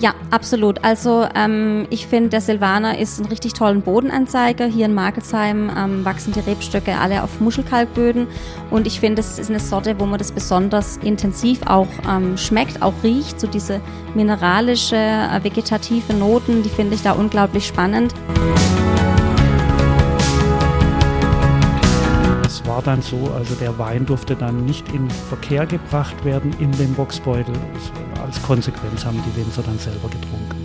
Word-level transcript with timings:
Ja, 0.00 0.14
absolut. 0.30 0.82
Also 0.82 1.26
ähm, 1.34 1.86
ich 1.90 2.06
finde, 2.06 2.30
der 2.30 2.40
Silvaner 2.40 2.98
ist 2.98 3.20
ein 3.20 3.26
richtig 3.26 3.52
tollen 3.52 3.82
Bodenanzeiger. 3.82 4.64
Hier 4.64 4.86
in 4.86 4.94
Markelsheim 4.94 5.70
ähm, 5.76 6.04
wachsen 6.06 6.32
die 6.32 6.40
Rebstöcke 6.40 6.96
alle 6.96 7.22
auf 7.22 7.38
Muschelkalkböden 7.40 8.26
und 8.70 8.86
ich 8.86 8.98
finde, 8.98 9.20
es 9.20 9.38
ist 9.38 9.50
eine 9.50 9.60
Sorte, 9.60 10.00
wo 10.00 10.06
man 10.06 10.18
das 10.18 10.32
besonders 10.32 10.96
intensiv 10.96 11.60
auch 11.66 11.88
ähm, 12.08 12.38
schmeckt, 12.38 12.80
auch 12.80 12.94
riecht. 13.02 13.38
So 13.38 13.46
diese 13.46 13.82
mineralische, 14.14 14.96
äh, 14.96 15.44
vegetative 15.44 16.14
Noten, 16.14 16.62
die 16.62 16.70
finde 16.70 16.94
ich 16.94 17.02
da 17.02 17.12
unglaublich 17.12 17.66
spannend. 17.66 18.14
War 22.80 22.94
dann 22.94 23.02
so, 23.02 23.30
also 23.36 23.54
der 23.56 23.78
Wein 23.78 24.06
durfte 24.06 24.34
dann 24.34 24.64
nicht 24.64 24.90
in 24.94 25.10
Verkehr 25.10 25.66
gebracht 25.66 26.24
werden 26.24 26.54
in 26.60 26.72
den 26.72 26.94
Boxbeutel. 26.94 27.54
Als 28.24 28.40
Konsequenz 28.42 29.04
haben 29.04 29.22
die 29.26 29.36
Winzer 29.38 29.62
dann 29.62 29.78
selber 29.78 30.08
getrunken. 30.08 30.56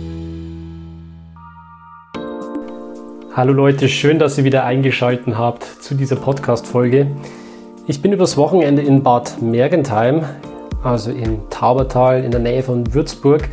Hallo 3.34 3.52
Leute, 3.52 3.90
schön, 3.90 4.18
dass 4.18 4.38
ihr 4.38 4.44
wieder 4.44 4.64
eingeschaltet 4.64 5.36
habt 5.36 5.64
zu 5.64 5.94
dieser 5.94 6.16
Podcast-Folge. 6.16 7.10
Ich 7.86 8.00
bin 8.00 8.12
übers 8.12 8.38
Wochenende 8.38 8.80
in 8.80 9.02
Bad 9.02 9.42
Mergentheim, 9.42 10.24
also 10.82 11.10
im 11.10 11.50
Taubertal 11.50 12.24
in 12.24 12.30
der 12.30 12.40
Nähe 12.40 12.62
von 12.62 12.94
Würzburg 12.94 13.46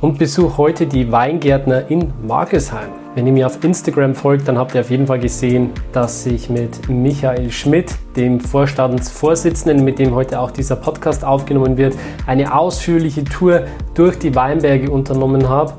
und 0.00 0.18
besuche 0.18 0.56
heute 0.58 0.88
die 0.88 1.12
Weingärtner 1.12 1.88
in 1.88 2.12
Markesheim. 2.26 2.99
Wenn 3.16 3.26
ihr 3.26 3.32
mir 3.32 3.46
auf 3.46 3.62
Instagram 3.64 4.14
folgt, 4.14 4.46
dann 4.46 4.56
habt 4.56 4.72
ihr 4.76 4.82
auf 4.82 4.90
jeden 4.90 5.08
Fall 5.08 5.18
gesehen, 5.18 5.70
dass 5.92 6.24
ich 6.26 6.48
mit 6.48 6.88
Michael 6.88 7.50
Schmidt, 7.50 7.92
dem 8.14 8.38
Vorstandsvorsitzenden, 8.38 9.84
mit 9.84 9.98
dem 9.98 10.14
heute 10.14 10.38
auch 10.38 10.52
dieser 10.52 10.76
Podcast 10.76 11.24
aufgenommen 11.24 11.76
wird, 11.76 11.96
eine 12.28 12.54
ausführliche 12.54 13.24
Tour 13.24 13.64
durch 13.94 14.16
die 14.16 14.36
Weinberge 14.36 14.92
unternommen 14.92 15.48
habe. 15.48 15.72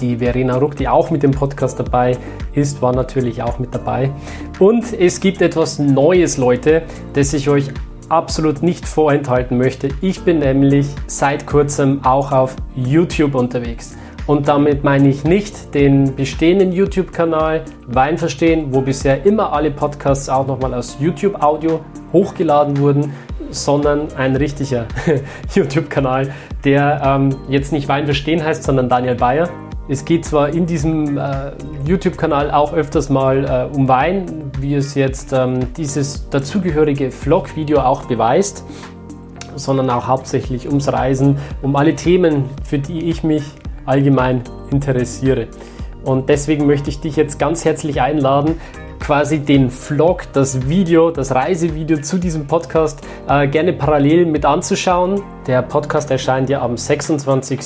Die 0.00 0.16
Verena 0.16 0.56
Ruck, 0.56 0.76
die 0.76 0.88
auch 0.88 1.10
mit 1.10 1.22
dem 1.22 1.32
Podcast 1.32 1.78
dabei 1.78 2.16
ist, 2.54 2.80
war 2.80 2.94
natürlich 2.94 3.42
auch 3.42 3.58
mit 3.58 3.74
dabei. 3.74 4.10
Und 4.58 4.98
es 4.98 5.20
gibt 5.20 5.42
etwas 5.42 5.78
Neues, 5.78 6.38
Leute, 6.38 6.84
das 7.12 7.34
ich 7.34 7.50
euch 7.50 7.68
absolut 8.08 8.62
nicht 8.62 8.88
vorenthalten 8.88 9.58
möchte. 9.58 9.90
Ich 10.00 10.22
bin 10.22 10.38
nämlich 10.38 10.86
seit 11.06 11.46
kurzem 11.46 12.02
auch 12.02 12.32
auf 12.32 12.56
YouTube 12.74 13.34
unterwegs. 13.34 13.94
Und 14.28 14.46
damit 14.46 14.84
meine 14.84 15.08
ich 15.08 15.24
nicht 15.24 15.74
den 15.74 16.14
bestehenden 16.14 16.70
YouTube-Kanal 16.70 17.62
Wein 17.86 18.18
verstehen, 18.18 18.66
wo 18.74 18.82
bisher 18.82 19.24
immer 19.24 19.54
alle 19.54 19.70
Podcasts 19.70 20.28
auch 20.28 20.46
nochmal 20.46 20.74
aus 20.74 20.98
YouTube-Audio 21.00 21.80
hochgeladen 22.12 22.76
wurden, 22.76 23.14
sondern 23.48 24.08
ein 24.18 24.36
richtiger 24.36 24.84
YouTube-Kanal, 25.54 26.34
der 26.62 27.00
ähm, 27.02 27.36
jetzt 27.48 27.72
nicht 27.72 27.88
Wein 27.88 28.04
verstehen 28.04 28.44
heißt, 28.44 28.64
sondern 28.64 28.90
Daniel 28.90 29.14
Bayer. 29.14 29.48
Es 29.88 30.04
geht 30.04 30.26
zwar 30.26 30.50
in 30.50 30.66
diesem 30.66 31.16
äh, 31.16 31.52
YouTube-Kanal 31.86 32.50
auch 32.50 32.74
öfters 32.74 33.08
mal 33.08 33.70
äh, 33.72 33.74
um 33.74 33.88
Wein, 33.88 34.52
wie 34.60 34.74
es 34.74 34.94
jetzt 34.94 35.32
ähm, 35.32 35.72
dieses 35.74 36.28
dazugehörige 36.28 37.10
Vlog-Video 37.10 37.80
auch 37.80 38.04
beweist, 38.04 38.62
sondern 39.56 39.88
auch 39.88 40.06
hauptsächlich 40.06 40.68
ums 40.68 40.92
Reisen, 40.92 41.38
um 41.62 41.74
alle 41.76 41.94
Themen, 41.94 42.44
für 42.62 42.78
die 42.78 43.08
ich 43.08 43.24
mich 43.24 43.44
allgemein 43.88 44.42
interessiere. 44.70 45.48
Und 46.04 46.28
deswegen 46.28 46.66
möchte 46.66 46.90
ich 46.90 47.00
dich 47.00 47.16
jetzt 47.16 47.38
ganz 47.38 47.64
herzlich 47.64 48.00
einladen, 48.00 48.60
quasi 49.00 49.38
den 49.40 49.70
Vlog, 49.70 50.24
das 50.32 50.68
Video, 50.68 51.10
das 51.10 51.34
Reisevideo 51.34 51.98
zu 52.02 52.18
diesem 52.18 52.46
Podcast 52.46 53.00
äh, 53.28 53.48
gerne 53.48 53.72
parallel 53.72 54.26
mit 54.26 54.44
anzuschauen. 54.44 55.22
Der 55.46 55.62
Podcast 55.62 56.10
erscheint 56.10 56.50
ja 56.50 56.60
am 56.60 56.76
26. 56.76 57.60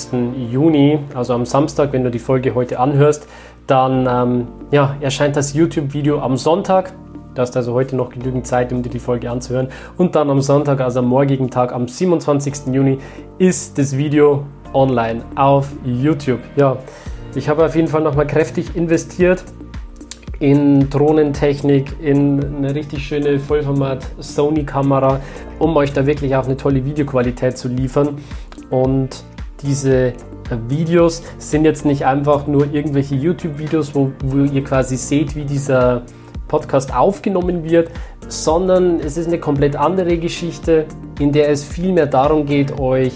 Juni, 0.50 1.00
also 1.14 1.34
am 1.34 1.44
Samstag, 1.44 1.92
wenn 1.92 2.04
du 2.04 2.10
die 2.10 2.18
Folge 2.18 2.54
heute 2.54 2.78
anhörst. 2.78 3.26
Dann 3.66 4.06
ähm, 4.08 4.48
ja, 4.70 4.96
erscheint 5.00 5.36
das 5.36 5.54
YouTube-Video 5.54 6.20
am 6.20 6.36
Sonntag. 6.36 6.92
Du 7.34 7.40
hast 7.40 7.56
also 7.56 7.72
heute 7.72 7.96
noch 7.96 8.10
genügend 8.10 8.46
Zeit, 8.46 8.72
um 8.72 8.82
dir 8.82 8.90
die 8.90 8.98
Folge 8.98 9.30
anzuhören. 9.30 9.68
Und 9.96 10.14
dann 10.14 10.28
am 10.30 10.42
Sonntag, 10.42 10.80
also 10.80 11.00
am 11.00 11.06
morgigen 11.06 11.50
Tag, 11.50 11.72
am 11.72 11.88
27. 11.88 12.72
Juni, 12.72 12.98
ist 13.38 13.78
das 13.78 13.96
Video 13.96 14.44
online 14.74 15.22
auf 15.34 15.68
YouTube. 15.84 16.40
Ja, 16.56 16.78
ich 17.34 17.48
habe 17.48 17.64
auf 17.64 17.74
jeden 17.74 17.88
Fall 17.88 18.02
nochmal 18.02 18.26
kräftig 18.26 18.76
investiert 18.76 19.44
in 20.38 20.90
Drohnentechnik, 20.90 21.94
in 22.00 22.56
eine 22.56 22.74
richtig 22.74 23.06
schöne 23.06 23.38
Vollformat 23.38 24.04
Sony-Kamera, 24.18 25.20
um 25.58 25.76
euch 25.76 25.92
da 25.92 26.04
wirklich 26.04 26.34
auch 26.34 26.44
eine 26.44 26.56
tolle 26.56 26.84
Videoqualität 26.84 27.56
zu 27.56 27.68
liefern. 27.68 28.18
Und 28.68 29.24
diese 29.62 30.14
Videos 30.68 31.22
sind 31.38 31.64
jetzt 31.64 31.84
nicht 31.84 32.04
einfach 32.04 32.46
nur 32.46 32.72
irgendwelche 32.72 33.14
YouTube-Videos, 33.14 33.94
wo, 33.94 34.10
wo 34.24 34.38
ihr 34.38 34.64
quasi 34.64 34.96
seht, 34.96 35.36
wie 35.36 35.44
dieser 35.44 36.02
Podcast 36.48 36.94
aufgenommen 36.94 37.64
wird, 37.64 37.90
sondern 38.28 39.00
es 39.00 39.16
ist 39.16 39.28
eine 39.28 39.38
komplett 39.38 39.76
andere 39.76 40.18
Geschichte, 40.18 40.86
in 41.18 41.32
der 41.32 41.50
es 41.50 41.64
viel 41.64 41.92
mehr 41.92 42.06
darum 42.06 42.46
geht, 42.46 42.78
euch 42.78 43.12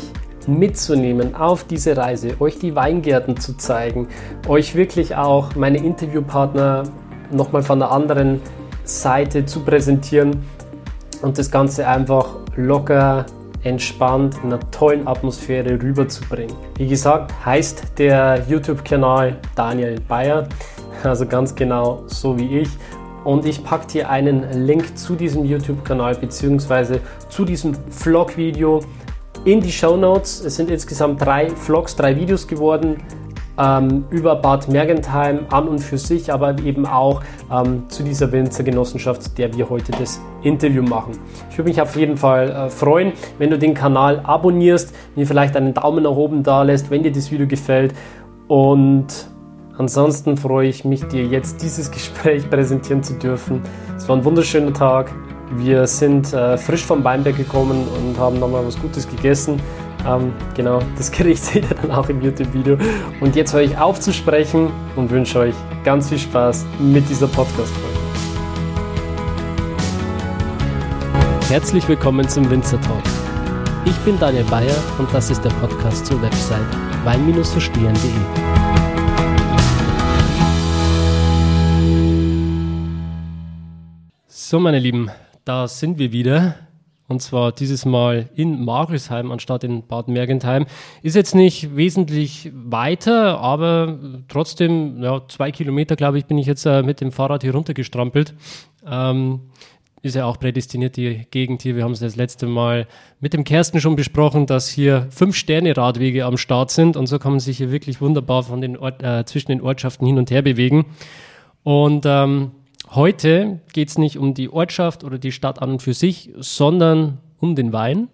mitzunehmen 0.46 1.34
auf 1.34 1.64
diese 1.64 1.96
Reise, 1.96 2.40
euch 2.40 2.58
die 2.58 2.74
Weingärten 2.74 3.36
zu 3.36 3.56
zeigen, 3.56 4.08
euch 4.48 4.74
wirklich 4.74 5.16
auch 5.16 5.54
meine 5.54 5.78
Interviewpartner 5.78 6.84
nochmal 7.30 7.62
von 7.62 7.78
der 7.78 7.90
anderen 7.90 8.40
Seite 8.84 9.44
zu 9.46 9.60
präsentieren 9.60 10.44
und 11.22 11.38
das 11.38 11.50
Ganze 11.50 11.86
einfach 11.86 12.36
locker, 12.56 13.26
entspannt, 13.62 14.36
in 14.42 14.52
einer 14.52 14.70
tollen 14.70 15.08
Atmosphäre 15.08 15.82
rüberzubringen. 15.82 16.54
Wie 16.76 16.86
gesagt, 16.86 17.32
heißt 17.44 17.98
der 17.98 18.44
YouTube-Kanal 18.48 19.36
Daniel 19.54 20.00
Bayer, 20.00 20.48
also 21.02 21.26
ganz 21.26 21.54
genau 21.54 22.04
so 22.06 22.38
wie 22.38 22.60
ich. 22.60 22.68
Und 23.24 23.44
ich 23.44 23.64
packe 23.64 23.88
dir 23.88 24.08
einen 24.08 24.66
Link 24.66 24.96
zu 24.96 25.16
diesem 25.16 25.44
YouTube-Kanal 25.44 26.14
bzw. 26.14 27.00
zu 27.28 27.44
diesem 27.44 27.74
Vlog-Video 27.90 28.80
in 29.46 29.60
die 29.60 29.72
Show 29.72 29.96
Notes. 29.96 30.44
Es 30.44 30.56
sind 30.56 30.70
insgesamt 30.70 31.24
drei 31.24 31.48
Vlogs, 31.48 31.94
drei 31.96 32.16
Videos 32.16 32.46
geworden 32.46 32.96
ähm, 33.58 34.04
über 34.10 34.34
Bad 34.34 34.68
Mergentheim 34.68 35.46
an 35.50 35.68
und 35.68 35.78
für 35.78 35.98
sich, 35.98 36.32
aber 36.32 36.58
eben 36.64 36.84
auch 36.84 37.22
ähm, 37.50 37.84
zu 37.88 38.02
dieser 38.02 38.30
Winzergenossenschaft, 38.32 39.38
der 39.38 39.54
wir 39.56 39.70
heute 39.70 39.92
das 39.92 40.20
Interview 40.42 40.82
machen. 40.82 41.12
Ich 41.48 41.56
würde 41.56 41.70
mich 41.70 41.80
auf 41.80 41.96
jeden 41.96 42.16
Fall 42.16 42.50
äh, 42.50 42.70
freuen, 42.70 43.12
wenn 43.38 43.50
du 43.50 43.58
den 43.58 43.72
Kanal 43.72 44.20
abonnierst, 44.24 44.92
mir 45.14 45.26
vielleicht 45.26 45.56
einen 45.56 45.72
Daumen 45.72 46.02
nach 46.02 46.10
oben 46.10 46.42
da 46.42 46.64
lässt, 46.64 46.90
wenn 46.90 47.04
dir 47.04 47.12
das 47.12 47.30
Video 47.30 47.46
gefällt 47.46 47.94
und 48.48 49.06
ansonsten 49.78 50.36
freue 50.36 50.68
ich 50.68 50.84
mich, 50.84 51.04
dir 51.04 51.24
jetzt 51.24 51.62
dieses 51.62 51.90
Gespräch 51.92 52.50
präsentieren 52.50 53.04
zu 53.04 53.14
dürfen. 53.14 53.62
Es 53.96 54.08
war 54.08 54.16
ein 54.16 54.24
wunderschöner 54.24 54.72
Tag. 54.72 55.12
Wir 55.52 55.86
sind 55.86 56.32
äh, 56.32 56.58
frisch 56.58 56.84
vom 56.84 57.04
Weinberg 57.04 57.36
gekommen 57.36 57.86
und 57.88 58.18
haben 58.18 58.38
nochmal 58.40 58.66
was 58.66 58.78
Gutes 58.78 59.08
gegessen. 59.08 59.60
Ähm, 60.06 60.32
genau, 60.54 60.80
das 60.96 61.10
Gericht 61.10 61.44
seht 61.44 61.70
ihr 61.70 61.76
dann 61.76 61.90
auch 61.92 62.08
im 62.08 62.20
YouTube-Video. 62.20 62.76
Und 63.20 63.36
jetzt 63.36 63.54
höre 63.54 63.62
ich 63.62 63.78
auf 63.78 64.00
zu 64.00 64.12
sprechen 64.12 64.70
und 64.96 65.10
wünsche 65.10 65.38
euch 65.38 65.54
ganz 65.84 66.08
viel 66.08 66.18
Spaß 66.18 66.66
mit 66.80 67.08
dieser 67.08 67.28
Podcast-Folge. 67.28 67.96
Herzlich 71.48 71.86
willkommen 71.88 72.28
zum 72.28 72.50
Winzer 72.50 72.80
Talk. 72.80 73.02
Ich 73.84 73.96
bin 73.98 74.18
Daniel 74.18 74.44
Bayer 74.44 74.74
und 74.98 75.12
das 75.14 75.30
ist 75.30 75.44
der 75.44 75.50
Podcast 75.50 76.06
zur 76.06 76.20
Website 76.20 76.58
wein-verstehen.de. 77.04 78.10
So, 84.26 84.58
meine 84.58 84.80
Lieben, 84.80 85.10
da 85.46 85.68
sind 85.68 85.98
wir 85.98 86.12
wieder. 86.12 86.56
Und 87.08 87.22
zwar 87.22 87.52
dieses 87.52 87.84
Mal 87.84 88.28
in 88.34 88.64
Margresheim 88.64 89.30
anstatt 89.30 89.62
in 89.62 89.86
Bad 89.86 90.08
Mergentheim. 90.08 90.66
Ist 91.02 91.14
jetzt 91.14 91.36
nicht 91.36 91.76
wesentlich 91.76 92.50
weiter, 92.52 93.38
aber 93.38 93.96
trotzdem, 94.26 95.00
ja, 95.00 95.22
zwei 95.28 95.52
Kilometer, 95.52 95.94
glaube 95.94 96.18
ich, 96.18 96.26
bin 96.26 96.36
ich 96.36 96.48
jetzt 96.48 96.66
äh, 96.66 96.82
mit 96.82 97.00
dem 97.00 97.12
Fahrrad 97.12 97.44
hier 97.44 97.54
runtergestrampelt. 97.54 98.34
Ähm, 98.84 99.42
ist 100.02 100.16
ja 100.16 100.24
auch 100.24 100.40
prädestiniert, 100.40 100.96
die 100.96 101.26
Gegend 101.30 101.62
hier. 101.62 101.76
Wir 101.76 101.84
haben 101.84 101.92
es 101.92 102.00
das 102.00 102.16
letzte 102.16 102.48
Mal 102.48 102.88
mit 103.20 103.32
dem 103.32 103.44
Kersten 103.44 103.80
schon 103.80 103.94
besprochen, 103.94 104.46
dass 104.46 104.68
hier 104.68 105.06
fünf 105.10 105.36
Sterne-Radwege 105.36 106.24
am 106.24 106.36
Start 106.36 106.72
sind 106.72 106.96
und 106.96 107.06
so 107.06 107.20
kann 107.20 107.32
man 107.32 107.40
sich 107.40 107.58
hier 107.58 107.70
wirklich 107.70 108.00
wunderbar 108.00 108.42
von 108.42 108.60
den 108.60 108.76
Ort, 108.76 109.02
äh, 109.04 109.24
zwischen 109.24 109.52
den 109.52 109.60
Ortschaften 109.60 110.06
hin 110.06 110.18
und 110.18 110.32
her 110.32 110.42
bewegen. 110.42 110.86
Und 111.62 112.04
ähm, 112.04 112.50
Heute 112.96 113.60
geht 113.74 113.90
es 113.90 113.98
nicht 113.98 114.16
um 114.16 114.32
die 114.32 114.48
Ortschaft 114.48 115.04
oder 115.04 115.18
die 115.18 115.30
Stadt 115.30 115.60
an 115.60 115.72
und 115.72 115.82
für 115.82 115.92
sich, 115.92 116.30
sondern 116.38 117.18
um 117.38 117.54
den 117.54 117.74
Wein. 117.74 118.08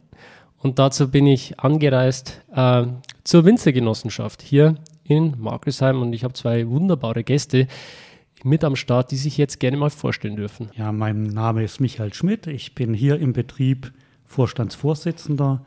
Und 0.58 0.81
dazu 0.81 1.08
bin 1.08 1.25
ich 1.25 1.61
angereist 1.61 2.43
äh, 2.52 2.87
zur 3.23 3.44
Winzergenossenschaft 3.44 4.43
hier 4.43 4.75
in 5.05 5.37
Markelsheim 5.38 6.02
und 6.02 6.12
ich 6.12 6.25
habe 6.25 6.34
zwei 6.34 6.69
wunderbare 6.69 7.23
Gäste 7.23 7.69
mit 8.43 8.64
am 8.64 8.75
Start, 8.75 9.12
die 9.12 9.17
sich 9.17 9.38
jetzt 9.38 9.61
gerne 9.61 9.76
mal 9.76 9.88
vorstellen 9.88 10.34
dürfen. 10.34 10.69
Ja, 10.75 10.90
mein 10.90 11.23
Name 11.23 11.62
ist 11.62 11.81
Michael 11.81 12.12
Schmidt. 12.12 12.49
Ich 12.49 12.75
bin 12.75 12.93
hier 12.93 13.20
im 13.20 13.32
Betrieb 13.32 13.93
Vorstandsvorsitzender 14.25 15.64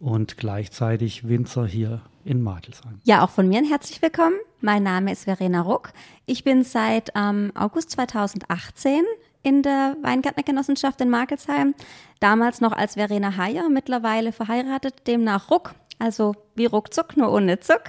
und 0.00 0.36
gleichzeitig 0.36 1.28
Winzer 1.28 1.66
hier 1.66 2.00
in 2.24 2.42
Markelsheim. 2.42 3.00
Ja, 3.04 3.24
auch 3.24 3.30
von 3.30 3.48
mir 3.48 3.58
ein 3.58 3.64
herzlich 3.64 4.02
willkommen. 4.02 4.36
Mein 4.60 4.82
Name 4.82 5.12
ist 5.12 5.24
Verena 5.24 5.62
Ruck. 5.62 5.92
Ich 6.26 6.44
bin 6.44 6.64
seit 6.64 7.12
ähm, 7.14 7.52
August 7.54 7.92
2018 7.92 9.04
in 9.42 9.62
der 9.62 9.96
Weingärtnergenossenschaft 10.02 11.00
in 11.00 11.08
Markelsheim. 11.08 11.74
Damals 12.18 12.60
noch 12.60 12.72
als 12.72 12.94
Verena 12.94 13.36
Heyer, 13.36 13.68
mittlerweile 13.68 14.32
verheiratet, 14.32 15.06
demnach 15.06 15.50
Ruck. 15.50 15.74
Also 15.98 16.34
wie 16.54 16.66
ruckzuck, 16.66 17.16
nur 17.16 17.32
ohne 17.32 17.60
Zuck. 17.60 17.84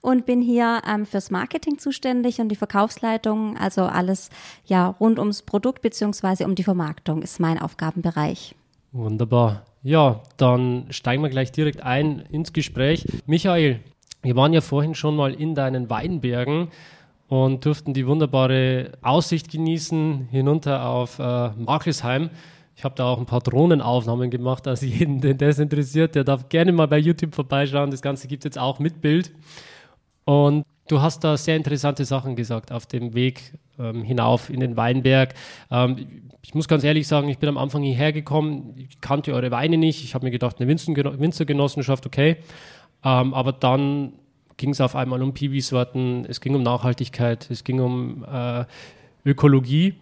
Und 0.00 0.26
bin 0.26 0.40
hier 0.40 0.82
ähm, 0.86 1.06
fürs 1.06 1.30
Marketing 1.30 1.78
zuständig 1.78 2.40
und 2.40 2.50
die 2.50 2.56
Verkaufsleitung, 2.56 3.56
also 3.56 3.82
alles 3.82 4.30
ja 4.64 4.88
rund 5.00 5.18
ums 5.18 5.42
Produkt 5.42 5.82
beziehungsweise 5.82 6.44
um 6.44 6.54
die 6.54 6.62
Vermarktung 6.62 7.22
ist 7.22 7.40
mein 7.40 7.58
Aufgabenbereich. 7.58 8.54
Wunderbar. 8.92 9.64
Ja, 9.82 10.22
dann 10.36 10.86
steigen 10.90 11.22
wir 11.22 11.30
gleich 11.30 11.52
direkt 11.52 11.82
ein 11.82 12.20
ins 12.30 12.52
Gespräch. 12.52 13.06
Michael, 13.26 13.80
wir 14.22 14.36
waren 14.36 14.52
ja 14.52 14.60
vorhin 14.60 14.94
schon 14.94 15.14
mal 15.14 15.32
in 15.32 15.54
deinen 15.54 15.88
Weinbergen 15.88 16.68
und 17.28 17.64
durften 17.64 17.94
die 17.94 18.06
wunderbare 18.06 18.92
Aussicht 19.02 19.50
genießen 19.50 20.28
hinunter 20.30 20.88
auf 20.88 21.18
äh, 21.18 21.50
Markelsheim. 21.50 22.30
Ich 22.74 22.84
habe 22.84 22.94
da 22.94 23.06
auch 23.06 23.18
ein 23.18 23.26
paar 23.26 23.40
Drohnenaufnahmen 23.40 24.30
gemacht. 24.30 24.66
Also 24.66 24.86
jeden, 24.86 25.20
den 25.20 25.38
das 25.38 25.58
interessiert, 25.58 26.14
der 26.14 26.24
darf 26.24 26.48
gerne 26.48 26.72
mal 26.72 26.88
bei 26.88 26.98
YouTube 26.98 27.34
vorbeischauen. 27.34 27.90
Das 27.90 28.02
Ganze 28.02 28.28
gibt 28.28 28.44
es 28.44 28.50
jetzt 28.50 28.58
auch 28.58 28.78
mit 28.78 29.00
Bild. 29.00 29.32
Und 30.24 30.64
du 30.88 31.00
hast 31.00 31.24
da 31.24 31.36
sehr 31.36 31.56
interessante 31.56 32.04
Sachen 32.04 32.36
gesagt 32.36 32.72
auf 32.72 32.86
dem 32.86 33.14
Weg 33.14 33.54
ähm, 33.78 34.02
hinauf 34.02 34.50
in 34.50 34.60
den 34.60 34.76
Weinberg. 34.76 35.34
Ähm, 35.70 36.24
ich 36.42 36.54
muss 36.54 36.68
ganz 36.68 36.84
ehrlich 36.84 37.06
sagen, 37.06 37.28
ich 37.28 37.38
bin 37.38 37.48
am 37.48 37.58
Anfang 37.58 37.82
hierher 37.82 38.12
gekommen, 38.12 38.74
ich 38.76 39.00
kannte 39.00 39.34
eure 39.34 39.50
Weine 39.50 39.76
nicht. 39.76 40.02
Ich 40.02 40.14
habe 40.14 40.24
mir 40.24 40.30
gedacht, 40.30 40.60
eine 40.60 40.68
Winzergenossenschaft, 40.68 42.06
okay. 42.06 42.36
Ähm, 43.04 43.34
aber 43.34 43.52
dann 43.52 44.14
ging 44.56 44.70
es 44.70 44.80
auf 44.80 44.96
einmal 44.96 45.22
um 45.22 45.34
Piwi-Sorten, 45.34 46.26
es 46.28 46.40
ging 46.40 46.54
um 46.54 46.62
Nachhaltigkeit, 46.62 47.48
es 47.50 47.64
ging 47.64 47.80
um 47.80 48.24
äh, 48.24 48.64
Ökologie 49.24 49.94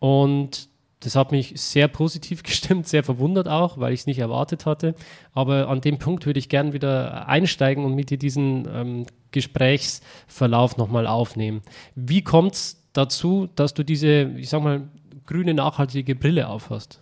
und 0.00 0.68
das 1.02 1.16
hat 1.16 1.32
mich 1.32 1.54
sehr 1.56 1.88
positiv 1.88 2.42
gestimmt, 2.44 2.86
sehr 2.86 3.04
verwundert 3.04 3.48
auch, 3.48 3.78
weil 3.78 3.92
ich 3.92 4.00
es 4.00 4.06
nicht 4.06 4.18
erwartet 4.18 4.66
hatte. 4.66 4.94
Aber 5.32 5.68
an 5.68 5.80
dem 5.80 5.98
Punkt 5.98 6.26
würde 6.26 6.38
ich 6.38 6.48
gern 6.48 6.72
wieder 6.72 7.28
einsteigen 7.28 7.84
und 7.84 7.94
mit 7.94 8.10
dir 8.10 8.18
diesen 8.18 8.68
ähm, 8.72 9.06
Gesprächsverlauf 9.30 10.76
nochmal 10.76 11.06
aufnehmen. 11.06 11.62
Wie 11.94 12.22
kommt 12.22 12.54
es 12.54 12.82
dazu, 12.92 13.48
dass 13.54 13.74
du 13.74 13.82
diese, 13.82 14.24
ich 14.36 14.48
sag 14.48 14.62
mal, 14.62 14.82
grüne 15.26 15.54
nachhaltige 15.54 16.14
Brille 16.14 16.48
aufhast? 16.48 17.00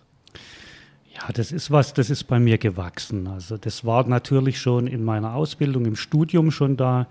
Ja, 1.13 1.31
das 1.33 1.51
ist 1.51 1.71
was, 1.71 1.93
das 1.93 2.09
ist 2.09 2.23
bei 2.23 2.39
mir 2.39 2.57
gewachsen. 2.57 3.27
Also 3.27 3.57
das 3.57 3.85
war 3.85 4.07
natürlich 4.07 4.59
schon 4.59 4.87
in 4.87 5.03
meiner 5.03 5.35
Ausbildung, 5.35 5.85
im 5.85 5.95
Studium 5.95 6.51
schon 6.51 6.77
da. 6.77 7.07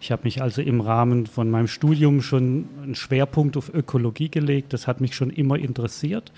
Ich 0.00 0.10
habe 0.10 0.22
mich 0.24 0.40
also 0.40 0.62
im 0.62 0.80
Rahmen 0.80 1.26
von 1.26 1.50
meinem 1.50 1.68
Studium 1.68 2.22
schon 2.22 2.66
einen 2.82 2.94
Schwerpunkt 2.94 3.56
auf 3.58 3.72
Ökologie 3.72 4.30
gelegt. 4.30 4.72
Das 4.72 4.86
hat 4.86 5.00
mich 5.00 5.14
schon 5.14 5.28
immer 5.28 5.58
interessiert. 5.58 6.32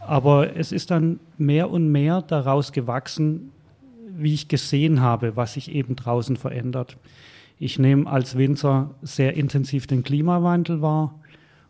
Aber 0.00 0.56
es 0.56 0.72
ist 0.72 0.90
dann 0.90 1.20
mehr 1.38 1.70
und 1.70 1.92
mehr 1.92 2.20
daraus 2.22 2.72
gewachsen, 2.72 3.52
wie 4.16 4.34
ich 4.34 4.48
gesehen 4.48 5.00
habe, 5.00 5.36
was 5.36 5.54
sich 5.54 5.70
eben 5.70 5.94
draußen 5.94 6.36
verändert. 6.36 6.96
Ich 7.58 7.78
nehme 7.78 8.10
als 8.10 8.36
Winzer 8.36 8.90
sehr 9.02 9.34
intensiv 9.34 9.86
den 9.86 10.02
Klimawandel 10.02 10.82
wahr 10.82 11.14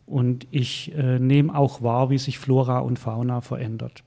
und 0.06 0.46
ich 0.50 0.92
äh, 0.96 1.18
nehme 1.18 1.54
auch 1.54 1.82
wahr, 1.82 2.10
wie 2.10 2.18
sich 2.18 2.38
Flora 2.38 2.78
und 2.78 2.98
Fauna 2.98 3.40
verändert. 3.40 4.02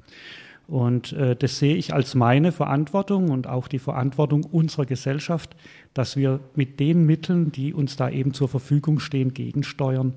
Und 0.67 1.11
äh, 1.13 1.35
das 1.35 1.59
sehe 1.59 1.75
ich 1.75 1.93
als 1.93 2.15
meine 2.15 2.51
Verantwortung 2.51 3.29
und 3.29 3.47
auch 3.47 3.67
die 3.67 3.79
Verantwortung 3.79 4.45
unserer 4.45 4.85
Gesellschaft, 4.85 5.55
dass 5.93 6.15
wir 6.15 6.39
mit 6.55 6.79
den 6.79 7.05
Mitteln, 7.05 7.51
die 7.51 7.73
uns 7.73 7.95
da 7.95 8.09
eben 8.09 8.33
zur 8.33 8.49
Verfügung 8.49 8.99
stehen, 8.99 9.33
gegensteuern 9.33 10.13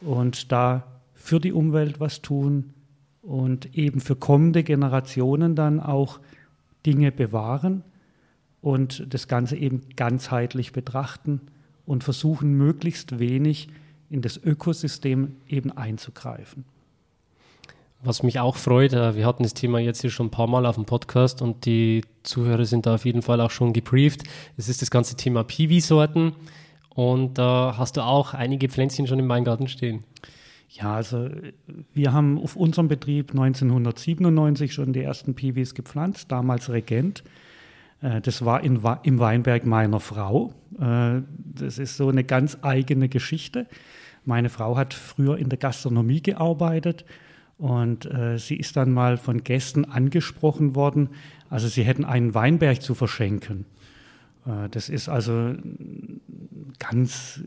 und 0.00 0.52
da 0.52 0.84
für 1.14 1.40
die 1.40 1.52
Umwelt 1.52 2.00
was 2.00 2.22
tun 2.22 2.72
und 3.22 3.76
eben 3.76 4.00
für 4.00 4.16
kommende 4.16 4.62
Generationen 4.62 5.54
dann 5.54 5.80
auch 5.80 6.20
Dinge 6.84 7.12
bewahren 7.12 7.84
und 8.60 9.06
das 9.12 9.28
Ganze 9.28 9.56
eben 9.56 9.82
ganzheitlich 9.96 10.72
betrachten 10.72 11.40
und 11.86 12.04
versuchen, 12.04 12.56
möglichst 12.56 13.18
wenig 13.18 13.68
in 14.10 14.22
das 14.22 14.36
Ökosystem 14.36 15.36
eben 15.48 15.72
einzugreifen. 15.72 16.64
Was 18.04 18.24
mich 18.24 18.40
auch 18.40 18.56
freut, 18.56 18.92
äh, 18.94 19.14
wir 19.14 19.26
hatten 19.26 19.44
das 19.44 19.54
Thema 19.54 19.78
jetzt 19.78 20.00
hier 20.00 20.10
schon 20.10 20.26
ein 20.26 20.30
paar 20.30 20.48
Mal 20.48 20.66
auf 20.66 20.74
dem 20.74 20.86
Podcast 20.86 21.40
und 21.40 21.66
die 21.66 22.00
Zuhörer 22.24 22.64
sind 22.64 22.84
da 22.84 22.96
auf 22.96 23.04
jeden 23.04 23.22
Fall 23.22 23.40
auch 23.40 23.52
schon 23.52 23.72
gebrieft. 23.72 24.24
Es 24.56 24.68
ist 24.68 24.82
das 24.82 24.90
ganze 24.90 25.16
Thema 25.16 25.44
Piwi-Sorten 25.44 26.32
und 26.88 27.38
da 27.38 27.76
hast 27.78 27.96
du 27.96 28.00
auch 28.00 28.34
einige 28.34 28.68
Pflänzchen 28.68 29.06
schon 29.06 29.20
im 29.20 29.28
Weingarten 29.28 29.68
stehen. 29.68 30.02
Ja, 30.68 30.96
also 30.96 31.28
wir 31.94 32.12
haben 32.12 32.42
auf 32.42 32.56
unserem 32.56 32.88
Betrieb 32.88 33.30
1997 33.30 34.74
schon 34.74 34.92
die 34.92 35.02
ersten 35.02 35.34
Piwis 35.36 35.72
gepflanzt, 35.76 36.32
damals 36.32 36.70
Regent. 36.70 37.22
Äh, 38.00 38.20
das 38.20 38.44
war 38.44 38.64
in, 38.64 38.80
im 39.04 39.20
Weinberg 39.20 39.64
meiner 39.64 40.00
Frau. 40.00 40.52
Äh, 40.80 41.22
das 41.36 41.78
ist 41.78 41.96
so 41.96 42.08
eine 42.08 42.24
ganz 42.24 42.58
eigene 42.62 43.08
Geschichte. 43.08 43.68
Meine 44.24 44.48
Frau 44.48 44.76
hat 44.76 44.92
früher 44.92 45.38
in 45.38 45.50
der 45.50 45.58
Gastronomie 45.58 46.20
gearbeitet 46.20 47.04
und 47.62 48.12
äh, 48.12 48.40
sie 48.40 48.56
ist 48.56 48.76
dann 48.76 48.90
mal 48.90 49.16
von 49.16 49.44
Gästen 49.44 49.84
angesprochen 49.84 50.74
worden, 50.74 51.10
also 51.48 51.68
sie 51.68 51.84
hätten 51.84 52.04
einen 52.04 52.34
Weinberg 52.34 52.82
zu 52.82 52.96
verschenken. 52.96 53.66
Äh, 54.44 54.68
das 54.68 54.88
ist 54.88 55.08
also 55.08 55.54
ganz 56.80 57.40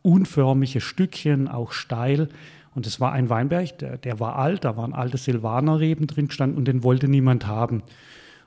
unförmige 0.00 0.80
Stückchen, 0.80 1.46
auch 1.46 1.72
steil. 1.72 2.30
Und 2.74 2.86
es 2.86 3.00
war 3.00 3.12
ein 3.12 3.28
Weinberg, 3.28 3.76
der, 3.80 3.98
der 3.98 4.18
war 4.18 4.36
alt, 4.36 4.64
da 4.64 4.78
waren 4.78 4.94
alte 4.94 5.18
Silvanerreben 5.18 6.06
drin 6.06 6.28
gestanden 6.28 6.56
und 6.56 6.66
den 6.66 6.82
wollte 6.82 7.06
niemand 7.06 7.46
haben. 7.46 7.82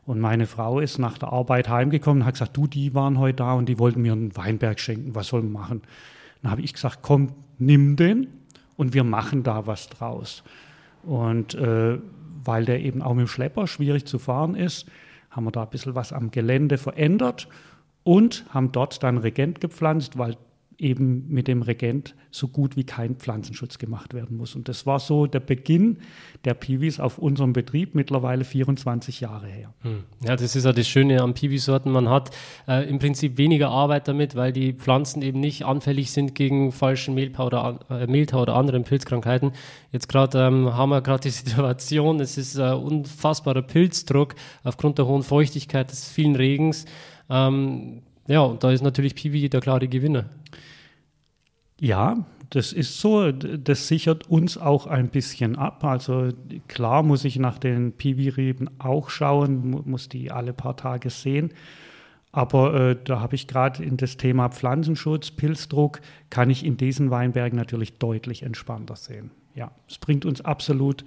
Und 0.07 0.19
meine 0.19 0.48
Frau 0.48 0.80
ist 0.80 0.98
nach 0.98 1.19
der 1.19 1.31
Arbeit 1.31 1.69
heimgekommen 1.69 2.24
und 2.24 2.25
hat 2.25 2.33
gesagt, 2.33 2.57
du, 2.57 2.66
die 2.66 2.95
waren 2.95 3.19
heute 3.19 3.36
da 3.36 3.54
und 3.54 3.69
die 3.69 3.77
wollten 3.77 4.01
mir 4.01 4.13
einen 4.13 4.36
Weinberg 4.36 4.80
schenken, 4.80 5.13
was 5.13 5.27
sollen 5.27 5.51
wir 5.51 5.59
machen? 5.59 5.83
Dann 6.42 6.50
habe 6.50 6.62
ich 6.62 6.74
gesagt, 6.74 7.00
komm, 7.04 7.33
nimm 7.59 7.98
den 7.98 8.30
und 8.77 8.95
wir 8.95 9.04
machen 9.04 9.44
da 9.44 9.68
was 9.68 9.89
draus. 9.89 10.44
Und 11.04 11.56
äh, 11.56 12.00
weil 12.44 12.66
der 12.66 12.82
eben 12.82 13.02
auch 13.02 13.14
mit 13.14 13.28
dem 13.28 13.28
Schlepper 13.28 13.68
schwierig 13.68 14.06
zu 14.06 14.20
fahren 14.20 14.56
ist, 14.56 14.88
haben 15.30 15.46
wir 15.46 15.52
da 15.52 15.64
ein 15.64 15.70
bisschen 15.70 15.96
was 15.96 16.14
am 16.14 16.32
Gelände 16.32 16.78
verändert 16.78 17.48
und 18.04 18.46
haben 18.50 18.72
dort 18.72 19.02
dann 19.04 19.18
Regent 19.18 19.62
gepflanzt, 19.62 20.18
weil 20.18 20.38
eben 20.83 21.27
mit 21.30 21.47
dem 21.47 21.62
Regent 21.62 22.13
so 22.30 22.47
gut 22.47 22.75
wie 22.75 22.83
kein 22.83 23.16
Pflanzenschutz 23.16 23.78
gemacht 23.78 24.13
werden 24.13 24.37
muss. 24.37 24.56
Und 24.56 24.68
das 24.68 24.85
war 24.85 24.99
so 24.99 25.25
der 25.25 25.40
Beginn 25.40 25.97
der 26.45 26.54
Piwis 26.54 26.99
auf 26.99 27.18
unserem 27.18 27.54
Betrieb, 27.54 27.95
mittlerweile 27.95 28.44
24 28.44 29.21
Jahre 29.21 29.47
her. 29.47 29.73
Hm. 29.81 30.04
Ja, 30.21 30.35
das 30.35 30.56
ist 30.56 30.66
ja 30.66 30.73
das 30.73 30.87
Schöne 30.87 31.21
am 31.21 31.33
Piwi-Sorten. 31.33 31.92
Man 31.92 32.09
hat 32.09 32.31
äh, 32.68 32.87
im 32.90 32.99
Prinzip 32.99 33.37
weniger 33.37 33.69
Arbeit 33.69 34.07
damit, 34.07 34.35
weil 34.35 34.52
die 34.52 34.73
Pflanzen 34.73 35.21
eben 35.21 35.40
nicht 35.40 35.63
anfällig 35.63 36.11
sind 36.11 36.35
gegen 36.35 36.71
falschen 36.71 37.16
Mehltau 37.16 37.47
oder, 37.47 37.80
äh, 37.90 38.07
Mehltau 38.07 38.42
oder 38.42 38.56
anderen 38.56 38.83
Pilzkrankheiten. 38.83 39.54
Jetzt 39.92 40.09
gerade 40.09 40.37
ähm, 40.40 40.73
haben 40.73 40.90
wir 40.90 41.02
gerade 41.02 41.21
die 41.21 41.30
Situation, 41.31 42.19
es 42.19 42.37
ist 42.37 42.57
äh, 42.57 42.71
unfassbarer 42.71 43.61
Pilzdruck 43.61 44.35
aufgrund 44.63 44.97
der 44.97 45.07
hohen 45.07 45.23
Feuchtigkeit 45.23 45.90
des 45.90 46.09
vielen 46.09 46.35
Regens. 46.35 46.85
Ähm, 47.30 48.02
ja, 48.28 48.42
und 48.42 48.63
da 48.63 48.71
ist 48.71 48.81
natürlich 48.81 49.16
Piwi 49.16 49.49
der 49.49 49.61
klare 49.61 49.87
Gewinner. 49.87 50.25
Ja, 51.83 52.25
das 52.49 52.71
ist 52.71 53.02
so. 53.02 53.33
Das 53.33 53.90
sichert 53.90 54.30
uns 54.30 54.57
auch 54.57 54.87
ein 54.87 55.09
bisschen 55.09 55.57
ab. 55.57 55.83
Also 55.83 56.30
klar 56.69 57.04
muss 57.04 57.25
ich 57.25 57.37
nach 57.37 57.59
den 57.59 57.92
Piwi-Reben 57.92 58.69
auch 58.80 59.09
schauen, 59.09 59.81
muss 59.83 60.07
die 60.07 60.31
alle 60.31 60.54
paar 60.54 60.78
Tage 60.78 61.09
sehen. 61.09 61.52
Aber 62.31 62.73
äh, 62.73 62.95
da 63.04 63.19
habe 63.19 63.35
ich 63.35 63.47
gerade 63.47 63.83
in 63.83 63.97
das 63.97 64.16
Thema 64.16 64.47
Pflanzenschutz, 64.47 65.31
Pilzdruck, 65.31 65.99
kann 66.30 66.49
ich 66.49 66.66
in 66.66 66.78
diesen 66.78 67.11
Weinbergen 67.11 67.59
natürlich 67.59 67.97
deutlich 67.97 68.44
entspannter 68.44 68.95
sehen. 68.95 69.31
Ja, 69.54 69.71
es 69.90 69.97
bringt 69.97 70.23
uns 70.23 70.40
absolut 70.40 71.04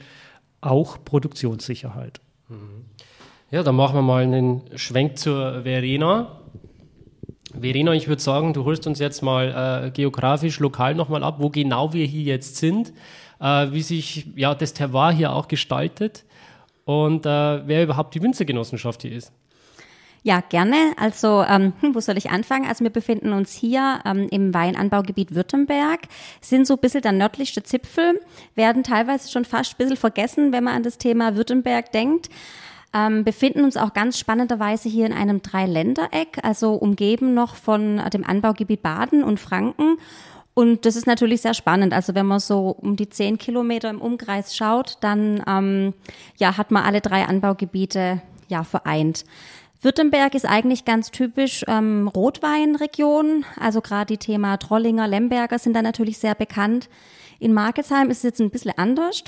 auch 0.61 1.03
Produktionssicherheit. 1.07 2.21
Mhm. 2.51 2.85
Ja, 3.51 3.63
dann 3.63 3.77
machen 3.77 3.95
wir 3.95 4.03
mal 4.03 4.25
einen 4.25 4.61
Schwenk 4.75 5.17
zur 5.17 5.63
Verena. 5.63 6.43
Verena, 7.61 7.93
ich 7.93 8.09
würde 8.09 8.23
sagen, 8.23 8.53
du 8.53 8.65
holst 8.65 8.87
uns 8.87 8.99
jetzt 8.99 9.23
mal 9.23 9.87
äh, 9.87 9.91
geografisch, 9.91 10.59
lokal 10.61 10.95
nochmal 10.95 11.23
ab, 11.23 11.37
wo 11.39 11.51
genau 11.51 11.93
wir 11.93 12.07
hier 12.07 12.23
jetzt 12.23 12.57
sind, 12.57 12.93
äh, 13.41 13.67
wie 13.71 13.83
sich 13.83 14.27
ja 14.37 14.55
das 14.55 14.75
Terroir 14.75 15.13
hier 15.13 15.33
auch 15.33 15.49
gestaltet 15.49 16.25
und 16.85 17.27
äh, 17.27 17.67
wer 17.67 17.83
überhaupt 17.83 18.15
die 18.15 18.23
Winzergenossenschaft 18.23 19.03
hier 19.03 19.13
ist. 19.13 19.33
Ja, 20.27 20.41
gerne. 20.41 20.75
Also, 20.97 21.45
ähm, 21.49 21.73
hm, 21.81 21.95
wo 21.95 22.01
soll 22.01 22.19
ich 22.19 22.31
anfangen? 22.31 22.67
Also, 22.67 22.83
wir 22.83 22.91
befinden 22.91 23.33
uns 23.33 23.53
hier 23.53 24.01
ähm, 24.05 24.27
im 24.33 24.53
Weinanbaugebiet 24.53 25.37
Württemberg, 25.37 26.01
sind 26.41 26.67
so 26.67 26.75
ein 26.75 26.81
bisschen 26.81 27.03
der 27.03 27.13
nördlichste 27.13 27.63
Zipfel, 27.63 28.21
werden 28.57 28.83
teilweise 28.83 29.31
schon 29.31 29.45
fast 29.45 29.75
ein 29.75 29.77
bisschen 29.79 29.97
vergessen, 29.97 30.51
wenn 30.51 30.65
man 30.65 30.75
an 30.75 30.83
das 30.83 30.99
Thema 30.99 31.37
Württemberg 31.37 31.93
denkt. 31.93 32.29
Ähm, 32.95 33.25
befinden 33.25 33.65
uns 33.65 33.77
auch 33.77 33.93
ganz 33.93 34.19
spannenderweise 34.19 34.89
hier 34.89 35.07
in 35.07 35.13
einem 35.13 35.43
Dreiländereck, 35.43 36.39
also 36.43 36.75
umgeben 36.75 37.35
noch 37.35 37.57
von 37.57 38.01
dem 38.13 38.25
Anbaugebiet 38.25 38.83
Baden 38.83 39.23
und 39.23 39.41
Franken. 39.41 39.99
Und 40.55 40.87
das 40.87 40.97
ist 40.97 41.07
natürlich 41.07 41.43
sehr 41.43 41.53
spannend. 41.53 41.93
Also 41.93 42.15
wenn 42.15 42.25
man 42.25 42.41
so 42.41 42.71
um 42.71 42.97
die 42.97 43.11
zehn 43.11 43.37
Kilometer 43.37 43.91
im 43.91 44.01
Umkreis 44.01 44.57
schaut, 44.57 44.97
dann 45.03 45.43
ähm, 45.47 45.93
ja, 46.39 46.57
hat 46.57 46.71
man 46.71 46.85
alle 46.85 47.03
drei 47.03 47.27
Anbaugebiete 47.27 48.23
ja 48.49 48.65
vereint. 48.65 49.27
Württemberg 49.83 50.35
ist 50.35 50.47
eigentlich 50.47 50.87
ganz 50.87 51.11
typisch 51.11 51.63
ähm, 51.69 52.09
Rotweinregion. 52.09 53.45
Also 53.61 53.83
gerade 53.83 54.07
die 54.07 54.19
Thema 54.19 54.57
Trollinger, 54.57 55.07
Lemberger 55.07 55.59
sind 55.59 55.75
da 55.75 55.83
natürlich 55.83 56.17
sehr 56.17 56.35
bekannt. 56.35 56.89
In 57.39 57.53
Markelsheim 57.53 58.09
ist 58.09 58.19
es 58.19 58.23
jetzt 58.23 58.41
ein 58.41 58.51
bisschen 58.51 58.73
anders. 58.79 59.25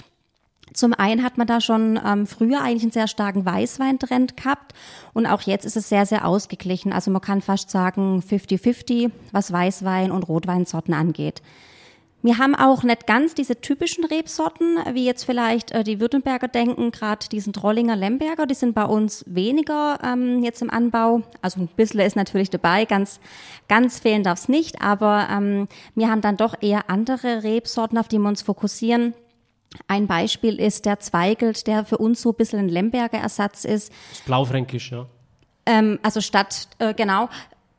Zum 0.72 0.92
einen 0.94 1.22
hat 1.22 1.38
man 1.38 1.46
da 1.46 1.60
schon 1.60 1.98
ähm, 2.04 2.26
früher 2.26 2.60
eigentlich 2.60 2.82
einen 2.82 2.92
sehr 2.92 3.08
starken 3.08 3.44
Weißweintrend 3.44 4.36
gehabt 4.36 4.74
und 5.14 5.26
auch 5.26 5.42
jetzt 5.42 5.64
ist 5.64 5.76
es 5.76 5.88
sehr, 5.88 6.06
sehr 6.06 6.26
ausgeglichen. 6.26 6.92
Also 6.92 7.10
man 7.10 7.22
kann 7.22 7.42
fast 7.42 7.70
sagen 7.70 8.22
50-50, 8.28 9.10
was 9.32 9.52
Weißwein 9.52 10.10
und 10.10 10.28
Rotweinsorten 10.28 10.94
angeht. 10.94 11.42
Wir 12.20 12.38
haben 12.38 12.56
auch 12.56 12.82
nicht 12.82 13.06
ganz 13.06 13.34
diese 13.34 13.60
typischen 13.60 14.04
Rebsorten, 14.04 14.78
wie 14.92 15.04
jetzt 15.04 15.22
vielleicht 15.22 15.70
äh, 15.70 15.84
die 15.84 16.00
Württemberger 16.00 16.48
denken, 16.48 16.90
gerade 16.90 17.28
diesen 17.28 17.52
Trollinger 17.52 17.94
Lemberger, 17.94 18.46
die 18.46 18.56
sind 18.56 18.74
bei 18.74 18.84
uns 18.84 19.24
weniger 19.28 20.00
ähm, 20.02 20.42
jetzt 20.42 20.60
im 20.60 20.68
Anbau. 20.68 21.22
Also 21.42 21.60
ein 21.60 21.68
bisschen 21.68 22.00
ist 22.00 22.16
natürlich 22.16 22.50
dabei, 22.50 22.86
ganz, 22.86 23.20
ganz 23.68 24.00
fehlen 24.00 24.24
darf 24.24 24.40
es 24.40 24.48
nicht, 24.48 24.82
aber 24.82 25.28
ähm, 25.30 25.68
wir 25.94 26.10
haben 26.10 26.20
dann 26.20 26.36
doch 26.36 26.56
eher 26.60 26.90
andere 26.90 27.44
Rebsorten, 27.44 27.98
auf 27.98 28.08
die 28.08 28.18
wir 28.18 28.28
uns 28.28 28.42
fokussieren. 28.42 29.14
Ein 29.86 30.06
Beispiel 30.06 30.58
ist 30.60 30.86
der 30.86 30.98
Zweigelt, 31.00 31.66
der 31.66 31.84
für 31.84 31.98
uns 31.98 32.22
so 32.22 32.30
ein 32.30 32.36
bisschen 32.36 32.58
ein 32.60 32.68
Lemberger 32.68 33.18
Ersatz 33.18 33.64
ist. 33.64 33.92
Das 33.92 34.18
ist 34.18 34.24
Blaufränkisch, 34.24 34.92
ja. 34.92 35.06
Ähm, 35.66 35.98
also 36.02 36.20
statt, 36.20 36.68
äh, 36.78 36.94
genau, 36.94 37.28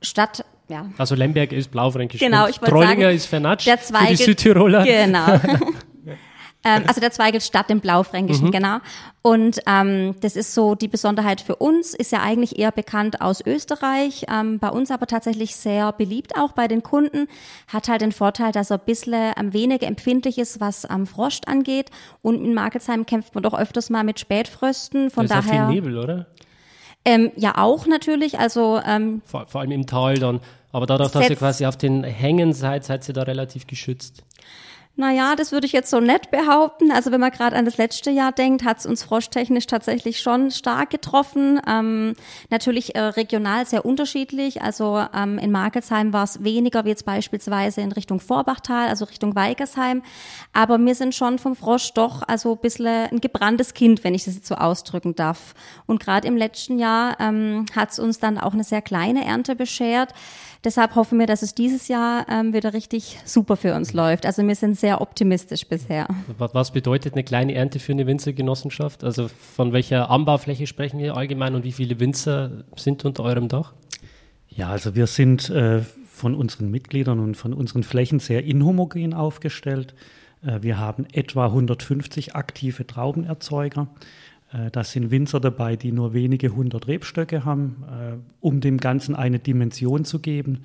statt 0.02 0.46
ja. 0.70 0.86
Also 1.00 1.16
Lemberg 1.16 1.52
ist 1.52 1.72
Blaufränkisch. 1.72 2.20
Genau, 2.22 2.48
ich 2.48 2.62
wollte 2.62 2.72
Trollinger 2.72 3.06
sagen, 3.06 3.16
ist 3.16 3.26
Vernatsch 3.26 3.66
der 3.66 3.78
für 3.80 3.88
die 3.88 3.94
Zweigelt- 3.94 4.18
Südtiroler. 4.20 4.84
Genau. 4.84 5.40
ähm, 6.64 6.84
also 6.88 7.00
der 7.00 7.12
Zweigelt 7.12 7.44
statt 7.44 7.70
dem 7.70 7.80
Blaufränkischen, 7.80 8.52
genau. 8.52 8.80
Und 9.22 9.60
ähm, 9.66 10.16
das 10.20 10.36
ist 10.36 10.54
so 10.54 10.76
die 10.76 10.90
Besonderheit 10.90 11.40
für 11.40 11.56
uns, 11.56 11.94
ist 11.94 12.12
ja 12.12 12.22
eigentlich 12.22 12.60
eher 12.60 12.72
bekannt 12.72 13.22
aus 13.22 13.42
Österreich, 13.46 14.26
ähm, 14.30 14.60
bei 14.60 14.70
uns 14.70 14.92
aber 14.92 15.08
tatsächlich 15.08 15.56
sehr 15.56 15.94
beliebt 15.94 16.36
auch 16.38 16.52
bei 16.52 16.68
den 16.68 16.84
Kunden. 16.84 17.28
Hat 17.68 17.88
halt 17.88 18.02
den 18.02 18.12
Vorteil, 18.12 18.52
dass 18.52 18.72
er 18.72 18.78
ein 18.78 18.86
bisschen 18.86 19.34
ähm, 19.38 19.54
weniger 19.54 19.88
empfindlich 19.88 20.38
ist, 20.38 20.60
was 20.60 20.86
am 20.86 21.08
Frost 21.08 21.48
angeht. 21.48 21.92
Und 22.22 22.44
in 22.44 22.54
Markelsheim 22.54 23.06
kämpft 23.06 23.36
man 23.36 23.44
doch 23.44 23.54
öfters 23.54 23.90
mal 23.90 24.04
mit 24.04 24.20
Spätfrösten. 24.20 25.12
Von 25.12 25.28
da 25.28 25.40
ist 25.40 25.46
ja 25.46 25.52
daher. 25.52 25.68
viel 25.68 25.76
Nebel, 25.76 25.98
oder? 25.98 26.28
Ähm, 27.06 27.32
ja, 27.38 27.58
auch 27.58 27.88
natürlich. 27.88 28.38
Also 28.38 28.82
ähm, 28.86 29.22
Vor, 29.24 29.48
vor 29.48 29.62
allem 29.62 29.72
im 29.72 29.86
Tal 29.86 30.18
dann. 30.20 30.42
Aber 30.72 30.86
dadurch, 30.86 31.12
dass 31.12 31.30
ihr 31.30 31.36
quasi 31.36 31.66
auf 31.66 31.78
den 31.78 32.04
Hängen 32.04 32.54
seid, 32.54 32.84
seid 32.84 33.08
ihr 33.08 33.14
da 33.14 33.24
relativ 33.24 33.66
geschützt. 33.66 34.24
Naja, 35.00 35.38
das 35.38 35.54
würde 35.54 35.66
ich 35.66 35.72
jetzt 35.72 35.92
so 35.92 36.02
nett 36.02 36.30
behaupten. 36.30 36.92
Also 36.92 37.14
wenn 37.14 37.22
man 37.22 37.32
gerade 37.32 37.56
an 37.56 37.64
das 37.64 37.78
letzte 37.78 38.12
Jahr 38.12 38.34
denkt, 38.34 38.66
hat 38.66 38.80
es 38.80 38.86
uns 38.86 39.02
froschtechnisch 39.02 39.66
tatsächlich 39.66 40.20
schon 40.20 40.52
stark 40.52 40.90
getroffen. 40.90 41.62
Ähm, 41.66 42.16
natürlich 42.50 42.96
äh, 42.96 43.00
regional 43.00 43.66
sehr 43.66 43.86
unterschiedlich. 43.86 44.62
Also 44.62 45.02
ähm, 45.16 45.38
in 45.38 45.54
Markelsheim 45.54 46.12
war 46.12 46.26
es 46.26 46.44
weniger 46.44 46.84
wie 46.84 46.90
jetzt 46.90 47.06
beispielsweise 47.06 47.80
in 47.80 47.94
Richtung 47.94 48.20
Vorbachtal, 48.20 48.90
also 48.90 49.06
Richtung 49.06 49.36
Weigersheim. 49.36 50.02
Aber 50.52 50.78
wir 50.78 50.96
sind 50.96 51.16
schon 51.16 51.40
vom 51.40 51.56
Frosch 51.56 51.94
doch 51.94 52.22
also 52.28 52.56
ein 52.56 52.60
bisschen 52.60 53.08
ein 53.10 53.22
gebranntes 53.22 53.74
Kind, 53.74 54.04
wenn 54.04 54.14
ich 54.14 54.26
das 54.26 54.36
jetzt 54.36 54.48
so 54.48 54.56
ausdrücken 54.56 55.16
darf. 55.16 55.54
Und 55.86 56.02
gerade 56.02 56.28
im 56.28 56.36
letzten 56.36 56.78
Jahr 56.78 57.18
ähm, 57.22 57.68
hat 57.74 57.92
es 57.92 58.00
uns 58.00 58.20
dann 58.20 58.38
auch 58.38 58.52
eine 58.52 58.66
sehr 58.66 58.82
kleine 58.82 59.24
Ernte 59.24 59.56
beschert. 59.56 60.14
Deshalb 60.66 60.96
hoffen 60.96 61.20
wir, 61.20 61.26
dass 61.26 61.42
es 61.42 61.56
dieses 61.56 61.88
Jahr 61.88 62.26
ähm, 62.30 62.54
wieder 62.54 62.74
richtig 62.74 63.18
super 63.24 63.56
für 63.56 63.74
uns 63.76 63.94
läuft. 63.94 64.26
Also 64.26 64.46
wir 64.46 64.56
sind 64.56 64.78
sehr 64.78 65.00
optimistisch 65.00 65.66
bisher. 65.66 66.06
Was, 66.38 66.72
bedeutet 66.72 67.14
eine 67.14 67.24
kleine 67.24 67.54
Ernte 67.54 67.80
für 67.80 67.94
eine 67.94 68.06
Winzergenossenschaft? 68.06 69.06
Also 69.06 69.30
von 69.30 69.72
welcher 69.72 70.10
Anbaufläche 70.10 70.68
sprechen 70.68 71.00
wir 71.00 71.16
allgemein 71.16 71.56
und 71.56 71.64
wie 71.64 71.72
viele 71.72 72.00
Winzer 72.02 72.66
sind 72.76 73.06
unter 73.06 73.24
eurem 73.24 73.48
Dach? 73.48 73.74
Ja, 74.50 74.70
also 74.70 74.96
wir 74.96 75.08
sind 75.08 75.50
äh, 75.50 75.82
von 76.10 76.36
unseren 76.36 76.70
Mitgliedern 76.70 77.20
und 77.20 77.36
von 77.36 77.54
unseren 77.54 77.84
Flächen 77.84 78.20
sehr 78.20 78.44
inhomogen 78.44 79.14
aufgestellt. 79.14 79.94
Äh, 80.46 80.62
wir 80.62 80.78
haben 80.78 81.06
etwa 81.14 81.46
150 81.46 82.36
aktive 82.36 82.86
Traubenerzeuger. 82.86 83.88
Äh, 84.52 84.72
da 84.72 84.84
sind 84.84 85.12
Winzer 85.12 85.40
dabei, 85.40 85.76
die 85.76 85.92
nur 85.92 86.14
wenige 86.14 86.56
hundert 86.56 86.88
Rebstöcke 86.88 87.46
haben, 87.46 87.84
äh, 87.90 88.18
um 88.40 88.62
dem 88.62 88.78
Ganzen 88.78 89.16
eine 89.16 89.40
Dimension 89.40 90.06
zu 90.06 90.20
geben. 90.20 90.64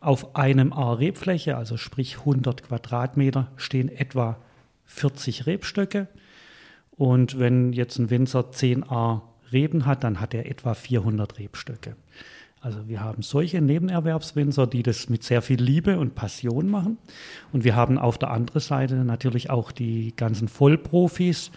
Auf 0.00 0.34
einem 0.34 0.72
A 0.72 0.94
Rebfläche, 0.94 1.56
also 1.56 1.76
sprich 1.76 2.20
100 2.20 2.62
Quadratmeter, 2.62 3.48
stehen 3.56 3.88
etwa 3.88 4.38
40 4.86 5.46
Rebstöcke. 5.46 6.08
Und 6.92 7.38
wenn 7.38 7.72
jetzt 7.72 7.98
ein 7.98 8.10
Winzer 8.10 8.50
10 8.50 8.84
A 8.90 9.22
Reben 9.52 9.86
hat, 9.86 10.04
dann 10.04 10.20
hat 10.20 10.34
er 10.34 10.46
etwa 10.46 10.74
400 10.74 11.38
Rebstöcke. 11.38 11.96
Also 12.60 12.88
wir 12.88 13.00
haben 13.00 13.22
solche 13.22 13.60
Nebenerwerbswinzer, 13.60 14.66
die 14.66 14.82
das 14.82 15.08
mit 15.08 15.24
sehr 15.24 15.40
viel 15.40 15.60
Liebe 15.60 15.98
und 15.98 16.14
Passion 16.14 16.68
machen. 16.68 16.98
Und 17.52 17.64
wir 17.64 17.74
haben 17.74 17.96
auf 17.98 18.18
der 18.18 18.30
anderen 18.30 18.60
Seite 18.60 18.96
natürlich 18.96 19.48
auch 19.48 19.72
die 19.72 20.14
ganzen 20.14 20.46
Vollprofis, 20.46 21.50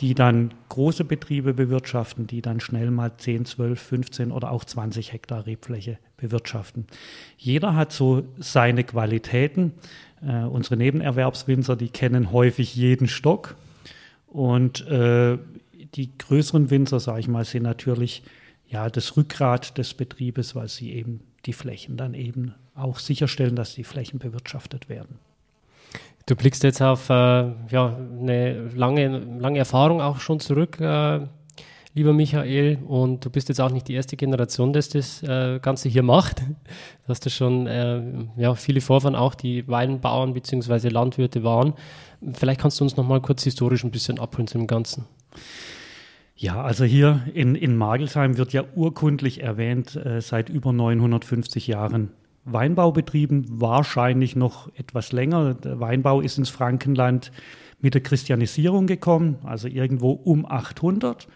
die 0.00 0.14
dann 0.14 0.52
große 0.68 1.04
Betriebe 1.04 1.54
bewirtschaften, 1.54 2.26
die 2.26 2.42
dann 2.42 2.60
schnell 2.60 2.90
mal 2.90 3.16
10, 3.16 3.44
12, 3.44 3.80
15 3.80 4.32
oder 4.32 4.50
auch 4.50 4.64
20 4.64 5.12
Hektar 5.12 5.46
Rebfläche 5.46 5.98
bewirtschaften. 6.16 6.86
Jeder 7.36 7.76
hat 7.76 7.92
so 7.92 8.24
seine 8.38 8.84
Qualitäten. 8.84 9.72
Äh, 10.26 10.44
unsere 10.44 10.76
Nebenerwerbswinzer, 10.76 11.76
die 11.76 11.90
kennen 11.90 12.32
häufig 12.32 12.74
jeden 12.74 13.06
Stock. 13.06 13.56
Und 14.26 14.86
äh, 14.88 15.38
die 15.94 16.16
größeren 16.16 16.70
Winzer, 16.70 17.00
sage 17.00 17.20
ich 17.20 17.28
mal, 17.28 17.44
sind 17.44 17.62
natürlich 17.64 18.22
ja 18.66 18.88
das 18.88 19.16
Rückgrat 19.16 19.76
des 19.76 19.94
Betriebes, 19.94 20.54
weil 20.54 20.68
sie 20.68 20.92
eben 20.92 21.20
die 21.44 21.52
Flächen 21.52 21.96
dann 21.96 22.14
eben 22.14 22.54
auch 22.74 22.98
sicherstellen, 22.98 23.56
dass 23.56 23.74
die 23.74 23.84
Flächen 23.84 24.18
bewirtschaftet 24.18 24.88
werden. 24.88 25.18
Du 26.26 26.36
blickst 26.36 26.62
jetzt 26.62 26.80
auf 26.80 27.10
äh, 27.10 27.12
ja, 27.12 27.96
eine 28.20 28.68
lange, 28.74 29.18
lange 29.38 29.58
Erfahrung 29.58 30.00
auch 30.00 30.20
schon 30.20 30.38
zurück, 30.38 30.78
äh, 30.80 31.20
lieber 31.94 32.12
Michael. 32.12 32.78
Und 32.86 33.24
du 33.24 33.30
bist 33.30 33.48
jetzt 33.48 33.60
auch 33.60 33.70
nicht 33.70 33.88
die 33.88 33.94
erste 33.94 34.16
Generation, 34.16 34.72
das 34.72 34.88
das 34.88 35.22
äh, 35.22 35.58
Ganze 35.60 35.88
hier 35.88 36.02
macht. 36.02 36.40
Du 36.40 37.08
hast 37.08 37.24
ja 37.24 37.30
schon 37.30 37.66
äh, 37.66 38.02
ja, 38.36 38.54
viele 38.54 38.80
Vorfahren 38.80 39.16
auch, 39.16 39.34
die 39.34 39.66
Weinbauern 39.66 40.34
bzw. 40.34 40.88
Landwirte 40.88 41.42
waren. 41.42 41.74
Vielleicht 42.34 42.60
kannst 42.60 42.78
du 42.78 42.84
uns 42.84 42.96
noch 42.96 43.06
mal 43.06 43.20
kurz 43.20 43.42
historisch 43.42 43.82
ein 43.82 43.90
bisschen 43.90 44.20
abholen 44.20 44.46
zu 44.46 44.58
dem 44.58 44.68
Ganzen. 44.68 45.06
Ja, 46.36 46.62
also 46.62 46.84
hier 46.84 47.22
in, 47.34 47.54
in 47.54 47.76
Magelsheim 47.76 48.36
wird 48.36 48.52
ja 48.52 48.64
urkundlich 48.74 49.42
erwähnt, 49.42 49.96
äh, 49.96 50.20
seit 50.20 50.48
über 50.48 50.72
950 50.72 51.66
Jahren 51.66 52.10
Weinbau 52.44 52.92
betrieben, 52.92 53.44
wahrscheinlich 53.48 54.36
noch 54.36 54.68
etwas 54.76 55.12
länger. 55.12 55.54
Der 55.54 55.80
Weinbau 55.80 56.20
ist 56.20 56.38
ins 56.38 56.50
Frankenland 56.50 57.30
mit 57.80 57.94
der 57.94 58.02
Christianisierung 58.02 58.86
gekommen, 58.86 59.38
also 59.44 59.68
irgendwo 59.68 60.12
um 60.12 60.46
800. 60.46 61.28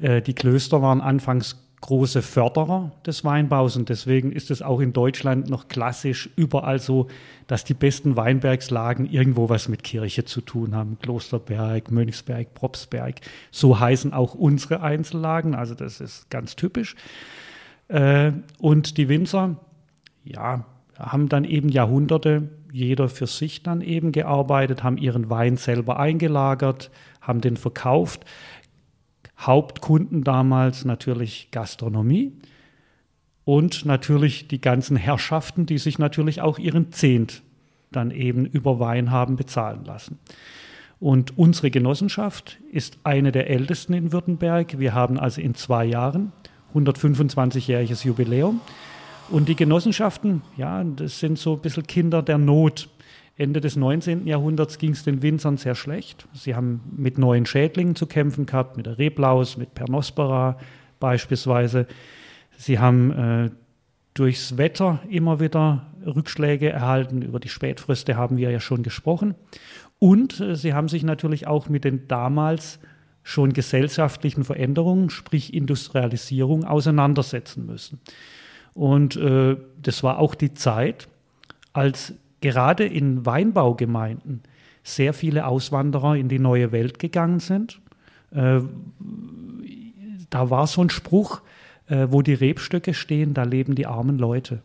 Äh, 0.00 0.22
die 0.22 0.34
Klöster 0.34 0.82
waren 0.82 1.00
anfangs 1.00 1.66
große 1.80 2.20
Förderer 2.20 2.92
des 3.06 3.24
Weinbaus 3.24 3.76
und 3.76 3.88
deswegen 3.88 4.32
ist 4.32 4.50
es 4.50 4.60
auch 4.60 4.80
in 4.80 4.92
Deutschland 4.92 5.48
noch 5.48 5.68
klassisch 5.68 6.28
überall 6.36 6.78
so, 6.78 7.08
dass 7.46 7.64
die 7.64 7.74
besten 7.74 8.16
Weinbergslagen 8.16 9.10
irgendwo 9.10 9.48
was 9.48 9.68
mit 9.68 9.82
Kirche 9.82 10.24
zu 10.24 10.42
tun 10.42 10.74
haben. 10.74 10.98
Klosterberg, 11.00 11.90
Mönchsberg, 11.90 12.52
Propsberg. 12.54 13.20
So 13.50 13.80
heißen 13.80 14.12
auch 14.12 14.34
unsere 14.34 14.82
Einzellagen, 14.82 15.54
also 15.54 15.74
das 15.74 16.00
ist 16.00 16.28
ganz 16.28 16.54
typisch. 16.54 16.96
Äh, 17.88 18.32
und 18.58 18.98
die 18.98 19.08
Winzer, 19.08 19.56
ja, 20.24 20.64
haben 20.98 21.28
dann 21.28 21.44
eben 21.44 21.68
Jahrhunderte 21.68 22.48
jeder 22.72 23.08
für 23.08 23.26
sich 23.26 23.62
dann 23.62 23.80
eben 23.80 24.12
gearbeitet, 24.12 24.82
haben 24.82 24.96
ihren 24.96 25.30
Wein 25.30 25.56
selber 25.56 25.98
eingelagert, 25.98 26.90
haben 27.20 27.40
den 27.40 27.56
verkauft. 27.56 28.24
Hauptkunden 29.38 30.22
damals 30.22 30.84
natürlich 30.84 31.48
Gastronomie 31.50 32.32
und 33.44 33.84
natürlich 33.86 34.48
die 34.48 34.60
ganzen 34.60 34.96
Herrschaften, 34.96 35.66
die 35.66 35.78
sich 35.78 35.98
natürlich 35.98 36.40
auch 36.40 36.58
ihren 36.58 36.92
Zehnt 36.92 37.42
dann 37.90 38.10
eben 38.10 38.46
über 38.46 38.78
Wein 38.78 39.10
haben 39.10 39.36
bezahlen 39.36 39.84
lassen. 39.84 40.18
Und 41.00 41.38
unsere 41.38 41.70
Genossenschaft 41.70 42.58
ist 42.70 42.98
eine 43.04 43.32
der 43.32 43.48
ältesten 43.48 43.94
in 43.94 44.12
Württemberg. 44.12 44.78
Wir 44.78 44.94
haben 44.94 45.18
also 45.18 45.40
in 45.40 45.54
zwei 45.54 45.86
Jahren 45.86 46.32
125-jähriges 46.74 48.04
Jubiläum. 48.04 48.60
Und 49.30 49.48
die 49.48 49.54
Genossenschaften, 49.54 50.42
ja, 50.56 50.82
das 50.82 51.20
sind 51.20 51.38
so 51.38 51.54
ein 51.54 51.60
bisschen 51.60 51.86
Kinder 51.86 52.20
der 52.20 52.36
Not. 52.36 52.88
Ende 53.36 53.60
des 53.60 53.76
19. 53.76 54.26
Jahrhunderts 54.26 54.76
ging 54.76 54.90
es 54.90 55.04
den 55.04 55.22
Winzern 55.22 55.56
sehr 55.56 55.76
schlecht. 55.76 56.26
Sie 56.34 56.56
haben 56.56 56.80
mit 56.96 57.16
neuen 57.16 57.46
Schädlingen 57.46 57.94
zu 57.94 58.06
kämpfen 58.06 58.44
gehabt, 58.44 58.76
mit 58.76 58.86
der 58.86 58.98
Reblaus, 58.98 59.56
mit 59.56 59.72
Pernospora 59.72 60.58
beispielsweise. 60.98 61.86
Sie 62.58 62.80
haben 62.80 63.12
äh, 63.12 63.50
durchs 64.14 64.58
Wetter 64.58 64.98
immer 65.08 65.38
wieder 65.38 65.86
Rückschläge 66.04 66.68
erhalten. 66.68 67.22
Über 67.22 67.38
die 67.38 67.48
Spätfröste 67.48 68.16
haben 68.16 68.36
wir 68.36 68.50
ja 68.50 68.60
schon 68.60 68.82
gesprochen. 68.82 69.36
Und 70.00 70.40
äh, 70.40 70.56
sie 70.56 70.74
haben 70.74 70.88
sich 70.88 71.04
natürlich 71.04 71.46
auch 71.46 71.68
mit 71.68 71.84
den 71.84 72.08
damals 72.08 72.80
schon 73.22 73.52
gesellschaftlichen 73.52 74.42
Veränderungen, 74.42 75.08
sprich 75.08 75.54
Industrialisierung, 75.54 76.64
auseinandersetzen 76.64 77.64
müssen. 77.64 78.00
Und 78.74 79.16
äh, 79.16 79.56
das 79.82 80.02
war 80.02 80.18
auch 80.18 80.34
die 80.34 80.54
Zeit, 80.54 81.08
als 81.72 82.14
gerade 82.40 82.84
in 82.84 83.26
Weinbaugemeinden 83.26 84.42
sehr 84.82 85.12
viele 85.12 85.46
Auswanderer 85.46 86.16
in 86.16 86.28
die 86.28 86.38
neue 86.38 86.72
Welt 86.72 86.98
gegangen 86.98 87.40
sind. 87.40 87.80
Äh, 88.32 88.60
da 90.30 90.50
war 90.50 90.66
so 90.66 90.82
ein 90.82 90.90
Spruch, 90.90 91.42
äh, 91.88 92.06
wo 92.10 92.22
die 92.22 92.34
Rebstöcke 92.34 92.94
stehen, 92.94 93.34
da 93.34 93.42
leben 93.42 93.74
die 93.74 93.86
armen 93.86 94.18
Leute. 94.18 94.62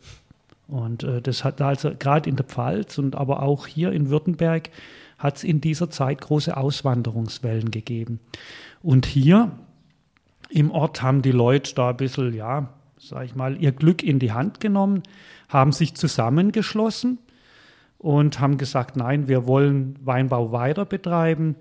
Und 0.68 1.04
äh, 1.04 1.22
das 1.22 1.44
hat 1.44 1.62
also 1.62 1.92
gerade 1.98 2.30
in 2.30 2.36
der 2.36 2.46
Pfalz 2.46 2.98
und 2.98 3.16
aber 3.16 3.44
auch 3.44 3.68
hier 3.68 3.92
in 3.92 4.10
Württemberg 4.10 4.70
hat 5.18 5.38
es 5.38 5.44
in 5.44 5.62
dieser 5.62 5.90
Zeit 5.90 6.22
große 6.22 6.56
Auswanderungswellen 6.56 7.72
gegeben. 7.72 8.20
Und 8.84 9.06
hier 9.06 9.52
im 10.50 10.72
Ort 10.72 11.02
haben 11.02 11.22
die 11.22 11.32
Leute 11.32 11.74
da 11.76 11.90
ein 11.90 11.98
bisschen, 11.98 12.34
ja, 12.34 12.70
sag 13.08 13.26
ich 13.26 13.36
mal, 13.36 13.62
ihr 13.62 13.72
Glück 13.72 14.04
in 14.04 14.20
die 14.20 14.32
Hand 14.32 14.60
genommen, 14.60 15.04
haben 15.50 15.72
sich 15.72 15.96
zusammengeschlossen 15.96 17.20
und 17.98 18.40
haben 18.40 18.58
gesagt, 18.58 18.96
nein, 18.96 19.28
wir 19.28 19.46
wollen 19.46 19.96
Weinbau 20.04 20.52
weiter 20.52 20.86
betreiben, 20.86 21.56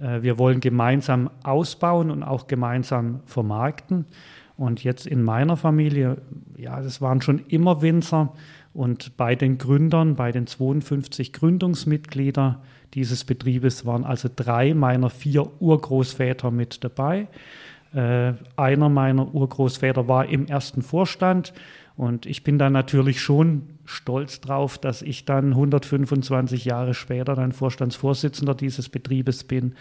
äh, 0.00 0.22
wir 0.22 0.38
wollen 0.38 0.60
gemeinsam 0.60 1.30
ausbauen 1.42 2.10
und 2.10 2.22
auch 2.22 2.46
gemeinsam 2.46 3.20
vermarkten. 3.26 4.06
Und 4.56 4.84
jetzt 4.84 5.06
in 5.06 5.22
meiner 5.22 5.56
Familie, 5.56 6.22
ja, 6.56 6.80
das 6.80 7.02
waren 7.02 7.20
schon 7.20 7.40
immer 7.48 7.82
Winzer. 7.82 8.32
Und 8.72 9.16
bei 9.16 9.34
den 9.34 9.58
Gründern, 9.58 10.16
bei 10.16 10.32
den 10.32 10.46
52 10.46 11.32
Gründungsmitgliedern 11.32 12.56
dieses 12.94 13.24
Betriebes 13.24 13.84
waren 13.84 14.04
also 14.04 14.30
drei 14.34 14.72
meiner 14.72 15.10
vier 15.10 15.60
Urgroßväter 15.60 16.50
mit 16.50 16.84
dabei. 16.84 17.28
Äh, 17.94 18.34
einer 18.56 18.88
meiner 18.88 19.34
Urgroßväter 19.34 20.08
war 20.08 20.26
im 20.26 20.46
ersten 20.46 20.82
Vorstand 20.82 21.52
und 21.96 22.26
ich 22.26 22.44
bin 22.44 22.58
dann 22.58 22.74
natürlich 22.74 23.20
schon 23.22 23.62
stolz 23.86 24.40
drauf, 24.40 24.76
dass 24.76 25.00
ich 25.00 25.24
dann 25.24 25.52
125 25.52 26.66
Jahre 26.66 26.92
später 26.92 27.34
dann 27.34 27.52
Vorstandsvorsitzender 27.52 28.54
dieses 28.54 28.90
Betriebes 28.90 29.44
bin. 29.44 29.74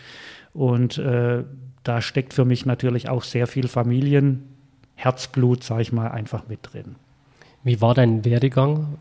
Und 0.53 0.97
äh, 0.97 1.43
da 1.83 2.01
steckt 2.01 2.33
für 2.33 2.45
mich 2.45 2.65
natürlich 2.65 3.09
auch 3.09 3.23
sehr 3.23 3.47
viel 3.47 3.67
Familienherzblut, 3.67 5.63
sage 5.63 5.81
ich 5.81 5.91
mal, 5.91 6.09
einfach 6.09 6.47
mit 6.47 6.59
drin. 6.61 6.95
Wie 7.63 7.81
war 7.81 7.93
dein 7.93 8.23
Werdegang? 8.23 8.97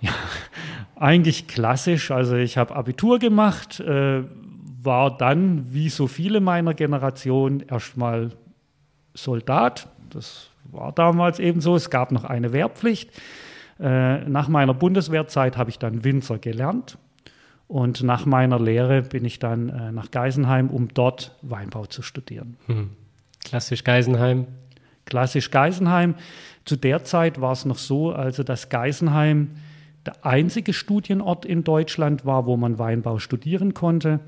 Ja, 0.00 0.12
eigentlich 0.94 1.48
klassisch. 1.48 2.12
Also 2.12 2.36
ich 2.36 2.56
habe 2.56 2.76
Abitur 2.76 3.18
gemacht, 3.18 3.80
äh, 3.80 4.22
war 4.82 5.16
dann, 5.16 5.72
wie 5.72 5.88
so 5.88 6.06
viele 6.06 6.40
meiner 6.40 6.74
Generation, 6.74 7.60
erstmal 7.60 8.30
Soldat. 9.14 9.88
Das 10.10 10.50
war 10.64 10.92
damals 10.92 11.38
eben 11.38 11.60
so. 11.60 11.74
Es 11.74 11.90
gab 11.90 12.12
noch 12.12 12.24
eine 12.24 12.52
Wehrpflicht. 12.52 13.10
Äh, 13.80 14.28
nach 14.28 14.48
meiner 14.48 14.74
Bundeswehrzeit 14.74 15.56
habe 15.56 15.70
ich 15.70 15.78
dann 15.78 16.04
Winzer 16.04 16.38
gelernt. 16.38 16.98
Und 17.66 18.02
nach 18.02 18.24
meiner 18.24 18.58
Lehre 18.58 19.02
bin 19.02 19.24
ich 19.24 19.38
dann 19.38 19.68
äh, 19.68 19.92
nach 19.92 20.10
Geisenheim, 20.10 20.70
um 20.70 20.88
dort 20.88 21.36
Weinbau 21.42 21.86
zu 21.86 22.02
studieren. 22.02 22.56
Hm. 22.66 22.90
Klassisch 23.44 23.84
Geisenheim. 23.84 24.46
Klassisch 25.04 25.50
Geisenheim. 25.50 26.14
Zu 26.64 26.76
der 26.76 27.04
Zeit 27.04 27.40
war 27.40 27.52
es 27.52 27.64
noch 27.64 27.78
so, 27.78 28.12
also 28.12 28.42
dass 28.42 28.68
Geisenheim 28.68 29.50
der 30.06 30.24
einzige 30.24 30.72
Studienort 30.72 31.44
in 31.44 31.64
Deutschland 31.64 32.24
war, 32.24 32.46
wo 32.46 32.56
man 32.56 32.78
Weinbau 32.78 33.18
studieren 33.18 33.74
konnte. 33.74 34.20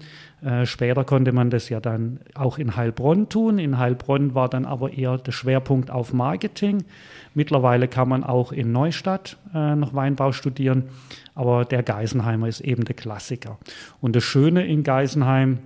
Äh, 0.42 0.66
später 0.66 1.04
konnte 1.04 1.32
man 1.32 1.50
das 1.50 1.68
ja 1.68 1.80
dann 1.80 2.20
auch 2.34 2.58
in 2.58 2.76
Heilbronn 2.76 3.28
tun. 3.28 3.58
In 3.58 3.78
Heilbronn 3.78 4.34
war 4.34 4.48
dann 4.48 4.66
aber 4.66 4.92
eher 4.92 5.16
der 5.18 5.32
Schwerpunkt 5.32 5.90
auf 5.90 6.12
Marketing. 6.12 6.84
Mittlerweile 7.34 7.88
kann 7.88 8.08
man 8.08 8.24
auch 8.24 8.52
in 8.52 8.72
Neustadt 8.72 9.38
äh, 9.54 9.76
noch 9.76 9.94
Weinbau 9.94 10.32
studieren, 10.32 10.84
aber 11.34 11.64
der 11.64 11.82
Geisenheimer 11.82 12.48
ist 12.48 12.60
eben 12.60 12.84
der 12.84 12.96
Klassiker. 12.96 13.58
Und 14.00 14.16
das 14.16 14.24
Schöne 14.24 14.66
in 14.66 14.82
Geisenheim 14.82 15.58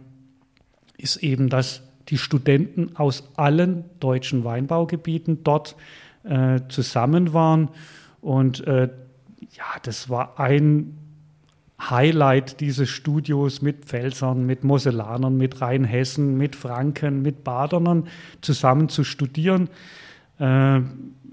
ist 0.99 1.17
eben, 1.17 1.49
dass 1.49 1.83
die 2.09 2.19
Studenten 2.19 2.97
aus 2.97 3.31
allen 3.37 3.85
deutschen 3.99 4.45
Weinbaugebieten 4.45 5.43
dort 5.43 5.75
äh, 6.25 6.61
zusammen 6.69 7.33
waren 7.33 7.71
und 8.21 8.67
äh, 8.67 8.88
ja, 9.52 9.64
das 9.83 10.09
war 10.09 10.38
ein 10.38 10.98
Highlight 11.80 12.61
dieses 12.61 12.88
Studios 12.88 13.62
mit 13.62 13.85
Pfälzern, 13.85 14.46
mit 14.46 14.64
Mosellanern, 14.64 15.37
mit 15.37 15.61
Rheinhessen, 15.61 16.37
mit 16.38 16.57
Franken, 16.57 17.22
mit 17.22 17.44
Badernern 17.44 18.09
zusammen 18.40 18.88
zu 18.88 19.04
studieren. 19.04 19.68
Äh, 20.38 20.80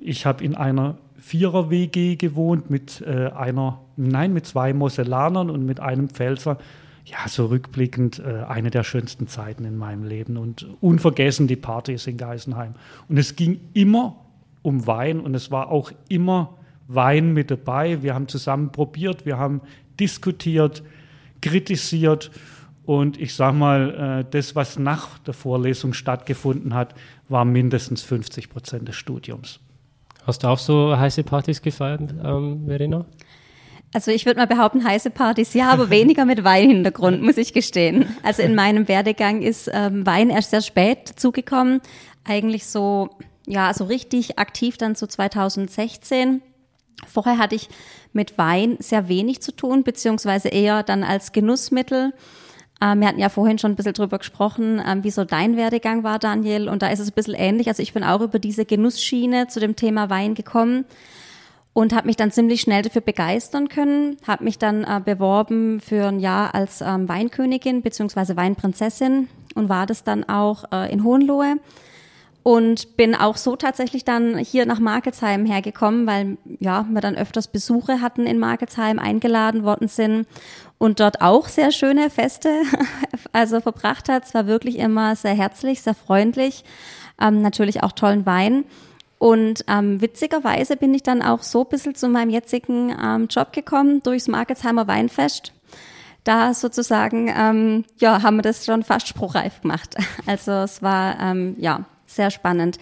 ich 0.02 0.26
habe 0.26 0.44
in 0.44 0.56
einer 0.56 0.98
Vierer-WG 1.18 2.16
gewohnt 2.16 2.70
mit 2.70 3.02
äh, 3.02 3.28
einer, 3.28 3.82
nein, 3.96 4.34
mit 4.34 4.48
zwei 4.48 4.74
Mosellanern 4.74 5.50
und 5.50 5.66
mit 5.66 5.80
einem 5.80 6.10
Pfälzer. 6.10 6.58
Ja, 7.06 7.28
so 7.28 7.48
rückblickend 7.48 8.20
äh, 8.20 8.44
eine 8.48 8.72
der 8.72 8.84
schönsten 8.84 9.28
Zeiten 9.28 9.64
in 9.66 9.78
meinem 9.78 10.04
Leben 10.04 10.38
und 10.38 10.68
unvergessen 10.82 11.48
die 11.48 11.56
Partys 11.56 12.08
in 12.08 12.18
Geisenheim. 12.18 12.74
Und 13.08 13.18
es 13.18 13.36
ging 13.36 13.60
immer 13.74 14.18
um 14.64 14.88
Wein 14.88 15.20
und 15.20 15.36
es 15.36 15.52
war 15.52 15.70
auch 15.70 15.92
immer 16.10 16.58
Wein 16.94 17.34
mit 17.34 17.52
dabei. 17.52 18.02
Wir 18.04 18.14
haben 18.14 18.28
zusammen 18.28 18.72
probiert, 18.72 19.26
wir 19.26 19.38
haben 19.38 19.62
diskutiert, 20.00 20.84
kritisiert 21.42 22.32
und 22.86 23.20
ich 23.20 23.36
sage 23.36 23.56
mal, 23.56 24.22
äh, 24.22 24.30
das, 24.30 24.56
was 24.56 24.80
nach 24.80 25.20
der 25.20 25.34
Vorlesung 25.34 25.94
stattgefunden 25.94 26.74
hat, 26.74 26.96
war 27.30 27.46
mindestens 27.46 28.02
50 28.02 28.50
Prozent 28.50 28.88
des 28.88 28.96
Studiums. 28.96 29.60
Hast 30.26 30.44
du 30.44 30.48
auch 30.48 30.60
so 30.60 30.98
heiße 30.98 31.24
Partys 31.24 31.62
gefeiert, 31.62 32.02
ähm, 32.24 32.66
Verena? 32.68 33.06
Also 33.94 34.12
ich 34.12 34.26
würde 34.26 34.40
mal 34.40 34.48
behaupten, 34.48 34.84
heiße 34.84 35.10
Partys, 35.10 35.54
ja, 35.54 35.70
aber 35.70 35.90
weniger 35.90 36.26
mit 36.26 36.44
Weinhintergrund, 36.44 37.22
muss 37.22 37.38
ich 37.38 37.54
gestehen. 37.54 38.06
Also 38.24 38.42
in 38.42 38.56
meinem 38.56 38.88
Werdegang 38.88 39.42
ist 39.42 39.70
ähm, 39.74 40.06
Wein 40.06 40.30
erst 40.30 40.52
sehr 40.52 40.62
spät 40.62 41.10
zugekommen. 41.16 41.82
Eigentlich 42.24 42.66
so, 42.66 43.10
ja, 43.48 43.74
so 43.74 43.86
richtig 43.86 44.40
aktiv 44.40 44.78
dann 44.78 44.96
so 44.96 45.08
2016. 45.08 46.42
Vorher 47.08 47.38
hatte 47.38 47.56
ich 47.56 47.70
mit 48.14 48.38
Wein 48.38 48.78
sehr 48.80 49.08
wenig 49.08 49.42
zu 49.42 49.56
tun, 49.56 49.84
beziehungsweise 49.84 50.50
eher 50.50 50.84
dann 50.84 51.04
als 51.04 51.32
Genussmittel. 51.32 52.14
Ähm, 52.82 53.00
wir 53.00 53.08
hatten 53.08 53.20
ja 53.20 53.30
vorhin 53.30 53.60
schon 53.60 53.72
ein 53.72 53.76
bisschen 53.76 53.94
drüber 53.94 54.18
gesprochen, 54.18 54.82
ähm, 54.86 55.04
wie 55.04 55.12
so 55.12 55.24
dein 55.24 55.56
Werdegang 55.56 56.04
war, 56.04 56.20
Daniel. 56.20 56.68
Und 56.68 56.82
da 56.82 56.90
ist 56.90 57.00
es 57.00 57.10
ein 57.10 57.16
bisschen 57.16 57.36
ähnlich. 57.36 57.68
Also 57.68 57.84
ich 57.84 57.94
bin 57.94 58.04
auch 58.04 58.22
über 58.22 58.40
diese 58.40 58.66
Genussschiene 58.66 59.48
zu 59.48 59.60
dem 59.60 59.76
Thema 59.76 60.10
Wein 60.10 60.34
gekommen 60.34 60.86
und 61.74 61.94
habe 61.94 62.08
mich 62.08 62.18
dann 62.18 62.32
ziemlich 62.32 62.62
schnell 62.62 62.82
dafür 62.82 63.02
begeistern 63.02 63.70
können. 63.70 64.18
Habe 64.28 64.44
mich 64.44 64.58
dann 64.58 64.84
äh, 64.84 65.00
beworben 65.04 65.80
für 65.80 66.08
ein 66.08 66.20
Jahr 66.20 66.54
als 66.56 66.82
ähm, 66.82 67.08
Weinkönigin 67.08 67.82
beziehungsweise 67.82 68.36
Weinprinzessin 68.36 69.30
und 69.56 69.70
war 69.70 69.86
das 69.86 70.04
dann 70.04 70.28
auch 70.28 70.66
äh, 70.72 70.92
in 70.92 71.04
Hohenlohe 71.04 71.58
und 72.44 72.98
bin 72.98 73.14
auch 73.14 73.38
so 73.38 73.56
tatsächlich 73.56 74.04
dann 74.04 74.38
hier 74.38 74.66
nach 74.66 74.80
Markelsheim 74.80 75.46
hergekommen, 75.46 76.08
weil 76.08 76.38
ja, 76.60 76.86
wir 76.90 77.02
dann 77.02 77.16
öfters 77.16 77.48
Besuche 77.48 78.02
hatten 78.02 78.26
in 78.26 78.40
Markelsheim, 78.40 79.00
eingeladen 79.00 79.64
worden 79.64 79.88
sind 79.88 80.28
und 80.78 81.00
dort 81.00 81.22
auch 81.22 81.48
sehr 81.48 81.72
schöne 81.72 82.10
Feste 82.10 82.50
also 83.32 83.62
verbracht 83.62 84.10
hat. 84.10 84.26
Es 84.26 84.34
war 84.34 84.48
wirklich 84.48 84.80
immer 84.80 85.16
sehr 85.16 85.36
herzlich, 85.36 85.82
sehr 85.82 85.94
freundlich, 85.94 86.64
ähm, 87.22 87.42
natürlich 87.42 87.84
auch 87.84 87.92
tollen 87.92 88.26
Wein. 88.26 88.66
Und 89.20 89.66
ähm, 89.68 90.02
witzigerweise 90.02 90.78
bin 90.78 90.96
ich 90.96 91.04
dann 91.04 91.22
auch 91.22 91.44
so 91.44 91.62
ein 91.62 91.70
bisschen 91.70 91.94
zu 91.94 92.10
meinem 92.10 92.32
jetzigen 92.32 92.96
ähm, 93.00 93.28
Job 93.30 93.54
gekommen 93.54 94.02
durchs 94.02 94.28
Markelsheimer 94.28 94.88
Weinfest 94.88 95.54
da 96.24 96.54
sozusagen, 96.54 97.34
ähm, 97.36 97.86
ja, 98.00 98.22
haben 98.22 98.38
wir 98.38 98.44
das 98.44 98.66
schon 98.66 98.84
fast 98.84 99.08
spruchreif 99.08 99.62
gemacht. 99.62 99.96
Also 100.28 100.52
es 100.52 100.82
war, 100.82 101.20
ähm, 101.20 101.56
ja, 101.58 101.86
sehr 102.16 102.32
spannend. 102.32 102.78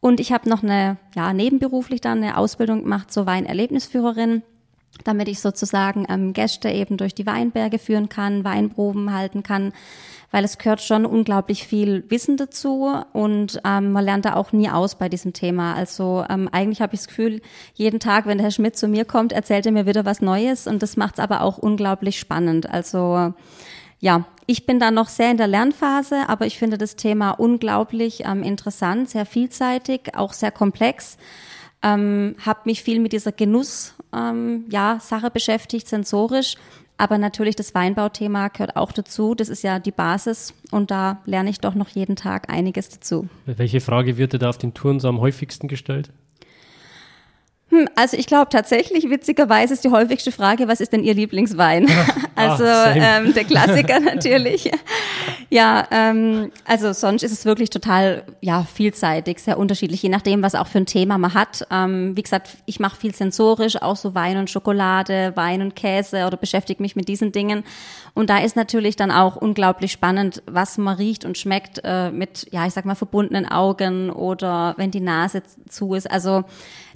Und 0.00 0.20
ich 0.20 0.32
habe 0.32 0.48
noch 0.48 0.62
eine, 0.62 0.98
ja, 1.14 1.32
nebenberuflich 1.32 2.00
dann 2.00 2.22
eine 2.22 2.36
Ausbildung 2.36 2.82
gemacht 2.82 3.10
zur 3.10 3.26
Weinerlebnisführerin. 3.26 4.42
damit 5.04 5.28
ich 5.28 5.40
sozusagen 5.40 6.06
ähm, 6.08 6.32
Gäste 6.32 6.70
eben 6.70 6.96
durch 6.96 7.14
die 7.14 7.26
Weinberge 7.26 7.78
führen 7.78 8.08
kann, 8.08 8.44
Weinproben 8.44 9.12
halten 9.12 9.42
kann, 9.42 9.72
weil 10.30 10.44
es 10.44 10.58
gehört 10.58 10.80
schon 10.80 11.04
unglaublich 11.04 11.66
viel 11.66 12.04
Wissen 12.08 12.36
dazu 12.36 12.94
und 13.12 13.60
ähm, 13.64 13.92
man 13.92 14.04
lernt 14.04 14.24
da 14.24 14.34
auch 14.34 14.52
nie 14.52 14.70
aus 14.70 14.94
bei 14.96 15.08
diesem 15.08 15.32
Thema. 15.32 15.74
Also 15.74 16.24
ähm, 16.30 16.48
eigentlich 16.50 16.80
habe 16.80 16.94
ich 16.94 17.00
das 17.00 17.08
Gefühl, 17.08 17.40
jeden 17.74 18.00
Tag, 18.00 18.26
wenn 18.26 18.38
der 18.38 18.46
Herr 18.46 18.50
Schmidt 18.52 18.76
zu 18.76 18.88
mir 18.88 19.04
kommt, 19.04 19.32
erzählt 19.32 19.66
er 19.66 19.72
mir 19.72 19.86
wieder 19.86 20.04
was 20.04 20.22
Neues 20.22 20.66
und 20.66 20.82
das 20.82 20.96
macht 20.96 21.14
es 21.14 21.20
aber 21.20 21.42
auch 21.42 21.58
unglaublich 21.58 22.18
spannend. 22.18 22.68
Also 22.70 23.34
ja, 24.00 24.26
ich 24.46 24.66
bin 24.66 24.78
da 24.78 24.90
noch 24.90 25.08
sehr 25.08 25.30
in 25.30 25.36
der 25.36 25.48
Lernphase, 25.48 26.28
aber 26.28 26.46
ich 26.46 26.58
finde 26.58 26.78
das 26.78 26.96
Thema 26.96 27.32
unglaublich 27.32 28.24
ähm, 28.24 28.42
interessant, 28.42 29.10
sehr 29.10 29.26
vielseitig, 29.26 30.14
auch 30.14 30.32
sehr 30.32 30.52
komplex. 30.52 31.18
Ähm, 31.82 32.36
habe 32.44 32.60
mich 32.64 32.82
viel 32.82 33.00
mit 33.00 33.12
dieser 33.12 33.32
Genuss 33.32 33.94
ähm, 34.14 34.64
ja, 34.70 34.98
Sache 35.00 35.30
beschäftigt, 35.30 35.88
sensorisch. 35.88 36.54
Aber 36.98 37.18
natürlich 37.18 37.56
das 37.56 37.74
Weinbauthema 37.74 38.48
gehört 38.48 38.76
auch 38.76 38.92
dazu. 38.92 39.34
Das 39.34 39.48
ist 39.50 39.62
ja 39.62 39.78
die 39.78 39.90
Basis 39.90 40.54
und 40.70 40.90
da 40.90 41.20
lerne 41.26 41.50
ich 41.50 41.60
doch 41.60 41.74
noch 41.74 41.88
jeden 41.88 42.16
Tag 42.16 42.48
einiges 42.48 42.88
dazu. 42.88 43.28
Welche 43.44 43.80
Frage 43.80 44.16
wird 44.16 44.32
dir 44.32 44.38
da 44.38 44.48
auf 44.48 44.58
den 44.58 44.72
Touren 44.72 44.98
so 44.98 45.08
am 45.08 45.20
häufigsten 45.20 45.68
gestellt? 45.68 46.10
Hm, 47.76 47.88
also 47.94 48.16
ich 48.16 48.26
glaube 48.26 48.48
tatsächlich, 48.50 49.10
witzigerweise 49.10 49.74
ist 49.74 49.84
die 49.84 49.90
häufigste 49.90 50.32
Frage, 50.32 50.68
was 50.68 50.80
ist 50.80 50.92
denn 50.92 51.04
Ihr 51.04 51.14
Lieblingswein? 51.14 51.88
also 52.34 52.64
ah, 52.64 52.94
ähm, 52.94 53.34
der 53.34 53.44
Klassiker 53.44 54.00
natürlich. 54.14 54.70
Ja, 55.48 55.86
ähm, 55.92 56.50
also 56.64 56.92
sonst 56.92 57.22
ist 57.22 57.30
es 57.30 57.44
wirklich 57.44 57.70
total 57.70 58.24
ja 58.40 58.64
vielseitig, 58.64 59.38
sehr 59.38 59.58
unterschiedlich, 59.58 60.02
je 60.02 60.08
nachdem, 60.08 60.42
was 60.42 60.56
auch 60.56 60.66
für 60.66 60.78
ein 60.78 60.86
Thema 60.86 61.18
man 61.18 61.34
hat. 61.34 61.66
Ähm, 61.70 62.16
wie 62.16 62.22
gesagt, 62.22 62.56
ich 62.66 62.80
mache 62.80 62.96
viel 62.96 63.14
sensorisch, 63.14 63.80
auch 63.80 63.96
so 63.96 64.14
Wein 64.14 64.38
und 64.38 64.50
Schokolade, 64.50 65.32
Wein 65.36 65.62
und 65.62 65.76
Käse 65.76 66.26
oder 66.26 66.36
beschäftige 66.36 66.82
mich 66.82 66.96
mit 66.96 67.08
diesen 67.08 67.30
Dingen. 67.30 67.62
Und 68.14 68.28
da 68.28 68.38
ist 68.38 68.56
natürlich 68.56 68.96
dann 68.96 69.12
auch 69.12 69.36
unglaublich 69.36 69.92
spannend, 69.92 70.42
was 70.46 70.78
man 70.78 70.96
riecht 70.96 71.24
und 71.24 71.38
schmeckt 71.38 71.80
äh, 71.84 72.10
mit, 72.10 72.48
ja, 72.50 72.66
ich 72.66 72.72
sag 72.72 72.84
mal, 72.84 72.96
verbundenen 72.96 73.46
Augen 73.46 74.10
oder 74.10 74.74
wenn 74.78 74.90
die 74.90 75.00
Nase 75.00 75.42
zu 75.68 75.94
ist. 75.94 76.10
Also 76.10 76.44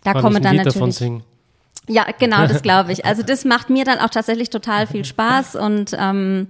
da 0.03 0.13
Kann 0.13 0.23
kommen 0.23 0.43
dann 0.43 0.57
Lied 0.57 0.65
natürlich. 0.65 1.23
Ja, 1.89 2.07
genau, 2.19 2.47
das 2.49 2.63
glaube 2.63 2.91
ich. 2.91 3.05
Also 3.05 3.23
das 3.23 3.45
macht 3.45 3.71
mir 3.71 3.85
dann 3.85 4.01
auch 4.01 4.11
tatsächlich 4.11 4.51
total 4.51 4.89
viel 4.89 5.05
Spaß 5.05 5.55
und 5.55 5.97
ähm, 5.97 6.49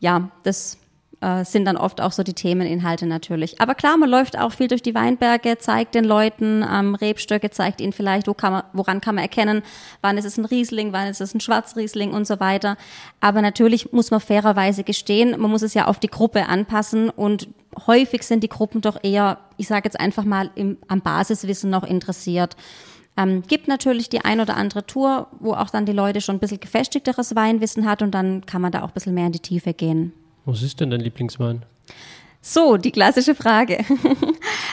ja, 0.00 0.30
das 0.42 0.78
äh, 1.20 1.44
sind 1.44 1.64
dann 1.64 1.76
oft 1.76 2.00
auch 2.00 2.12
so 2.12 2.22
die 2.22 2.34
Themeninhalte 2.34 3.06
natürlich. 3.06 3.60
Aber 3.60 3.74
klar, 3.74 3.96
man 3.96 4.08
läuft 4.10 4.38
auch 4.38 4.52
viel 4.52 4.68
durch 4.68 4.82
die 4.82 4.94
Weinberge, 4.94 5.56
zeigt 5.58 5.94
den 5.94 6.04
Leuten 6.04 6.62
ähm, 6.62 6.94
Rebstöcke, 6.94 7.50
zeigt 7.50 7.80
ihnen 7.80 7.92
vielleicht, 7.92 8.28
wo 8.28 8.34
kann 8.34 8.52
man, 8.52 8.62
woran 8.72 9.00
kann 9.00 9.14
man 9.14 9.22
erkennen, 9.22 9.62
wann 10.02 10.18
ist 10.18 10.26
es 10.26 10.36
ein 10.36 10.44
Riesling, 10.44 10.92
wann 10.92 11.08
ist 11.08 11.20
es 11.20 11.34
ein 11.34 11.40
Schwarzriesling 11.40 12.12
und 12.12 12.26
so 12.26 12.38
weiter. 12.40 12.76
Aber 13.20 13.40
natürlich 13.40 13.92
muss 13.92 14.10
man 14.10 14.20
fairerweise 14.20 14.84
gestehen, 14.84 15.40
man 15.40 15.50
muss 15.50 15.62
es 15.62 15.74
ja 15.74 15.86
auf 15.86 15.98
die 15.98 16.08
Gruppe 16.10 16.46
anpassen 16.46 17.10
und 17.10 17.48
häufig 17.86 18.22
sind 18.22 18.42
die 18.42 18.48
Gruppen 18.48 18.80
doch 18.80 19.02
eher, 19.02 19.38
ich 19.56 19.68
sage 19.68 19.82
jetzt 19.84 19.98
einfach 19.98 20.24
mal, 20.24 20.50
im, 20.54 20.78
am 20.88 21.00
Basiswissen 21.00 21.70
noch 21.70 21.84
interessiert. 21.84 22.56
Ähm, 23.16 23.42
gibt 23.46 23.68
natürlich 23.68 24.10
die 24.10 24.22
ein 24.22 24.40
oder 24.40 24.56
andere 24.56 24.86
Tour, 24.86 25.28
wo 25.40 25.54
auch 25.54 25.70
dann 25.70 25.86
die 25.86 25.92
Leute 25.92 26.20
schon 26.20 26.36
ein 26.36 26.40
bisschen 26.40 26.60
gefestigteres 26.60 27.34
Weinwissen 27.34 27.86
hat 27.86 28.02
und 28.02 28.10
dann 28.10 28.44
kann 28.44 28.60
man 28.60 28.72
da 28.72 28.82
auch 28.82 28.88
ein 28.88 28.94
bisschen 28.94 29.14
mehr 29.14 29.26
in 29.26 29.32
die 29.32 29.40
Tiefe 29.40 29.72
gehen. 29.72 30.12
Was 30.46 30.62
ist 30.62 30.80
denn 30.80 30.90
dein 30.90 31.00
Lieblingswein? 31.00 31.64
So, 32.40 32.76
die 32.76 32.92
klassische 32.92 33.34
Frage. 33.34 33.84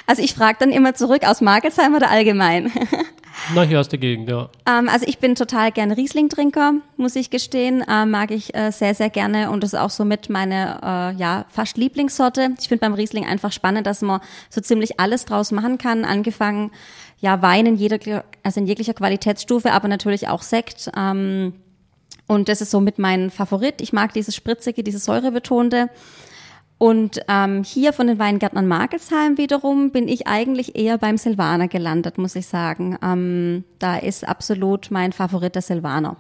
Also 0.05 0.21
ich 0.21 0.33
frage 0.33 0.57
dann 0.59 0.71
immer 0.71 0.93
zurück, 0.95 1.23
aus 1.25 1.39
Markelsheim 1.39 1.95
oder 1.95 2.11
allgemein? 2.11 2.69
Na, 3.55 3.63
hier 3.63 3.79
aus 3.79 3.87
der 3.87 3.99
Gegend, 3.99 4.29
ja. 4.29 4.49
Ähm, 4.67 4.89
also 4.89 5.05
ich 5.07 5.17
bin 5.17 5.35
total 5.35 5.71
gerne 5.71 5.95
Riesling-Trinker, 5.95 6.73
muss 6.97 7.15
ich 7.15 7.29
gestehen. 7.29 7.85
Ähm, 7.89 8.11
mag 8.11 8.31
ich 8.31 8.53
äh, 8.53 8.71
sehr, 8.71 8.93
sehr 8.95 9.09
gerne 9.09 9.49
und 9.49 9.63
das 9.63 9.71
ist 9.71 9.79
auch 9.79 9.89
so 9.89 10.03
mit 10.03 10.29
meine, 10.29 10.79
äh, 10.83 11.17
ja, 11.17 11.45
fast 11.47 11.77
Lieblingssorte. 11.77 12.49
Ich 12.59 12.67
finde 12.67 12.81
beim 12.81 12.93
Riesling 12.93 13.25
einfach 13.25 13.53
spannend, 13.53 13.87
dass 13.87 14.01
man 14.01 14.19
so 14.49 14.59
ziemlich 14.59 14.99
alles 14.99 15.23
draus 15.23 15.51
machen 15.51 15.77
kann. 15.77 16.03
Angefangen, 16.03 16.71
ja, 17.19 17.41
Wein 17.41 17.65
in 17.65 17.75
jeder, 17.77 18.25
also 18.43 18.59
in 18.59 18.67
jeglicher 18.67 18.93
Qualitätsstufe, 18.93 19.71
aber 19.71 19.87
natürlich 19.87 20.27
auch 20.27 20.41
Sekt. 20.41 20.91
Ähm, 20.97 21.53
und 22.27 22.49
das 22.49 22.61
ist 22.61 22.71
so 22.71 22.79
mit 22.79 22.99
mein 22.99 23.29
Favorit. 23.29 23.81
Ich 23.81 23.93
mag 23.93 24.13
dieses 24.13 24.35
spritzige, 24.35 24.83
dieses 24.83 25.05
säurebetonte. 25.05 25.89
Und 26.77 27.21
ähm, 27.29 27.63
hier 27.63 27.93
von 27.93 28.07
den 28.07 28.19
Weingärtnern 28.19 28.67
Markelsheim 28.67 29.37
wiederum 29.37 29.91
bin 29.91 30.07
ich 30.07 30.27
eigentlich 30.27 30.75
eher 30.75 30.97
beim 30.97 31.17
Silvaner 31.17 31.67
gelandet, 31.67 32.17
muss 32.17 32.35
ich 32.35 32.47
sagen. 32.47 32.97
Ähm, 33.01 33.63
da 33.79 33.97
ist 33.97 34.27
absolut 34.27 34.91
mein 34.91 35.13
Favorit 35.13 35.55
der 35.55 35.61
Silvaner. 35.61 36.17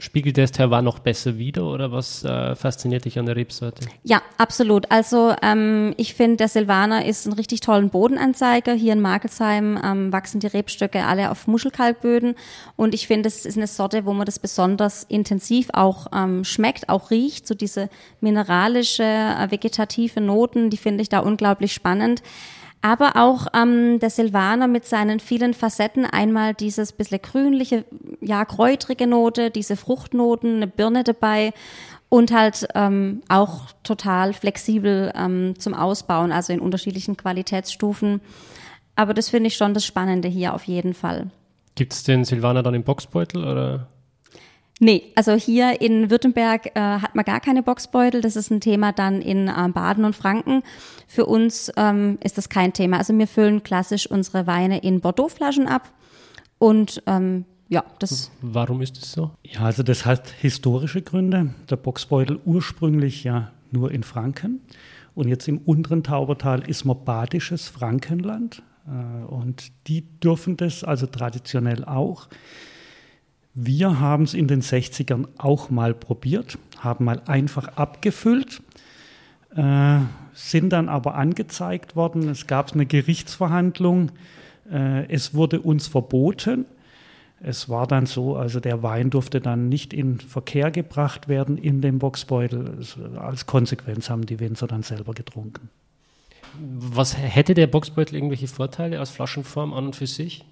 Spiegelt 0.00 0.36
der 0.36 0.48
Terroir 0.48 0.82
noch 0.82 0.98
besser 0.98 1.38
wider 1.38 1.64
oder 1.66 1.92
was 1.92 2.24
äh, 2.24 2.56
fasziniert 2.56 3.04
dich 3.04 3.16
an 3.16 3.26
der 3.26 3.36
Rebsorte? 3.36 3.86
Ja, 4.02 4.22
absolut. 4.38 4.90
Also 4.90 5.32
ähm, 5.40 5.94
ich 5.96 6.14
finde, 6.14 6.38
der 6.38 6.48
Silvaner 6.48 7.04
ist 7.04 7.26
ein 7.26 7.32
richtig 7.32 7.60
tollen 7.60 7.90
Bodenanzeiger. 7.90 8.72
Hier 8.72 8.94
in 8.94 9.00
Markelsheim 9.00 9.78
ähm, 9.84 10.12
wachsen 10.12 10.40
die 10.40 10.48
Rebstöcke 10.48 11.04
alle 11.04 11.30
auf 11.30 11.46
Muschelkalkböden 11.46 12.34
und 12.74 12.92
ich 12.92 13.06
finde, 13.06 13.28
es 13.28 13.46
ist 13.46 13.56
eine 13.56 13.68
Sorte, 13.68 14.04
wo 14.04 14.12
man 14.12 14.26
das 14.26 14.40
besonders 14.40 15.04
intensiv 15.04 15.68
auch 15.72 16.08
ähm, 16.12 16.42
schmeckt, 16.42 16.88
auch 16.88 17.12
riecht. 17.12 17.46
So 17.46 17.54
diese 17.54 17.88
mineralische, 18.20 19.04
äh, 19.04 19.48
vegetative 19.52 20.20
Noten, 20.20 20.70
die 20.70 20.76
finde 20.76 21.02
ich 21.02 21.08
da 21.08 21.20
unglaublich 21.20 21.72
spannend 21.72 22.20
aber 22.84 23.16
auch 23.16 23.46
ähm, 23.54 23.98
der 23.98 24.10
Silvaner 24.10 24.68
mit 24.68 24.84
seinen 24.84 25.18
vielen 25.18 25.54
Facetten. 25.54 26.04
Einmal 26.04 26.52
dieses 26.52 26.92
bisschen 26.92 27.22
grünliche, 27.22 27.86
ja, 28.24 28.44
kräutrige 28.44 29.06
Note, 29.06 29.50
diese 29.50 29.76
Fruchtnoten, 29.76 30.56
eine 30.56 30.66
Birne 30.66 31.04
dabei 31.04 31.52
und 32.08 32.32
halt 32.32 32.66
ähm, 32.74 33.22
auch 33.28 33.72
total 33.82 34.32
flexibel 34.32 35.12
ähm, 35.16 35.54
zum 35.58 35.74
Ausbauen, 35.74 36.32
also 36.32 36.52
in 36.52 36.60
unterschiedlichen 36.60 37.16
Qualitätsstufen. 37.16 38.20
Aber 38.96 39.14
das 39.14 39.30
finde 39.30 39.48
ich 39.48 39.56
schon 39.56 39.74
das 39.74 39.84
Spannende 39.84 40.28
hier 40.28 40.54
auf 40.54 40.64
jeden 40.64 40.94
Fall. 40.94 41.30
Gibt 41.74 41.92
es 41.92 42.04
den 42.04 42.24
Silvaner 42.24 42.62
dann 42.62 42.74
im 42.74 42.84
Boxbeutel 42.84 43.44
oder? 43.44 43.88
Nee, 44.80 45.12
also 45.14 45.32
hier 45.32 45.80
in 45.80 46.10
Württemberg 46.10 46.66
äh, 46.74 46.80
hat 46.80 47.14
man 47.14 47.24
gar 47.24 47.40
keine 47.40 47.62
Boxbeutel. 47.62 48.20
Das 48.20 48.36
ist 48.36 48.50
ein 48.50 48.60
Thema 48.60 48.92
dann 48.92 49.22
in 49.22 49.48
äh, 49.48 49.68
Baden 49.72 50.04
und 50.04 50.16
Franken. 50.16 50.62
Für 51.06 51.26
uns 51.26 51.72
ähm, 51.76 52.18
ist 52.22 52.38
das 52.38 52.48
kein 52.48 52.72
Thema. 52.72 52.98
Also 52.98 53.16
wir 53.16 53.28
füllen 53.28 53.62
klassisch 53.62 54.08
unsere 54.08 54.46
Weine 54.46 54.78
in 54.78 55.00
Bordeaux-Flaschen 55.00 55.68
ab. 55.68 55.90
Und 56.58 57.02
ähm, 57.06 57.44
ja, 57.74 57.84
das. 57.98 58.30
Warum 58.40 58.82
ist 58.82 58.96
das 58.96 59.10
so? 59.10 59.32
Ja, 59.42 59.62
also 59.62 59.82
das 59.82 60.06
hat 60.06 60.28
historische 60.28 61.02
Gründe. 61.02 61.54
Der 61.68 61.74
Boxbeutel 61.76 62.38
ursprünglich 62.44 63.24
ja 63.24 63.50
nur 63.72 63.90
in 63.90 64.04
Franken. 64.04 64.60
Und 65.16 65.26
jetzt 65.26 65.48
im 65.48 65.58
unteren 65.58 66.04
Taubertal 66.04 66.68
ist 66.68 66.84
man 66.84 67.04
badisches 67.04 67.66
Frankenland. 67.66 68.62
Äh, 68.86 69.24
und 69.24 69.72
die 69.88 70.02
dürfen 70.20 70.56
das 70.56 70.84
also 70.84 71.06
traditionell 71.06 71.84
auch. 71.84 72.28
Wir 73.54 73.98
haben 73.98 74.22
es 74.22 74.34
in 74.34 74.46
den 74.46 74.62
60ern 74.62 75.26
auch 75.36 75.68
mal 75.70 75.94
probiert, 75.94 76.58
haben 76.78 77.04
mal 77.04 77.22
einfach 77.26 77.76
abgefüllt, 77.76 78.62
äh, 79.56 79.98
sind 80.32 80.70
dann 80.72 80.88
aber 80.88 81.16
angezeigt 81.16 81.96
worden. 81.96 82.28
Es 82.28 82.46
gab 82.46 82.72
eine 82.72 82.86
Gerichtsverhandlung. 82.86 84.12
Äh, 84.70 85.12
es 85.12 85.34
wurde 85.34 85.60
uns 85.60 85.88
verboten. 85.88 86.66
Es 87.46 87.68
war 87.68 87.86
dann 87.86 88.06
so, 88.06 88.36
also 88.36 88.58
der 88.58 88.82
Wein 88.82 89.10
durfte 89.10 89.38
dann 89.38 89.68
nicht 89.68 89.92
in 89.92 90.18
Verkehr 90.18 90.70
gebracht 90.70 91.28
werden 91.28 91.58
in 91.58 91.82
dem 91.82 91.98
Boxbeutel. 91.98 92.78
Als 93.16 93.44
Konsequenz 93.44 94.08
haben 94.08 94.24
die 94.24 94.40
Winzer 94.40 94.66
dann 94.66 94.82
selber 94.82 95.12
getrunken. 95.12 95.68
Was 96.58 97.18
hätte 97.18 97.52
der 97.52 97.66
Boxbeutel 97.66 98.14
irgendwelche 98.14 98.48
Vorteile 98.48 98.98
aus 98.98 99.10
Flaschenform 99.10 99.74
an 99.74 99.86
und 99.86 99.96
für 99.96 100.06
sich? 100.06 100.46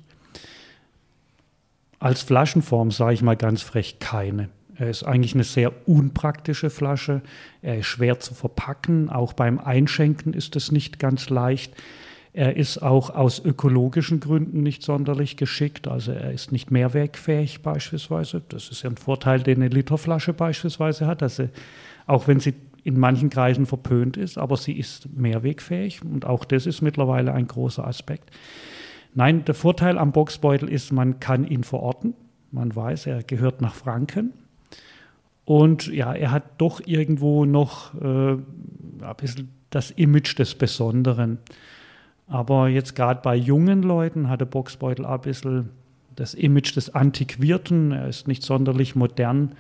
Als 1.99 2.21
Flaschenform 2.21 2.91
sage 2.91 3.15
ich 3.15 3.23
mal 3.23 3.37
ganz 3.37 3.63
frech 3.63 3.99
keine. 3.99 4.51
Er 4.77 4.91
ist 4.91 5.03
eigentlich 5.03 5.35
eine 5.35 5.45
sehr 5.45 5.73
unpraktische 5.89 6.69
Flasche. 6.69 7.23
Er 7.63 7.79
ist 7.79 7.87
schwer 7.87 8.21
zu 8.21 8.35
verpacken. 8.35 9.09
Auch 9.09 9.33
beim 9.33 9.59
Einschenken 9.59 10.35
ist 10.35 10.57
es 10.57 10.71
nicht 10.71 10.99
ganz 10.99 11.31
leicht. 11.31 11.73
Er 12.35 12.57
ist 12.57 12.79
auch 12.79 13.11
aus 13.11 13.45
ökologischen 13.45 14.19
Gründen 14.19 14.63
nicht 14.63 14.83
sonderlich 14.83 15.37
geschickt. 15.37 15.87
Also 15.87 16.13
er 16.13 16.33
ist 16.33 16.51
nicht 16.51 16.71
mehrwegfähig 16.71 17.61
beispielsweise. 17.63 18.43
Das 18.49 18.71
ist 18.71 18.83
ja 18.83 18.91
ein 18.91 18.97
Vorteil, 18.97 19.41
den 19.41 19.63
eine 19.63 19.69
Literflasche 19.69 20.33
beispielsweise 20.33 21.07
hat. 21.07 21.23
Also 21.23 21.49
auch 22.07 22.29
wenn 22.29 22.41
sie 22.41 22.55
in 22.85 22.99
manchen 22.99 23.31
Kreisen 23.31 23.67
verpönt 23.67 24.17
ist, 24.17 24.39
aber 24.39 24.57
sie 24.57 24.73
ist 24.73 25.15
mehrwegfähig. 25.15 26.03
Und 26.03 26.25
auch 26.25 26.45
das 26.45 26.67
ist 26.67 26.81
mittlerweile 26.81 27.35
ein 27.35 27.47
großer 27.47 27.87
Aspekt. 27.87 28.31
Nein, 29.15 29.45
der 29.45 29.55
Vorteil 29.55 29.99
am 29.99 30.13
Boxbeutel 30.13 30.71
ist, 30.71 30.91
man 30.91 31.21
kann 31.21 31.47
ihn 31.47 31.65
verorten. 31.65 32.15
Man 32.51 32.75
weiß, 32.75 33.07
er 33.07 33.23
gehört 33.23 33.61
nach 33.61 33.75
Franken. 33.75 34.33
Und 35.45 35.87
ja, 35.89 36.15
er 36.15 36.31
hat 36.31 36.45
doch 36.59 36.81
irgendwo 36.85 37.45
noch 37.45 37.95
äh, 38.01 38.33
ein 38.33 39.17
bisschen 39.19 39.51
das 39.71 39.91
Image 39.91 40.39
des 40.39 40.55
Besonderen. 40.55 41.39
Aber 42.27 42.69
jetzt 42.69 42.95
gerade 42.95 43.21
bei 43.23 43.37
jungen 43.37 43.83
Leuten 43.83 44.29
hat 44.29 44.41
der 44.41 44.47
Boxbeutel 44.47 45.05
ein 45.05 45.21
bisschen 45.21 45.71
das 46.17 46.35
Image 46.35 46.77
des 46.77 46.95
Antiquierten. 46.95 47.93
Er 47.93 48.09
ist 48.09 48.29
nicht 48.29 48.43
sonderlich 48.43 48.95
modern. 48.95 49.55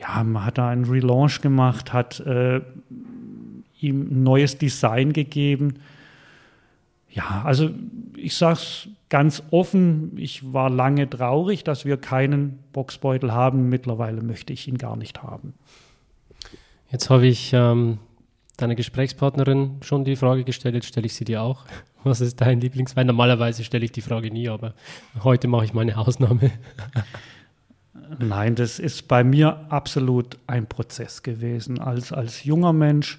Ja, 0.00 0.24
man 0.24 0.44
hat 0.44 0.58
da 0.58 0.68
einen 0.68 0.86
Relaunch 0.86 1.40
gemacht, 1.40 1.92
hat 1.92 2.20
äh, 2.20 2.60
ihm 3.80 4.00
ein 4.10 4.22
neues 4.22 4.58
Design 4.58 5.12
gegeben. 5.12 5.74
Ja, 7.10 7.42
also 7.44 7.70
ich 8.16 8.36
sage 8.36 8.54
es 8.54 8.88
ganz 9.08 9.42
offen, 9.50 10.12
ich 10.16 10.52
war 10.52 10.70
lange 10.70 11.10
traurig, 11.10 11.64
dass 11.64 11.84
wir 11.84 11.96
keinen 11.96 12.60
Boxbeutel 12.72 13.32
haben. 13.32 13.68
Mittlerweile 13.68 14.22
möchte 14.22 14.52
ich 14.52 14.68
ihn 14.68 14.78
gar 14.78 14.96
nicht 14.96 15.22
haben. 15.22 15.54
Jetzt 16.90 17.10
habe 17.10 17.26
ich 17.26 17.52
ähm, 17.52 17.98
deiner 18.62 18.74
Gesprächspartnerin 18.74 19.78
schon 19.82 20.04
die 20.04 20.16
Frage 20.16 20.44
gestellt, 20.44 20.74
jetzt 20.74 20.86
stelle 20.86 21.06
ich 21.06 21.14
sie 21.14 21.24
dir 21.24 21.42
auch. 21.42 21.64
Was 22.04 22.20
ist 22.20 22.40
dein 22.40 22.60
Lieblingswein? 22.60 23.06
Normalerweise 23.06 23.64
stelle 23.64 23.84
ich 23.84 23.92
die 23.92 24.00
Frage 24.00 24.30
nie, 24.30 24.48
aber 24.48 24.74
heute 25.22 25.48
mache 25.48 25.64
ich 25.64 25.74
mal 25.74 25.82
eine 25.82 25.98
Ausnahme. 25.98 26.50
Nein, 28.18 28.54
das 28.54 28.78
ist 28.78 29.08
bei 29.08 29.22
mir 29.22 29.66
absolut 29.68 30.38
ein 30.46 30.66
Prozess 30.66 31.22
gewesen. 31.22 31.78
Als, 31.78 32.12
als 32.12 32.44
junger 32.44 32.72
Mensch 32.72 33.18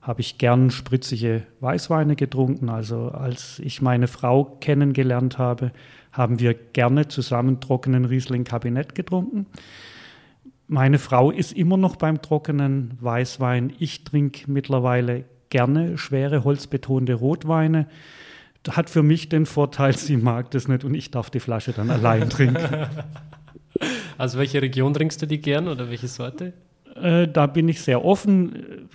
habe 0.00 0.20
ich 0.20 0.38
gern 0.38 0.70
spritzige 0.70 1.44
Weißweine 1.60 2.16
getrunken. 2.16 2.68
Also 2.68 3.10
als 3.10 3.60
ich 3.60 3.82
meine 3.82 4.08
Frau 4.08 4.56
kennengelernt 4.60 5.38
habe, 5.38 5.70
haben 6.10 6.40
wir 6.40 6.54
gerne 6.54 7.08
zusammen 7.08 7.60
trockenen 7.60 8.04
Riesling 8.04 8.44
Kabinett 8.44 8.94
getrunken. 8.94 9.46
Meine 10.72 10.98
Frau 10.98 11.30
ist 11.30 11.52
immer 11.52 11.76
noch 11.76 11.96
beim 11.96 12.22
trockenen 12.22 12.96
Weißwein. 12.98 13.74
Ich 13.78 14.04
trinke 14.04 14.50
mittlerweile 14.50 15.26
gerne 15.50 15.98
schwere 15.98 16.44
holzbetonte 16.44 17.12
Rotweine. 17.12 17.88
Hat 18.70 18.88
für 18.88 19.02
mich 19.02 19.28
den 19.28 19.44
Vorteil, 19.44 19.94
sie 19.94 20.16
mag 20.16 20.50
das 20.52 20.68
nicht 20.68 20.82
und 20.84 20.94
ich 20.94 21.10
darf 21.10 21.28
die 21.28 21.40
Flasche 21.40 21.74
dann 21.74 21.90
allein 21.90 22.30
trinken. 22.30 22.86
Also 24.16 24.38
welche 24.38 24.62
Region 24.62 24.94
trinkst 24.94 25.20
du 25.20 25.26
die 25.26 25.42
gern 25.42 25.68
oder 25.68 25.90
welche 25.90 26.08
Sorte? 26.08 26.54
Äh, 26.96 27.28
da 27.28 27.48
bin 27.48 27.68
ich 27.68 27.82
sehr 27.82 28.02
offen. 28.02 28.88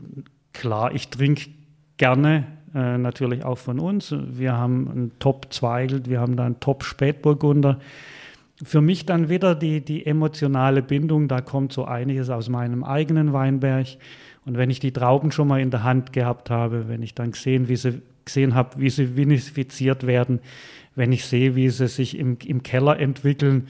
Klar, 0.54 0.96
ich 0.96 1.10
trinke 1.10 1.52
gerne 1.98 2.48
äh, 2.74 2.98
natürlich 2.98 3.46
auch 3.46 3.60
von 3.60 3.80
uns. 3.80 4.16
Wir 4.18 4.54
haben 4.54 4.90
einen 4.90 5.20
Top 5.20 5.54
Zweigelt, 5.54 6.10
wir 6.10 6.22
haben 6.22 6.38
da 6.38 6.46
einen 6.48 6.60
Top 6.60 6.84
Spätburgunder 6.84 7.80
für 8.64 8.82
mich 8.82 9.06
dann 9.06 9.30
wieder 9.30 9.56
die, 9.56 9.82
die 9.82 10.06
emotionale 10.06 10.82
Bindung, 10.82 11.28
da 11.28 11.42
kommt 11.42 11.74
so 11.74 11.86
einiges 11.86 12.30
aus 12.30 12.50
meinem 12.50 12.84
eigenen 12.84 13.34
Weinberg. 13.34 13.88
Und 14.46 14.58
wenn 14.58 14.70
ich 14.70 14.80
die 14.80 14.92
Trauben 14.92 15.32
schon 15.32 15.48
mal 15.48 15.62
in 15.62 15.72
der 15.72 15.84
Hand 15.84 16.14
gehabt 16.14 16.50
habe, 16.50 16.88
wenn 16.88 17.04
ich 17.04 17.14
dann 17.14 17.32
gesehen, 17.32 17.68
wie 17.68 17.76
sie, 17.76 18.02
gesehen 18.26 18.56
habe, 18.56 18.80
wie 18.80 18.90
sie 18.90 19.16
vinifiziert 19.16 20.08
werden, 20.08 20.40
wenn 20.96 21.12
ich 21.12 21.26
sehe, 21.26 21.56
wie 21.56 21.70
sie 21.70 21.88
sich 21.88 22.18
im, 22.18 22.38
im 22.46 22.64
Keller 22.64 23.00
entwickeln, 23.00 23.68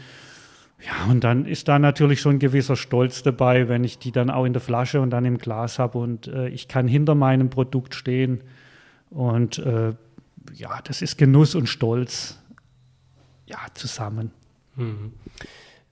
ja, 0.86 1.12
und 1.12 1.24
dann 1.24 1.46
ist 1.46 1.68
da 1.68 1.80
natürlich 1.80 2.22
schon 2.22 2.36
ein 2.36 2.40
gewisser 2.40 2.76
Stolz 2.76 3.24
dabei, 3.24 3.68
wenn 3.68 3.84
ich 3.84 3.98
die 3.98 4.12
dann 4.12 4.30
auch 4.30 4.46
in 4.46 4.54
der 4.54 4.62
Flasche 4.62 5.02
und 5.02 5.10
dann 5.10 5.26
im 5.26 5.40
Glas 5.40 5.80
habe 5.80 5.98
und 5.98 6.28
äh, 6.28 6.50
ich 6.50 6.68
kann 6.68 6.88
hinter 6.88 7.16
meinem 7.16 7.50
Produkt 7.50 7.96
stehen. 7.96 8.44
Und 9.10 9.58
äh, 9.58 9.94
ja, 10.54 10.80
das 10.84 11.02
ist 11.02 11.18
Genuss 11.18 11.56
und 11.56 11.68
Stolz 11.68 12.40
ja, 13.48 13.58
zusammen. 13.74 14.32
Mhm. 14.78 15.14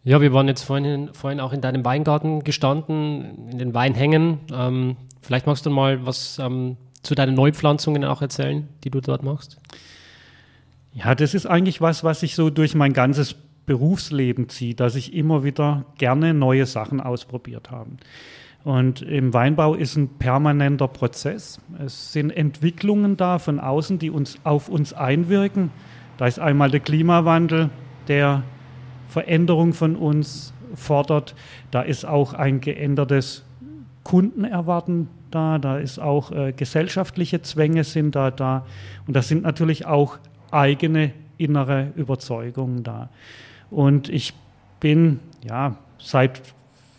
Ja, 0.03 0.21
wir 0.21 0.31
waren 0.33 0.47
jetzt 0.47 0.61
vorhin, 0.61 1.09
vorhin 1.13 1.39
auch 1.39 1.51
in 1.51 1.61
deinem 1.61 1.83
Weingarten 1.83 2.43
gestanden, 2.43 3.49
in 3.49 3.57
den 3.57 3.73
Weinhängen. 3.73 4.39
Ähm, 4.53 4.97
vielleicht 5.21 5.47
magst 5.47 5.65
du 5.65 5.71
mal 5.71 6.05
was 6.05 6.37
ähm, 6.37 6.77
zu 7.01 7.15
deinen 7.15 7.33
Neupflanzungen 7.33 8.05
auch 8.05 8.21
erzählen, 8.21 8.67
die 8.83 8.91
du 8.91 9.01
dort 9.01 9.23
machst. 9.23 9.57
Ja, 10.93 11.15
das 11.15 11.33
ist 11.33 11.47
eigentlich 11.47 11.81
was, 11.81 12.03
was 12.03 12.19
sich 12.19 12.35
so 12.35 12.49
durch 12.49 12.75
mein 12.75 12.93
ganzes 12.93 13.35
Berufsleben 13.65 14.47
zieht, 14.47 14.79
dass 14.79 14.95
ich 14.95 15.13
immer 15.13 15.43
wieder 15.43 15.85
gerne 15.97 16.33
neue 16.33 16.67
Sachen 16.67 17.01
ausprobiert 17.01 17.71
habe. 17.71 17.91
Und 18.63 19.01
im 19.01 19.33
Weinbau 19.33 19.75
ist 19.75 19.95
ein 19.95 20.07
permanenter 20.17 20.87
Prozess. 20.87 21.59
Es 21.83 22.13
sind 22.13 22.31
Entwicklungen 22.31 23.17
da 23.17 23.39
von 23.39 23.59
außen, 23.59 23.99
die 23.99 24.09
uns 24.09 24.37
auf 24.43 24.69
uns 24.69 24.93
einwirken. 24.93 25.71
Da 26.17 26.27
ist 26.27 26.39
einmal 26.39 26.71
der 26.71 26.79
Klimawandel, 26.79 27.69
der 28.07 28.43
Veränderung 29.15 29.71
von 29.71 29.95
uns 29.95 30.53
fordert. 30.73 31.35
Da 31.71 31.83
ist 31.83 32.03
auch 32.03 32.33
ein 32.33 32.59
geändertes 32.59 33.45
Kundenerwarten 34.03 35.07
da, 35.31 35.57
da 35.57 35.77
ist 35.77 35.99
auch 35.99 36.33
äh, 36.33 36.51
gesellschaftliche 36.51 37.41
Zwänge 37.41 37.85
sind 37.85 38.13
da 38.15 38.29
da 38.29 38.65
und 39.07 39.15
da 39.15 39.21
sind 39.21 39.43
natürlich 39.43 39.85
auch 39.85 40.17
eigene 40.51 41.13
innere 41.37 41.93
Überzeugungen 41.95 42.83
da. 42.83 43.09
Und 43.71 44.09
ich 44.09 44.33
bin 44.81 45.21
ja 45.41 45.77
seit 45.97 46.41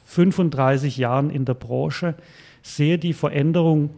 35 0.07 0.97
Jahren 0.97 1.29
in 1.29 1.45
der 1.45 1.55
Branche, 1.55 2.15
sehe 2.63 2.97
die 2.97 3.13
Veränderung, 3.13 3.91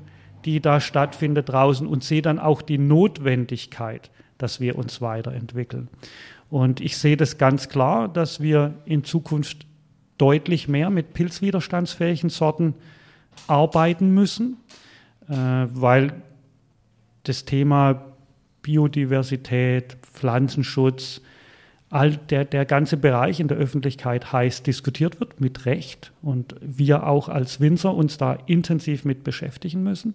die 0.45 0.59
da 0.59 0.81
stattfindet 0.81 1.51
draußen 1.51 1.87
und 1.87 2.03
sehe 2.03 2.23
dann 2.23 2.41
auch 2.41 2.63
die 2.63 2.79
Notwendigkeit, 2.79 4.11
dass 4.39 4.59
wir 4.59 4.77
uns 4.77 5.01
weiterentwickeln. 5.01 5.89
Und 6.51 6.81
ich 6.81 6.97
sehe 6.97 7.17
das 7.17 7.39
ganz 7.39 7.69
klar, 7.69 8.09
dass 8.09 8.41
wir 8.41 8.75
in 8.85 9.05
Zukunft 9.05 9.67
deutlich 10.17 10.69
mehr 10.69 10.91
mit 10.91 11.15
pilzwiderstandsfähigen 11.15 12.31
Sorten 12.31 12.75
arbeiten 13.47 14.13
müssen, 14.13 14.57
äh, 15.29 15.35
weil 15.35 16.23
das 17.25 17.45
Thema 17.45 18.05
Biodiversität, 18.63 19.97
Pflanzenschutz, 20.03 21.21
all 21.91 22.17
der, 22.17 22.45
der 22.45 22.65
ganze 22.65 22.97
Bereich 22.97 23.41
in 23.41 23.49
der 23.49 23.57
Öffentlichkeit 23.57 24.33
heiß 24.33 24.63
diskutiert 24.63 25.21
wird, 25.21 25.41
mit 25.41 25.65
Recht. 25.65 26.13
Und 26.21 26.55
wir 26.61 27.07
auch 27.07 27.29
als 27.29 27.61
Winzer 27.61 27.95
uns 27.95 28.19
da 28.19 28.35
intensiv 28.47 29.05
mit 29.05 29.25
beschäftigen 29.25 29.83
müssen. 29.83 30.15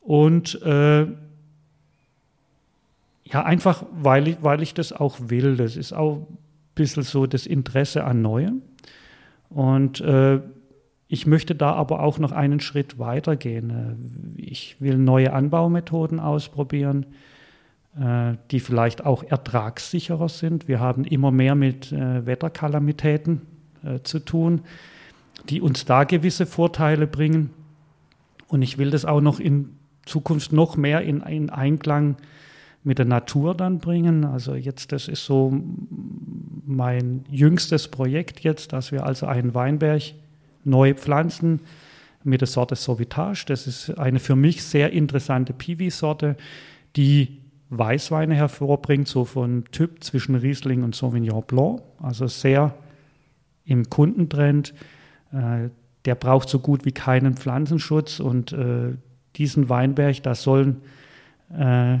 Und 0.00 0.60
äh, 0.62 1.06
ja, 3.32 3.44
einfach, 3.44 3.84
weil 3.92 4.28
ich, 4.28 4.36
weil 4.42 4.62
ich 4.62 4.74
das 4.74 4.92
auch 4.92 5.16
will. 5.18 5.56
Das 5.56 5.76
ist 5.76 5.92
auch 5.92 6.18
ein 6.18 6.38
bisschen 6.74 7.02
so 7.02 7.26
das 7.26 7.46
Interesse 7.46 8.04
an 8.04 8.20
Neuem. 8.20 8.62
Und 9.48 10.00
äh, 10.00 10.40
ich 11.08 11.26
möchte 11.26 11.54
da 11.54 11.72
aber 11.72 12.00
auch 12.00 12.18
noch 12.18 12.32
einen 12.32 12.60
Schritt 12.60 12.98
weiter 12.98 13.36
gehen. 13.36 13.70
Äh, 13.70 14.40
ich 14.40 14.80
will 14.80 14.98
neue 14.98 15.32
Anbaumethoden 15.32 16.20
ausprobieren, 16.20 17.06
äh, 17.98 18.34
die 18.50 18.60
vielleicht 18.60 19.04
auch 19.06 19.22
ertragssicherer 19.22 20.28
sind. 20.28 20.68
Wir 20.68 20.80
haben 20.80 21.04
immer 21.04 21.30
mehr 21.30 21.54
mit 21.54 21.90
äh, 21.90 22.26
Wetterkalamitäten 22.26 23.42
äh, 23.82 24.00
zu 24.00 24.18
tun, 24.18 24.62
die 25.48 25.62
uns 25.62 25.86
da 25.86 26.04
gewisse 26.04 26.44
Vorteile 26.44 27.06
bringen. 27.06 27.50
Und 28.48 28.60
ich 28.60 28.76
will 28.76 28.90
das 28.90 29.06
auch 29.06 29.22
noch 29.22 29.40
in 29.40 29.76
Zukunft 30.04 30.52
noch 30.52 30.76
mehr 30.76 31.00
in, 31.00 31.20
in 31.22 31.48
Einklang 31.48 32.16
mit 32.84 32.98
der 32.98 33.06
Natur 33.06 33.54
dann 33.54 33.78
bringen. 33.78 34.24
Also 34.24 34.54
jetzt, 34.54 34.92
das 34.92 35.08
ist 35.08 35.24
so 35.24 35.52
mein 36.64 37.24
jüngstes 37.30 37.88
Projekt 37.88 38.40
jetzt, 38.40 38.72
dass 38.72 38.92
wir 38.92 39.04
also 39.06 39.26
einen 39.26 39.54
Weinberg 39.54 40.02
neu 40.64 40.94
pflanzen 40.94 41.60
mit 42.24 42.40
der 42.40 42.48
Sorte 42.48 42.76
Sauvitage. 42.76 43.44
Das 43.46 43.66
ist 43.66 43.98
eine 43.98 44.18
für 44.18 44.36
mich 44.36 44.62
sehr 44.62 44.92
interessante 44.92 45.52
Piwi-Sorte, 45.52 46.36
die 46.96 47.38
Weißweine 47.70 48.34
hervorbringt, 48.34 49.08
so 49.08 49.24
von 49.24 49.64
Typ 49.72 50.04
zwischen 50.04 50.34
Riesling 50.34 50.82
und 50.82 50.94
Sauvignon 50.94 51.42
Blanc. 51.46 51.82
Also 52.00 52.26
sehr 52.26 52.74
im 53.64 53.88
Kundentrend. 53.88 54.74
Äh, 55.32 55.70
der 56.04 56.14
braucht 56.16 56.48
so 56.48 56.58
gut 56.58 56.84
wie 56.84 56.92
keinen 56.92 57.36
Pflanzenschutz 57.36 58.20
und 58.20 58.52
äh, 58.52 58.96
diesen 59.36 59.68
Weinberg, 59.68 60.22
da 60.22 60.34
sollen 60.34 60.82
äh, 61.56 61.98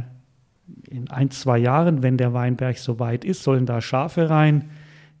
in 0.88 1.10
ein, 1.10 1.30
zwei 1.30 1.58
Jahren, 1.58 2.02
wenn 2.02 2.16
der 2.16 2.32
Weinberg 2.32 2.78
soweit 2.78 3.24
ist, 3.24 3.42
sollen 3.42 3.66
da 3.66 3.80
Schafe 3.80 4.30
rein, 4.30 4.70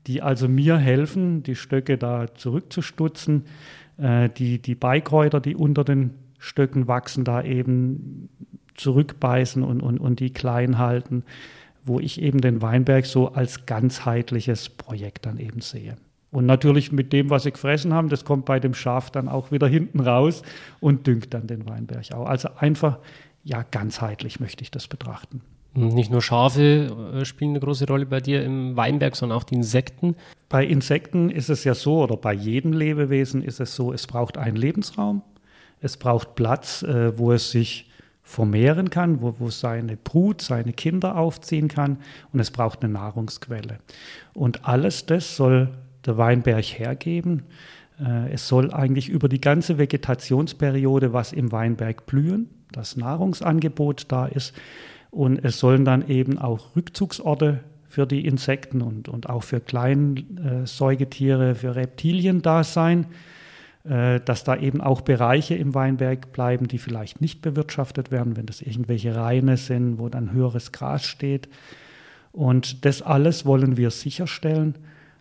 die 0.06 0.22
also 0.22 0.48
mir 0.48 0.76
helfen, 0.76 1.42
die 1.42 1.54
Stöcke 1.54 1.96
da 1.96 2.34
zurückzustutzen. 2.34 3.44
Äh, 3.98 4.28
die, 4.30 4.60
die 4.60 4.74
Beikräuter, 4.74 5.40
die 5.40 5.54
unter 5.54 5.84
den 5.84 6.14
Stöcken 6.38 6.88
wachsen, 6.88 7.24
da 7.24 7.42
eben 7.42 8.28
zurückbeißen 8.74 9.62
und, 9.62 9.80
und, 9.80 9.98
und 9.98 10.20
die 10.20 10.32
klein 10.32 10.78
halten, 10.78 11.24
wo 11.84 12.00
ich 12.00 12.20
eben 12.20 12.40
den 12.40 12.62
Weinberg 12.62 13.06
so 13.06 13.32
als 13.32 13.66
ganzheitliches 13.66 14.68
Projekt 14.70 15.26
dann 15.26 15.38
eben 15.38 15.60
sehe. 15.60 15.96
Und 16.30 16.46
natürlich 16.46 16.92
mit 16.92 17.12
dem, 17.12 17.28
was 17.28 17.42
sie 17.42 17.52
gefressen 17.52 17.92
haben, 17.92 18.08
das 18.08 18.24
kommt 18.24 18.46
bei 18.46 18.58
dem 18.58 18.72
Schaf 18.72 19.10
dann 19.10 19.28
auch 19.28 19.52
wieder 19.52 19.68
hinten 19.68 20.00
raus 20.00 20.42
und 20.80 21.06
düngt 21.06 21.34
dann 21.34 21.46
den 21.46 21.68
Weinberg 21.68 22.10
auch. 22.12 22.26
Also 22.26 22.48
einfach 22.56 22.98
ja, 23.44 23.64
ganzheitlich 23.70 24.40
möchte 24.40 24.62
ich 24.62 24.70
das 24.70 24.88
betrachten. 24.88 25.42
Nicht 25.74 26.10
nur 26.10 26.20
Schafe 26.20 27.12
äh, 27.14 27.24
spielen 27.24 27.52
eine 27.52 27.60
große 27.60 27.86
Rolle 27.86 28.04
bei 28.04 28.20
dir 28.20 28.44
im 28.44 28.76
Weinberg, 28.76 29.16
sondern 29.16 29.38
auch 29.38 29.44
die 29.44 29.54
Insekten. 29.54 30.16
Bei 30.48 30.66
Insekten 30.66 31.30
ist 31.30 31.48
es 31.48 31.64
ja 31.64 31.74
so, 31.74 32.02
oder 32.02 32.16
bei 32.16 32.34
jedem 32.34 32.74
Lebewesen 32.74 33.42
ist 33.42 33.58
es 33.58 33.74
so, 33.74 33.92
es 33.92 34.06
braucht 34.06 34.36
einen 34.36 34.56
Lebensraum, 34.56 35.22
es 35.80 35.96
braucht 35.96 36.34
Platz, 36.34 36.82
äh, 36.82 37.16
wo 37.18 37.32
es 37.32 37.50
sich 37.50 37.90
vermehren 38.22 38.90
kann, 38.90 39.22
wo, 39.22 39.34
wo 39.38 39.50
seine 39.50 39.96
Brut, 39.96 40.42
seine 40.42 40.72
Kinder 40.72 41.16
aufziehen 41.16 41.68
kann 41.68 41.98
und 42.32 42.40
es 42.40 42.50
braucht 42.50 42.84
eine 42.84 42.92
Nahrungsquelle. 42.92 43.78
Und 44.34 44.66
alles 44.66 45.06
das 45.06 45.36
soll 45.36 45.70
der 46.04 46.18
Weinberg 46.18 46.64
hergeben. 46.64 47.44
Äh, 47.98 48.32
es 48.32 48.46
soll 48.46 48.72
eigentlich 48.72 49.08
über 49.08 49.28
die 49.28 49.40
ganze 49.40 49.78
Vegetationsperiode 49.78 51.12
was 51.12 51.32
im 51.32 51.50
Weinberg 51.50 52.04
blühen, 52.04 52.50
das 52.72 52.96
Nahrungsangebot 52.96 54.06
da 54.08 54.26
ist. 54.26 54.54
Und 55.10 55.44
es 55.44 55.58
sollen 55.58 55.84
dann 55.84 56.08
eben 56.08 56.38
auch 56.38 56.74
Rückzugsorte 56.74 57.60
für 57.86 58.06
die 58.06 58.26
Insekten 58.26 58.80
und, 58.80 59.08
und 59.08 59.28
auch 59.28 59.42
für 59.42 59.60
Kleinsäugetiere, 59.60 61.50
äh, 61.50 61.54
für 61.54 61.76
Reptilien 61.76 62.40
da 62.40 62.64
sein, 62.64 63.06
äh, 63.84 64.20
dass 64.20 64.44
da 64.44 64.56
eben 64.56 64.80
auch 64.80 65.02
Bereiche 65.02 65.54
im 65.54 65.74
Weinberg 65.74 66.32
bleiben, 66.32 66.68
die 66.68 66.78
vielleicht 66.78 67.20
nicht 67.20 67.42
bewirtschaftet 67.42 68.10
werden, 68.10 68.36
wenn 68.36 68.46
das 68.46 68.62
irgendwelche 68.62 69.14
Reine 69.14 69.58
sind, 69.58 69.98
wo 69.98 70.08
dann 70.08 70.32
höheres 70.32 70.72
Gras 70.72 71.04
steht. 71.04 71.48
Und 72.32 72.86
das 72.86 73.02
alles 73.02 73.44
wollen 73.44 73.76
wir 73.76 73.90
sicherstellen, 73.90 74.76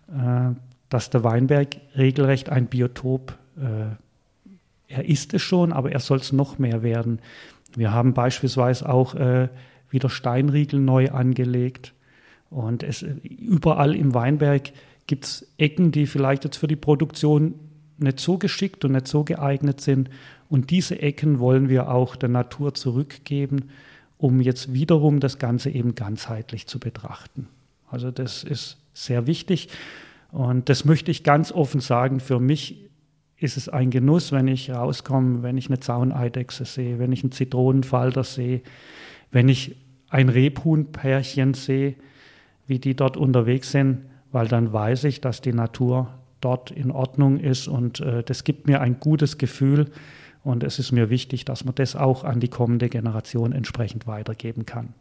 äh, 0.07 0.55
dass 0.87 1.09
der 1.09 1.23
Weinberg 1.25 1.77
regelrecht 1.97 2.49
ein 2.49 2.67
Biotop, 2.67 3.37
äh, 3.57 3.95
er 4.91 5.05
ist 5.05 5.33
es 5.33 5.41
schon, 5.41 5.73
aber 5.73 5.91
er 5.91 5.99
soll 5.99 6.19
es 6.19 6.31
noch 6.31 6.59
mehr 6.59 6.83
werden. 6.83 7.19
Wir 7.75 7.91
haben 7.91 8.13
beispielsweise 8.13 8.87
auch 8.87 9.15
äh, 9.15 9.49
wieder 9.89 10.09
Steinriegel 10.09 10.79
neu 10.79 11.09
angelegt. 11.09 11.93
Und 12.49 12.83
es, 12.83 13.05
überall 13.23 13.95
im 13.95 14.13
Weinberg 14.13 14.71
gibt 15.07 15.25
es 15.25 15.47
Ecken, 15.57 15.91
die 15.91 16.05
vielleicht 16.05 16.43
jetzt 16.43 16.57
für 16.57 16.67
die 16.67 16.75
Produktion 16.75 17.55
nicht 17.97 18.19
so 18.19 18.37
geschickt 18.37 18.83
und 18.83 18.93
nicht 18.93 19.07
so 19.07 19.23
geeignet 19.23 19.79
sind. 19.81 20.09
Und 20.49 20.69
diese 20.69 21.01
Ecken 21.01 21.39
wollen 21.39 21.69
wir 21.69 21.89
auch 21.89 22.15
der 22.15 22.29
Natur 22.29 22.73
zurückgeben, 22.73 23.69
um 24.17 24.41
jetzt 24.41 24.73
wiederum 24.73 25.19
das 25.19 25.39
Ganze 25.39 25.69
eben 25.69 25.95
ganzheitlich 25.95 26.67
zu 26.67 26.79
betrachten. 26.79 27.47
Also 27.89 28.11
das 28.11 28.43
ist 28.43 28.77
sehr 28.93 29.27
wichtig. 29.27 29.69
Und 30.31 30.69
das 30.69 30.85
möchte 30.85 31.11
ich 31.11 31.23
ganz 31.23 31.51
offen 31.51 31.81
sagen. 31.81 32.19
Für 32.19 32.39
mich 32.39 32.89
ist 33.41 33.57
es 33.57 33.67
ein 33.67 33.89
Genuss, 33.89 34.31
wenn 34.31 34.47
ich 34.47 34.69
rauskomme, 34.69 35.41
wenn 35.41 35.57
ich 35.57 35.67
eine 35.67 35.79
Zauneidechse 35.79 36.63
sehe, 36.63 36.99
wenn 36.99 37.11
ich 37.11 37.23
einen 37.23 37.31
Zitronenfalter 37.31 38.23
sehe, 38.23 38.61
wenn 39.31 39.49
ich 39.49 39.75
ein 40.09 40.29
Rebhuhnpärchen 40.29 41.55
sehe, 41.55 41.95
wie 42.67 42.77
die 42.77 42.95
dort 42.95 43.17
unterwegs 43.17 43.71
sind, 43.71 44.05
weil 44.31 44.47
dann 44.47 44.71
weiß 44.71 45.05
ich, 45.05 45.21
dass 45.21 45.41
die 45.41 45.53
Natur 45.53 46.09
dort 46.39 46.69
in 46.69 46.91
Ordnung 46.91 47.39
ist 47.39 47.67
und 47.67 47.99
äh, 47.99 48.23
das 48.23 48.43
gibt 48.43 48.67
mir 48.67 48.79
ein 48.79 48.99
gutes 48.99 49.39
Gefühl 49.39 49.87
und 50.43 50.63
es 50.63 50.77
ist 50.77 50.91
mir 50.91 51.09
wichtig, 51.09 51.43
dass 51.43 51.65
man 51.65 51.75
das 51.75 51.95
auch 51.95 52.23
an 52.23 52.39
die 52.39 52.47
kommende 52.47 52.89
Generation 52.89 53.53
entsprechend 53.53 54.05
weitergeben 54.05 54.65
kann. 54.65 54.93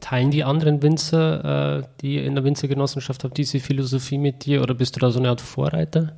Teilen 0.00 0.30
die 0.30 0.44
anderen 0.44 0.82
Winzer, 0.82 1.80
äh, 1.80 1.82
die 2.00 2.18
in 2.18 2.34
der 2.34 2.44
Winzergenossenschaft 2.44 3.24
habt, 3.24 3.36
diese 3.36 3.60
Philosophie 3.60 4.18
mit 4.18 4.46
dir 4.46 4.62
oder 4.62 4.74
bist 4.74 4.96
du 4.96 5.00
da 5.00 5.10
so 5.10 5.18
eine 5.18 5.28
Art 5.28 5.40
Vorreiter? 5.40 6.14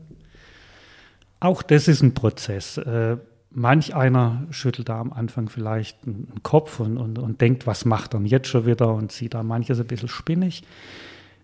Auch 1.41 1.63
das 1.63 1.89
ist 1.89 2.03
ein 2.03 2.15
Prozess. 2.15 2.77
Äh, 2.77 3.17
manch 3.51 3.95
einer 3.95 4.47
schüttelt 4.51 4.91
da 4.91 5.01
am 5.01 5.13
Anfang 5.13 5.49
vielleicht 5.49 6.07
einen 6.07 6.41
Kopf 6.43 6.81
und, 6.81 6.99
und, 6.99 7.19
und 7.19 7.41
denkt, 7.41 7.67
was 7.67 7.85
macht 7.85 8.15
er 8.15 8.21
jetzt 8.21 8.49
schon 8.49 8.67
wieder 8.67 8.95
und 8.95 9.11
sieht 9.11 9.35
da 9.35 9.43
manches 9.43 9.81
ein 9.81 9.87
bisschen 9.87 10.09
spinnig. 10.09 10.63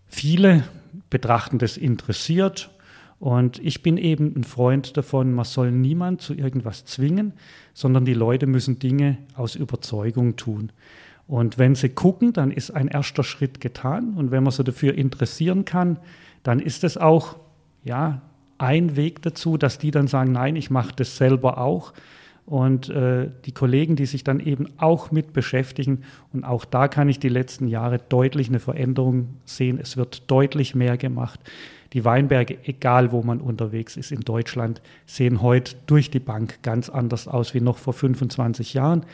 Viele 0.06 0.64
betrachten 1.10 1.58
das 1.58 1.76
interessiert 1.76 2.70
und 3.18 3.58
ich 3.58 3.82
bin 3.82 3.96
eben 3.96 4.34
ein 4.36 4.44
Freund 4.44 4.96
davon, 4.96 5.32
man 5.32 5.46
soll 5.46 5.72
niemand 5.72 6.20
zu 6.20 6.34
irgendwas 6.34 6.84
zwingen, 6.84 7.32
sondern 7.72 8.04
die 8.04 8.14
Leute 8.14 8.46
müssen 8.46 8.78
Dinge 8.78 9.18
aus 9.34 9.56
Überzeugung 9.56 10.36
tun. 10.36 10.70
Und 11.26 11.58
wenn 11.58 11.74
sie 11.74 11.88
gucken, 11.88 12.32
dann 12.32 12.50
ist 12.52 12.70
ein 12.70 12.88
erster 12.88 13.24
Schritt 13.24 13.60
getan. 13.60 14.14
Und 14.14 14.30
wenn 14.30 14.44
man 14.44 14.52
sie 14.52 14.62
dafür 14.62 14.94
interessieren 14.94 15.64
kann, 15.64 15.98
dann 16.44 16.60
ist 16.60 16.84
es 16.84 16.96
auch 16.96 17.36
ja, 17.82 18.22
ein 18.58 18.96
Weg 18.96 19.22
dazu, 19.22 19.56
dass 19.56 19.78
die 19.78 19.90
dann 19.90 20.08
sagen, 20.08 20.32
nein, 20.32 20.56
ich 20.56 20.70
mache 20.70 20.94
das 20.94 21.16
selber 21.16 21.58
auch. 21.58 21.92
Und 22.46 22.88
äh, 22.90 23.28
die 23.44 23.52
Kollegen, 23.52 23.96
die 23.96 24.06
sich 24.06 24.22
dann 24.22 24.38
eben 24.38 24.68
auch 24.76 25.10
mit 25.10 25.32
beschäftigen, 25.32 26.04
und 26.32 26.44
auch 26.44 26.64
da 26.64 26.86
kann 26.86 27.08
ich 27.08 27.18
die 27.18 27.28
letzten 27.28 27.66
Jahre 27.66 27.98
deutlich 28.08 28.48
eine 28.48 28.60
Veränderung 28.60 29.34
sehen. 29.44 29.80
Es 29.82 29.96
wird 29.96 30.30
deutlich 30.30 30.76
mehr 30.76 30.96
gemacht. 30.96 31.40
Die 31.92 32.04
Weinberge, 32.04 32.58
egal 32.64 33.10
wo 33.10 33.22
man 33.22 33.40
unterwegs 33.40 33.96
ist 33.96 34.12
in 34.12 34.20
Deutschland, 34.20 34.80
sehen 35.06 35.42
heute 35.42 35.76
durch 35.86 36.10
die 36.10 36.20
Bank 36.20 36.62
ganz 36.62 36.88
anders 36.88 37.26
aus 37.26 37.54
wie 37.54 37.60
noch 37.60 37.78
vor 37.78 37.94
25 37.94 38.74
Jahren. 38.74 39.04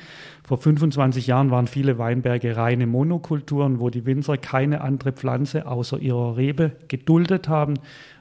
Vor 0.44 0.58
25 0.58 1.26
Jahren 1.26 1.50
waren 1.50 1.66
viele 1.66 1.98
Weinberge 1.98 2.56
reine 2.56 2.86
Monokulturen, 2.86 3.78
wo 3.78 3.88
die 3.88 4.04
Winzer 4.04 4.36
keine 4.36 4.80
andere 4.80 5.12
Pflanze 5.12 5.66
außer 5.66 5.98
ihrer 5.98 6.36
Rebe 6.36 6.72
geduldet 6.88 7.48
haben 7.48 7.74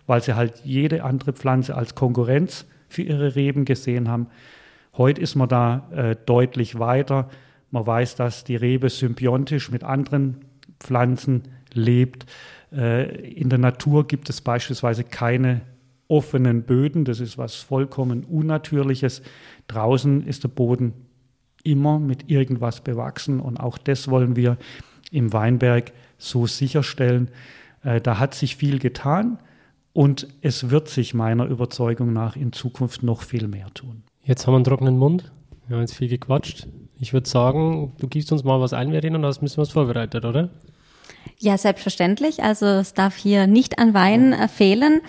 weil 0.08 0.22
sie 0.22 0.36
halt 0.36 0.62
jede 0.64 1.04
andere 1.04 1.34
Pflanze 1.34 1.76
als 1.76 1.96
Konkurrenz 1.96 2.66
für 2.90 3.02
ihre 3.02 3.36
Reben 3.36 3.66
gesehen 3.66 4.10
haben. 4.10 4.28
Heute 4.98 5.22
ist 5.22 5.36
man 5.36 5.48
da 5.48 5.90
äh, 5.92 6.16
deutlich 6.26 6.80
weiter. 6.80 7.30
Man 7.70 7.88
weiß, 7.88 8.16
dass 8.16 8.44
die 8.44 8.58
Rebe 8.58 8.90
symbiontisch 8.90 9.72
mit 9.72 9.84
anderen 9.84 10.46
Pflanzen 10.80 11.44
lebt. 11.74 12.26
Äh, 12.74 13.30
in 13.30 13.50
der 13.50 13.60
Natur 13.60 14.08
gibt 14.08 14.30
es 14.30 14.42
beispielsweise 14.42 15.04
keine 15.04 15.62
offenen 16.08 16.64
Böden. 16.64 17.06
Das 17.06 17.22
ist 17.22 17.38
was 17.38 17.56
vollkommen 17.56 18.26
Unnatürliches. 18.26 19.22
Draußen 19.68 20.28
ist 20.28 20.44
der 20.44 20.50
Boden 20.50 20.94
immer 21.64 22.00
mit 22.00 22.30
irgendwas 22.30 22.82
bewachsen 22.82 23.40
und 23.40 23.60
auch 23.60 23.78
das 23.78 24.10
wollen 24.10 24.36
wir 24.36 24.58
im 25.12 25.32
Weinberg 25.32 25.94
so 26.18 26.48
sicherstellen. 26.48 27.30
Äh, 27.84 28.02
da 28.02 28.20
hat 28.20 28.34
sich 28.34 28.56
viel 28.56 28.80
getan. 28.80 29.40
Und 29.94 30.28
es 30.42 30.70
wird 30.70 30.88
sich 30.88 31.14
meiner 31.14 31.46
Überzeugung 31.46 32.14
nach 32.14 32.36
in 32.36 32.54
Zukunft 32.54 33.04
noch 33.04 33.24
viel 33.24 33.48
mehr 33.48 33.68
tun. 33.74 34.04
Jetzt 34.24 34.48
haben 34.48 34.54
wir 34.54 34.58
einen 34.58 34.66
trockenen 34.66 34.98
Mund. 34.98 35.32
Wir 35.68 35.76
haben 35.76 35.82
jetzt 35.82 35.96
viel 35.96 36.08
gequatscht. 36.08 36.68
Ich 37.00 37.14
würde 37.14 37.28
sagen, 37.28 37.94
du 38.00 38.08
gibst 38.08 38.32
uns 38.32 38.44
mal 38.44 38.62
was 38.62 38.74
ein, 38.74 38.92
Verena, 38.92 39.18
und 39.18 39.26
hast 39.26 39.42
ein 39.42 39.46
bisschen 39.46 39.62
was 39.62 39.72
vorbereitet, 39.72 40.24
oder? 40.24 40.50
Ja, 41.40 41.58
selbstverständlich. 41.58 42.44
Also 42.44 42.66
es 42.66 42.94
darf 42.94 43.16
hier 43.16 43.48
nicht 43.48 43.80
an 43.80 43.94
Wein 43.94 44.34
äh, 44.34 44.48
fehlen. 44.48 45.02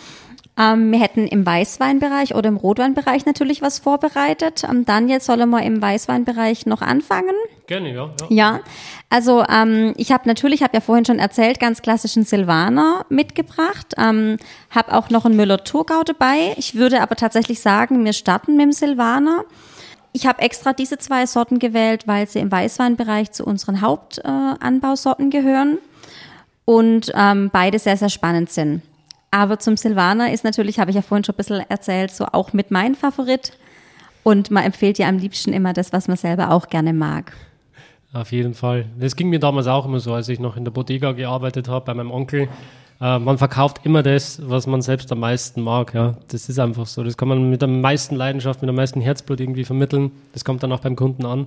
Ähm, 0.58 0.92
wir 0.92 1.00
hätten 1.00 1.26
im 1.26 1.46
Weißweinbereich 1.46 2.34
oder 2.34 2.48
im 2.48 2.58
Rotweinbereich 2.58 3.24
natürlich 3.24 3.62
was 3.62 3.78
vorbereitet. 3.78 4.64
Ähm, 4.68 4.84
Daniel, 4.84 5.20
sollen 5.20 5.48
wir 5.48 5.62
im 5.62 5.80
Weißweinbereich 5.80 6.66
noch 6.66 6.82
anfangen? 6.82 7.34
Gerne, 7.66 7.94
ja. 7.94 8.10
Ja, 8.20 8.26
ja 8.28 8.60
also 9.08 9.44
ähm, 9.48 9.94
ich 9.96 10.12
habe 10.12 10.28
natürlich, 10.28 10.62
habe 10.62 10.74
ja 10.74 10.80
vorhin 10.80 11.06
schon 11.06 11.18
erzählt, 11.18 11.58
ganz 11.58 11.80
klassischen 11.80 12.24
Silvaner 12.24 13.06
mitgebracht. 13.08 13.94
Ähm, 13.96 14.36
habe 14.70 14.92
auch 14.92 15.08
noch 15.08 15.24
einen 15.24 15.36
Müller-Thurgau 15.36 16.02
dabei. 16.02 16.52
Ich 16.58 16.74
würde 16.74 17.00
aber 17.00 17.16
tatsächlich 17.16 17.60
sagen, 17.60 18.04
wir 18.04 18.12
starten 18.12 18.56
mit 18.56 18.64
dem 18.64 18.72
Silvaner. 18.72 19.44
Ich 20.12 20.26
habe 20.26 20.42
extra 20.42 20.74
diese 20.74 20.98
zwei 20.98 21.24
Sorten 21.24 21.58
gewählt, 21.60 22.06
weil 22.06 22.28
sie 22.28 22.40
im 22.40 22.52
Weißweinbereich 22.52 23.32
zu 23.32 23.44
unseren 23.46 23.80
Hauptanbausorten 23.80 25.28
äh, 25.28 25.30
gehören 25.30 25.78
und 26.66 27.10
ähm, 27.14 27.48
beide 27.50 27.78
sehr, 27.78 27.96
sehr 27.96 28.10
spannend 28.10 28.50
sind. 28.50 28.82
Aber 29.32 29.58
zum 29.58 29.78
Silvaner 29.78 30.30
ist 30.30 30.44
natürlich, 30.44 30.78
habe 30.78 30.90
ich 30.90 30.94
ja 30.94 31.02
vorhin 31.02 31.24
schon 31.24 31.34
ein 31.34 31.38
bisschen 31.38 31.64
erzählt, 31.68 32.12
so 32.12 32.26
auch 32.26 32.52
mit 32.52 32.70
mein 32.70 32.94
Favorit. 32.94 33.54
Und 34.22 34.50
man 34.50 34.62
empfiehlt 34.62 34.98
ja 34.98 35.08
am 35.08 35.16
liebsten 35.16 35.52
immer 35.52 35.72
das, 35.72 35.92
was 35.92 36.06
man 36.06 36.18
selber 36.18 36.50
auch 36.50 36.68
gerne 36.68 36.92
mag. 36.92 37.32
Auf 38.12 38.30
jeden 38.30 38.52
Fall. 38.52 38.84
Das 39.00 39.16
ging 39.16 39.30
mir 39.30 39.40
damals 39.40 39.66
auch 39.66 39.86
immer 39.86 40.00
so, 40.00 40.12
als 40.12 40.28
ich 40.28 40.38
noch 40.38 40.56
in 40.58 40.64
der 40.64 40.70
Bodega 40.70 41.12
gearbeitet 41.12 41.66
habe 41.66 41.86
bei 41.86 41.94
meinem 41.94 42.10
Onkel. 42.10 42.48
Äh, 43.00 43.18
man 43.18 43.38
verkauft 43.38 43.80
immer 43.84 44.02
das, 44.02 44.38
was 44.44 44.66
man 44.66 44.82
selbst 44.82 45.10
am 45.10 45.20
meisten 45.20 45.62
mag. 45.62 45.94
Ja, 45.94 46.16
das 46.28 46.50
ist 46.50 46.58
einfach 46.58 46.86
so. 46.86 47.02
Das 47.02 47.16
kann 47.16 47.28
man 47.28 47.48
mit 47.48 47.62
der 47.62 47.68
meisten 47.68 48.14
Leidenschaft, 48.14 48.60
mit 48.60 48.68
dem 48.68 48.76
meisten 48.76 49.00
Herzblut 49.00 49.40
irgendwie 49.40 49.64
vermitteln. 49.64 50.12
Das 50.34 50.44
kommt 50.44 50.62
dann 50.62 50.72
auch 50.72 50.80
beim 50.80 50.94
Kunden 50.94 51.24
an. 51.24 51.46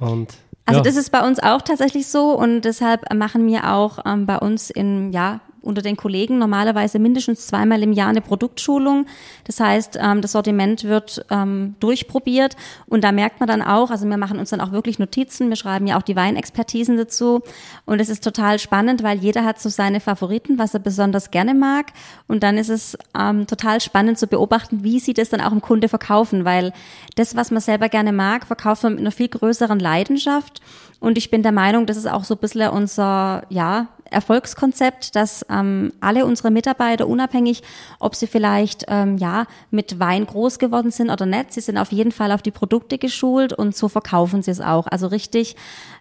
Und 0.00 0.34
also 0.66 0.80
ja. 0.80 0.84
das 0.84 0.96
ist 0.96 1.10
bei 1.10 1.26
uns 1.26 1.38
auch 1.38 1.62
tatsächlich 1.62 2.08
so 2.08 2.32
und 2.32 2.60
deshalb 2.62 3.14
machen 3.14 3.46
wir 3.46 3.72
auch 3.72 4.00
ähm, 4.04 4.26
bei 4.26 4.36
uns 4.36 4.68
in 4.68 5.12
ja 5.12 5.40
unter 5.68 5.82
den 5.82 5.96
Kollegen 5.96 6.38
normalerweise 6.38 6.98
mindestens 6.98 7.46
zweimal 7.46 7.82
im 7.82 7.92
Jahr 7.92 8.08
eine 8.08 8.22
Produktschulung. 8.22 9.06
Das 9.44 9.60
heißt, 9.60 9.98
ähm, 10.00 10.22
das 10.22 10.32
Sortiment 10.32 10.84
wird 10.84 11.24
ähm, 11.30 11.76
durchprobiert. 11.78 12.56
Und 12.86 13.04
da 13.04 13.12
merkt 13.12 13.38
man 13.38 13.46
dann 13.46 13.62
auch, 13.62 13.90
also 13.90 14.08
wir 14.08 14.16
machen 14.16 14.38
uns 14.38 14.50
dann 14.50 14.60
auch 14.60 14.72
wirklich 14.72 14.98
Notizen, 14.98 15.50
wir 15.50 15.56
schreiben 15.56 15.86
ja 15.86 15.98
auch 15.98 16.02
die 16.02 16.16
Weinexpertisen 16.16 16.96
dazu. 16.96 17.42
Und 17.84 18.00
es 18.00 18.08
ist 18.08 18.24
total 18.24 18.58
spannend, 18.58 19.02
weil 19.02 19.18
jeder 19.18 19.44
hat 19.44 19.60
so 19.60 19.68
seine 19.68 20.00
Favoriten, 20.00 20.58
was 20.58 20.74
er 20.74 20.80
besonders 20.80 21.30
gerne 21.30 21.54
mag. 21.54 21.92
Und 22.26 22.42
dann 22.42 22.56
ist 22.56 22.70
es 22.70 22.96
ähm, 23.18 23.46
total 23.46 23.80
spannend 23.80 24.18
zu 24.18 24.26
beobachten, 24.26 24.82
wie 24.82 24.98
sie 24.98 25.12
das 25.12 25.28
dann 25.28 25.42
auch 25.42 25.52
im 25.52 25.60
Kunde 25.60 25.88
verkaufen, 25.88 26.44
weil 26.44 26.72
das, 27.14 27.36
was 27.36 27.50
man 27.50 27.60
selber 27.60 27.88
gerne 27.88 28.12
mag, 28.12 28.46
verkauft 28.46 28.82
man 28.82 28.94
mit 28.94 29.00
einer 29.02 29.12
viel 29.12 29.28
größeren 29.28 29.78
Leidenschaft 29.78 30.62
und 31.00 31.16
ich 31.16 31.30
bin 31.30 31.42
der 31.42 31.52
Meinung, 31.52 31.86
das 31.86 31.96
ist 31.96 32.10
auch 32.10 32.24
so 32.24 32.34
ein 32.34 32.40
bisschen 32.40 32.70
unser, 32.70 33.44
ja, 33.50 33.88
Erfolgskonzept, 34.10 35.16
dass 35.16 35.44
ähm, 35.50 35.92
alle 36.00 36.24
unsere 36.24 36.50
Mitarbeiter, 36.50 37.06
unabhängig, 37.06 37.62
ob 37.98 38.14
sie 38.14 38.26
vielleicht 38.26 38.86
ähm, 38.88 39.18
ja 39.18 39.46
mit 39.70 40.00
Wein 40.00 40.26
groß 40.26 40.58
geworden 40.58 40.90
sind 40.90 41.10
oder 41.10 41.26
nicht, 41.26 41.52
sie 41.52 41.60
sind 41.60 41.76
auf 41.76 41.92
jeden 41.92 42.12
Fall 42.12 42.32
auf 42.32 42.42
die 42.42 42.50
Produkte 42.50 42.96
geschult 42.96 43.52
und 43.52 43.76
so 43.76 43.88
verkaufen 43.88 44.42
sie 44.42 44.50
es 44.50 44.60
auch. 44.60 44.86
Also 44.86 45.08
richtig, 45.08 45.56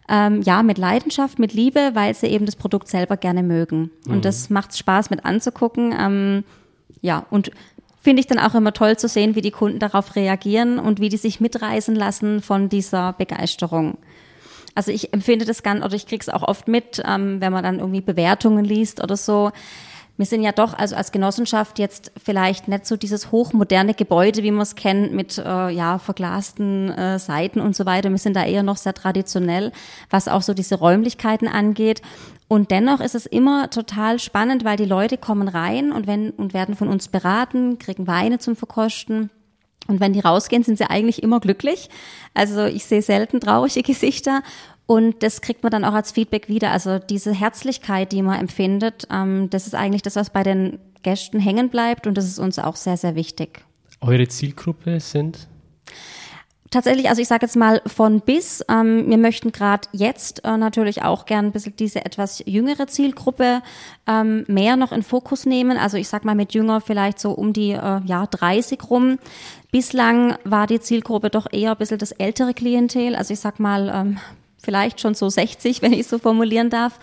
ähm, 0.08 0.42
ja, 0.42 0.64
mit 0.64 0.78
Leidenschaft, 0.78 1.38
mit 1.38 1.54
Liebe, 1.54 1.92
weil 1.94 2.14
sie 2.14 2.28
eben 2.28 2.46
das 2.46 2.56
Produkt 2.56 2.88
selber 2.88 3.18
gerne 3.18 3.44
mögen. 3.44 3.92
Mhm. 4.06 4.14
Und 4.14 4.26
das 4.26 4.50
macht 4.50 4.78
Spaß 4.78 5.10
mit 5.10 5.26
anzugucken. 5.26 5.94
Ähm, 5.98 6.44
ja, 7.02 7.26
und 7.30 7.52
finde 8.02 8.22
ich 8.22 8.28
dann 8.28 8.40
auch 8.40 8.56
immer 8.56 8.72
toll 8.72 8.96
zu 8.96 9.10
sehen, 9.10 9.36
wie 9.36 9.42
die 9.42 9.52
Kunden 9.52 9.80
darauf 9.80 10.16
reagieren 10.16 10.80
und 10.80 11.02
wie 11.02 11.10
die 11.10 11.18
sich 11.18 11.42
mitreißen 11.42 11.94
lassen 11.94 12.42
von 12.42 12.70
dieser 12.70 13.12
Begeisterung. 13.12 13.98
Also 14.78 14.92
ich 14.92 15.12
empfinde 15.12 15.44
das 15.44 15.64
ganz, 15.64 15.84
oder 15.84 15.96
ich 15.96 16.06
kriege 16.06 16.22
es 16.22 16.30
auch 16.30 16.44
oft 16.44 16.68
mit, 16.68 17.02
ähm, 17.04 17.42
wenn 17.42 17.52
man 17.52 17.64
dann 17.64 17.80
irgendwie 17.80 18.02
Bewertungen 18.02 18.64
liest 18.64 19.04
oder 19.04 19.18
so. 19.18 19.52
Wir 20.18 20.28
sind 20.28 20.44
ja 20.44 20.52
doch 20.52 20.76
also 20.76 20.96
als 20.96 21.12
Genossenschaft 21.12 21.80
jetzt 21.80 22.12
vielleicht 22.24 22.68
nicht 22.68 22.86
so 22.86 22.96
dieses 22.96 23.32
hochmoderne 23.32 23.96
Gebäude, 23.96 24.44
wie 24.44 24.52
man 24.52 24.62
es 24.62 24.76
kennt, 24.76 25.14
mit 25.14 25.40
äh, 25.40 25.70
ja 25.72 25.98
verglasten 25.98 26.92
äh, 26.92 27.18
Seiten 27.18 27.60
und 27.60 27.76
so 27.76 27.88
weiter. 27.88 28.12
Wir 28.12 28.20
sind 28.20 28.36
da 28.36 28.46
eher 28.46 28.62
noch 28.62 28.78
sehr 28.78 28.94
traditionell, 28.94 29.72
was 30.12 30.28
auch 30.28 30.44
so 30.44 30.54
diese 30.54 30.76
Räumlichkeiten 30.76 31.48
angeht. 31.48 32.04
Und 32.48 32.70
dennoch 32.70 33.00
ist 33.00 33.16
es 33.16 33.26
immer 33.26 33.72
total 33.72 34.20
spannend, 34.20 34.64
weil 34.64 34.78
die 34.78 34.86
Leute 34.86 35.18
kommen 35.18 35.48
rein 35.48 35.92
und 35.92 36.06
wenn 36.06 36.30
und 36.30 36.54
werden 36.54 36.76
von 36.76 36.88
uns 36.88 37.08
beraten, 37.08 37.80
kriegen 37.80 38.06
Weine 38.06 38.38
zum 38.38 38.56
Verkosten. 38.56 39.32
Und 39.88 40.00
wenn 40.00 40.14
die 40.14 40.20
rausgehen, 40.20 40.64
sind 40.64 40.78
sie 40.78 40.90
eigentlich 40.90 41.24
immer 41.24 41.40
glücklich. 41.40 41.90
Also 42.34 42.66
ich 42.66 42.86
sehe 42.86 43.02
selten 43.02 43.40
traurige 43.40 43.82
Gesichter. 43.84 44.44
Und 44.86 45.22
das 45.22 45.42
kriegt 45.42 45.64
man 45.64 45.72
dann 45.72 45.86
auch 45.86 45.94
als 45.94 46.12
Feedback 46.12 46.48
wieder. 46.48 46.72
Also 46.72 47.00
diese 47.00 47.34
Herzlichkeit, 47.34 48.12
die 48.12 48.22
man 48.22 48.40
empfindet, 48.40 49.08
ähm, 49.12 49.50
das 49.50 49.68
ist 49.68 49.76
eigentlich 49.76 50.02
das, 50.02 50.16
was 50.16 50.30
bei 50.30 50.44
den 50.44 50.80
Gästen 51.04 51.40
hängen 51.40 51.70
bleibt. 51.70 52.08
Und 52.08 52.18
das 52.18 52.26
ist 52.26 52.40
uns 52.40 52.58
auch 52.60 52.76
sehr, 52.76 52.98
sehr 52.98 53.16
wichtig. 53.16 53.64
Eure 54.02 54.28
Zielgruppe 54.28 55.00
sind? 55.00 55.48
Tatsächlich, 56.70 57.08
also 57.08 57.22
ich 57.22 57.30
sage 57.30 57.46
jetzt 57.46 57.56
mal 57.56 57.82
von 57.86 58.20
bis. 58.20 58.64
Ähm, 58.68 59.10
wir 59.10 59.18
möchten 59.18 59.54
gerade 59.54 59.88
jetzt 59.94 60.44
äh, 60.44 60.58
natürlich 60.58 61.02
auch 61.02 61.26
gern 61.26 61.46
ein 61.46 61.52
bisschen 61.54 61.76
diese 61.78 62.04
etwas 62.04 62.44
jüngere 62.46 62.88
Zielgruppe 62.88 63.62
ähm, 64.06 64.44
mehr 64.48 64.76
noch 64.76 64.92
in 64.92 65.02
Fokus 65.02 65.46
nehmen. 65.46 65.78
Also 65.78 65.96
ich 65.96 66.10
sag 66.10 66.26
mal 66.26 66.36
mit 66.36 66.54
jünger 66.54 66.82
vielleicht 66.82 67.20
so 67.20 67.32
um 67.32 67.54
die 67.54 67.72
äh, 67.72 68.02
ja 68.06 68.26
30 68.26 68.80
rum. 68.90 69.18
Bislang 69.72 70.38
war 70.44 70.68
die 70.68 70.82
Zielgruppe 70.82 71.30
doch 71.30 71.48
eher 71.52 71.72
ein 71.72 71.78
bisschen 71.78 72.00
das 72.00 72.12
ältere 72.12 72.54
Klientel. 72.54 73.16
Also 73.16 73.34
ich 73.34 73.40
sag 73.40 73.60
mal 73.62 73.90
ähm, 73.94 74.18
vielleicht 74.58 75.00
schon 75.00 75.16
so 75.16 75.30
60, 75.30 75.82
wenn 75.82 75.94
ich 75.94 76.08
so 76.08 76.20
formulieren 76.20 76.70
darf. 76.70 77.00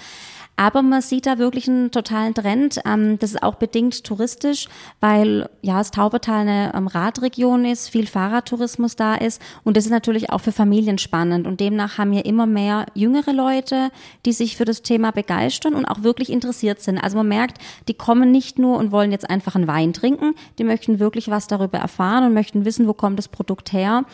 Aber 0.56 0.82
man 0.82 1.02
sieht 1.02 1.26
da 1.26 1.38
wirklich 1.38 1.68
einen 1.68 1.90
totalen 1.90 2.32
Trend. 2.32 2.80
Ähm, 2.86 3.18
das 3.18 3.30
ist 3.30 3.42
auch 3.42 3.56
bedingt 3.56 4.04
touristisch, 4.04 4.68
weil 5.00 5.48
ja 5.62 5.78
das 5.78 5.90
Taubertal 5.90 6.40
eine 6.40 6.72
ähm, 6.74 6.86
Radregion 6.86 7.64
ist, 7.64 7.88
viel 7.88 8.06
Fahrradtourismus 8.06 8.94
da 8.94 9.14
ist 9.16 9.42
und 9.64 9.76
das 9.76 9.84
ist 9.84 9.90
natürlich 9.90 10.30
auch 10.30 10.40
für 10.40 10.52
Familien 10.52 10.98
spannend. 10.98 11.46
Und 11.46 11.60
demnach 11.60 11.98
haben 11.98 12.12
wir 12.12 12.24
immer 12.24 12.46
mehr 12.46 12.86
jüngere 12.94 13.32
Leute, 13.32 13.90
die 14.26 14.32
sich 14.32 14.56
für 14.56 14.64
das 14.64 14.82
Thema 14.82 15.10
begeistern 15.10 15.74
und 15.74 15.86
auch 15.86 16.02
wirklich 16.02 16.30
interessiert 16.30 16.80
sind. 16.80 16.98
Also 16.98 17.16
man 17.16 17.28
merkt, 17.28 17.58
die 17.88 17.94
kommen 17.94 18.30
nicht 18.30 18.58
nur 18.58 18.78
und 18.78 18.92
wollen 18.92 19.10
jetzt 19.10 19.28
einfach 19.28 19.56
einen 19.56 19.66
Wein 19.66 19.92
trinken, 19.92 20.34
die 20.58 20.64
möchten 20.64 21.00
wirklich 21.00 21.28
was 21.28 21.48
darüber 21.48 21.78
erfahren 21.78 22.24
und 22.24 22.34
möchten 22.34 22.64
wissen, 22.64 22.86
wo 22.86 22.94
kommt 22.94 23.18
das 23.18 23.28
Produkt 23.28 23.72
her. 23.72 24.04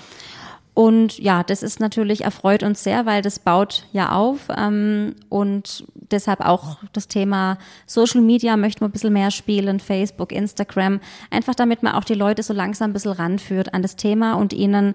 Und 0.81 1.19
ja, 1.19 1.43
das 1.43 1.63
ist 1.63 1.79
natürlich 1.79 2.25
erfreut 2.25 2.63
uns 2.63 2.83
sehr, 2.83 3.05
weil 3.05 3.21
das 3.21 3.39
baut 3.39 3.85
ja 3.93 4.13
auf 4.13 4.49
ähm, 4.57 5.15
und 5.29 5.85
deshalb 5.95 6.41
auch 6.41 6.79
das 6.95 7.07
Thema 7.07 7.59
Social 7.85 8.23
Media 8.23 8.57
möchten 8.57 8.81
wir 8.81 8.89
ein 8.89 8.91
bisschen 8.91 9.13
mehr 9.13 9.31
spielen, 9.31 9.79
Facebook, 9.79 10.33
Instagram, 10.33 11.01
einfach 11.31 11.55
damit 11.55 11.83
man 11.83 11.93
auch 11.93 12.05
die 12.05 12.15
Leute 12.15 12.43
so 12.43 12.55
langsam 12.55 12.89
ein 12.89 12.93
bisschen 12.95 13.13
ranführt 13.13 13.75
an 13.75 13.83
das 13.83 13.97
Thema 13.97 14.33
und 14.33 14.55
ihnen 14.55 14.95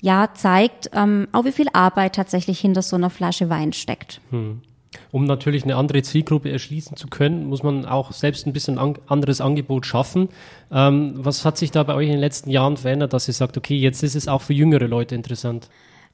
ja 0.00 0.28
zeigt, 0.32 0.90
ähm, 0.92 1.26
auch 1.32 1.44
wie 1.44 1.50
viel 1.50 1.66
Arbeit 1.72 2.14
tatsächlich 2.14 2.60
hinter 2.60 2.82
so 2.82 2.94
einer 2.94 3.10
Flasche 3.10 3.50
Wein 3.50 3.72
steckt. 3.72 4.20
Hm. 4.30 4.62
Um 5.16 5.24
natürlich 5.24 5.64
eine 5.64 5.76
andere 5.76 6.02
Zielgruppe 6.02 6.52
erschließen 6.52 6.94
zu 6.94 7.08
können, 7.08 7.46
muss 7.46 7.62
man 7.62 7.86
auch 7.86 8.12
selbst 8.12 8.46
ein 8.46 8.52
bisschen 8.52 8.76
an, 8.76 8.98
anderes 9.06 9.40
Angebot 9.40 9.86
schaffen. 9.86 10.28
Ähm, 10.70 11.14
was 11.16 11.46
hat 11.46 11.56
sich 11.56 11.70
da 11.70 11.84
bei 11.84 11.94
euch 11.94 12.08
in 12.08 12.12
den 12.12 12.20
letzten 12.20 12.50
Jahren 12.50 12.76
verändert, 12.76 13.14
dass 13.14 13.26
ihr 13.26 13.32
sagt, 13.32 13.56
okay, 13.56 13.78
jetzt 13.78 14.02
ist 14.02 14.14
es 14.14 14.28
auch 14.28 14.42
für 14.42 14.52
jüngere 14.52 14.86
Leute 14.86 15.14
interessant? 15.14 15.70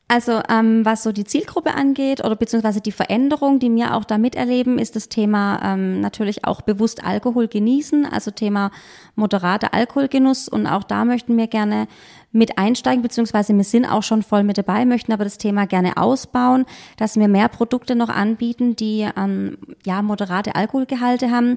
Also 0.06 0.40
ähm, 0.48 0.84
was 0.84 1.02
so 1.02 1.10
die 1.10 1.24
Zielgruppe 1.24 1.74
angeht 1.74 2.24
oder 2.24 2.36
beziehungsweise 2.36 2.80
die 2.80 2.92
Veränderung, 2.92 3.58
die 3.58 3.74
wir 3.74 3.96
auch 3.96 4.04
da 4.04 4.18
miterleben, 4.18 4.78
ist 4.78 4.94
das 4.94 5.08
Thema 5.08 5.60
ähm, 5.64 6.00
natürlich 6.00 6.44
auch 6.44 6.60
bewusst 6.60 7.02
Alkohol 7.02 7.48
genießen, 7.48 8.06
also 8.06 8.30
Thema 8.30 8.70
moderater 9.16 9.74
Alkoholgenuss. 9.74 10.48
Und 10.48 10.68
auch 10.68 10.84
da 10.84 11.04
möchten 11.04 11.36
wir 11.36 11.48
gerne 11.48 11.88
mit 12.32 12.58
einsteigen, 12.58 13.02
beziehungsweise 13.02 13.54
wir 13.54 13.64
sind 13.64 13.84
auch 13.84 14.02
schon 14.02 14.22
voll 14.22 14.42
mit 14.42 14.58
dabei, 14.58 14.84
möchten 14.84 15.12
aber 15.12 15.24
das 15.24 15.38
Thema 15.38 15.66
gerne 15.66 15.96
ausbauen, 15.96 16.64
dass 16.96 17.16
wir 17.16 17.28
mehr 17.28 17.48
Produkte 17.48 17.94
noch 17.94 18.08
anbieten, 18.08 18.74
die 18.74 19.08
ähm, 19.16 19.58
ja 19.84 20.02
moderate 20.02 20.54
Alkoholgehalte 20.54 21.30
haben. 21.30 21.56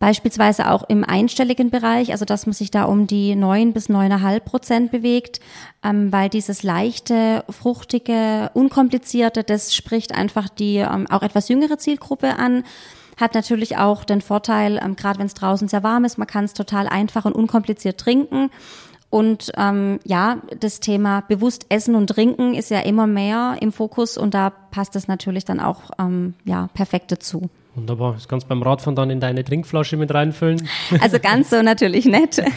Beispielsweise 0.00 0.70
auch 0.70 0.88
im 0.88 1.02
einstelligen 1.02 1.70
Bereich, 1.70 2.12
also 2.12 2.24
dass 2.24 2.46
man 2.46 2.52
sich 2.52 2.70
da 2.70 2.84
um 2.84 3.08
die 3.08 3.34
neun 3.34 3.72
bis 3.72 3.88
neuneinhalb 3.88 4.44
Prozent 4.44 4.92
bewegt, 4.92 5.40
ähm, 5.82 6.12
weil 6.12 6.28
dieses 6.28 6.62
leichte, 6.62 7.44
fruchtige, 7.50 8.52
unkomplizierte, 8.54 9.42
das 9.42 9.74
spricht 9.74 10.14
einfach 10.14 10.48
die 10.48 10.76
ähm, 10.76 11.08
auch 11.10 11.22
etwas 11.22 11.48
jüngere 11.48 11.78
Zielgruppe 11.78 12.36
an 12.38 12.62
hat 13.18 13.34
natürlich 13.34 13.76
auch 13.76 14.04
den 14.04 14.20
Vorteil, 14.20 14.80
ähm, 14.82 14.96
gerade 14.96 15.18
wenn 15.18 15.26
es 15.26 15.34
draußen 15.34 15.68
sehr 15.68 15.82
warm 15.82 16.04
ist, 16.04 16.18
man 16.18 16.28
kann 16.28 16.44
es 16.44 16.54
total 16.54 16.86
einfach 16.86 17.24
und 17.24 17.32
unkompliziert 17.34 17.98
trinken. 17.98 18.50
Und 19.10 19.52
ähm, 19.56 20.00
ja, 20.04 20.38
das 20.60 20.80
Thema 20.80 21.22
bewusst 21.22 21.66
Essen 21.70 21.94
und 21.94 22.08
Trinken 22.08 22.54
ist 22.54 22.70
ja 22.70 22.80
immer 22.80 23.06
mehr 23.06 23.56
im 23.60 23.72
Fokus 23.72 24.18
und 24.18 24.34
da 24.34 24.50
passt 24.50 24.96
es 24.96 25.08
natürlich 25.08 25.44
dann 25.46 25.60
auch 25.60 25.90
ähm, 25.98 26.34
ja, 26.44 26.68
perfekt 26.74 27.10
dazu. 27.10 27.48
Wunderbar. 27.74 28.14
Das 28.14 28.28
kannst 28.28 28.46
du 28.46 28.48
beim 28.48 28.62
Radfahren 28.62 28.96
dann 28.96 29.08
in 29.08 29.20
deine 29.20 29.44
Trinkflasche 29.44 29.96
mit 29.96 30.12
reinfüllen. 30.12 30.68
Also 31.00 31.18
ganz 31.20 31.50
so 31.50 31.62
natürlich 31.62 32.04
nicht. 32.04 32.42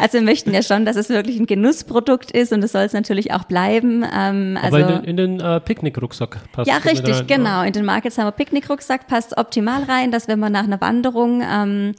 Also 0.00 0.18
wir 0.18 0.22
möchten 0.22 0.54
ja 0.54 0.62
schon, 0.62 0.84
dass 0.84 0.94
es 0.94 1.08
wirklich 1.08 1.40
ein 1.40 1.46
Genussprodukt 1.46 2.30
ist 2.30 2.52
und 2.52 2.62
es 2.62 2.70
soll 2.70 2.82
es 2.82 2.92
natürlich 2.92 3.32
auch 3.32 3.42
bleiben. 3.44 4.04
Ähm, 4.04 4.56
Aber 4.62 4.76
also, 4.76 4.78
in 4.78 4.86
den, 4.86 5.04
in 5.04 5.16
den 5.16 5.40
äh, 5.40 5.58
Picknickrucksack 5.58 6.38
passt 6.52 6.70
Ja, 6.70 6.76
richtig, 6.76 7.26
genau. 7.26 7.62
In 7.62 7.72
den 7.72 7.84
Marketsheimer 7.84 8.30
Picknickrucksack 8.30 9.08
passt 9.08 9.36
optimal 9.36 9.82
rein, 9.82 10.12
dass 10.12 10.28
wenn 10.28 10.38
man 10.38 10.52
nach 10.52 10.62
einer 10.62 10.80
Wanderung 10.80 11.42
ähm, 11.42 11.94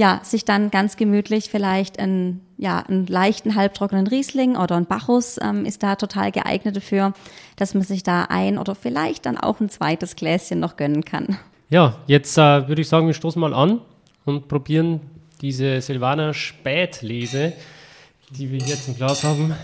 ja, 0.00 0.18
sich 0.22 0.46
dann 0.46 0.70
ganz 0.70 0.96
gemütlich 0.96 1.50
vielleicht 1.50 1.98
einen, 1.98 2.40
ja, 2.56 2.78
einen 2.78 3.06
leichten, 3.06 3.54
halbtrockenen 3.54 4.06
Riesling 4.06 4.56
oder 4.56 4.76
ein 4.76 4.86
Bacchus 4.86 5.38
ähm, 5.42 5.66
ist 5.66 5.82
da 5.82 5.94
total 5.96 6.32
geeignet 6.32 6.74
dafür, 6.74 7.12
dass 7.56 7.74
man 7.74 7.82
sich 7.82 8.02
da 8.02 8.22
ein 8.22 8.56
oder 8.56 8.74
vielleicht 8.74 9.26
dann 9.26 9.36
auch 9.36 9.60
ein 9.60 9.68
zweites 9.68 10.16
Gläschen 10.16 10.58
noch 10.58 10.76
gönnen 10.76 11.04
kann. 11.04 11.36
Ja, 11.68 11.98
jetzt 12.06 12.38
äh, 12.38 12.66
würde 12.66 12.80
ich 12.80 12.88
sagen, 12.88 13.08
wir 13.08 13.12
stoßen 13.12 13.38
mal 13.38 13.52
an 13.52 13.82
und 14.24 14.48
probieren 14.48 15.00
diese 15.42 15.82
Silvaner 15.82 16.32
Spätlese, 16.32 17.52
die 18.30 18.50
wir 18.50 18.58
hier 18.58 18.76
zum 18.76 18.96
Glas 18.96 19.22
haben. 19.22 19.54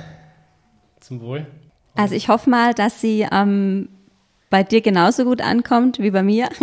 Zum 1.01 1.22
Wohl. 1.22 1.47
Also 1.95 2.14
ich 2.14 2.28
hoffe 2.28 2.51
mal, 2.51 2.74
dass 2.74 3.01
sie 3.01 3.26
ähm, 3.32 3.89
bei 4.51 4.63
dir 4.63 4.81
genauso 4.81 5.25
gut 5.25 5.41
ankommt 5.41 5.99
wie 5.99 6.11
bei 6.11 6.23
mir. 6.23 6.49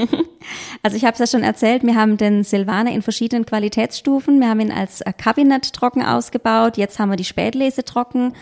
Also 0.82 0.98
ich 0.98 1.06
habe 1.06 1.14
es 1.14 1.20
ja 1.20 1.28
schon 1.28 1.44
erzählt, 1.46 1.84
wir 1.84 1.96
haben 1.96 2.18
den 2.18 2.44
Silvaner 2.44 2.92
in 2.92 3.02
verschiedenen 3.02 3.46
Qualitätsstufen. 3.46 4.42
Wir 4.42 4.50
haben 4.50 4.60
ihn 4.60 4.74
als 4.74 5.02
Kabinett 5.18 5.72
trocken 5.72 6.04
ausgebaut, 6.04 6.76
jetzt 6.76 7.00
haben 7.00 7.10
wir 7.10 7.16
die 7.16 7.24
Spätlese 7.24 7.86
trocken 7.86 8.34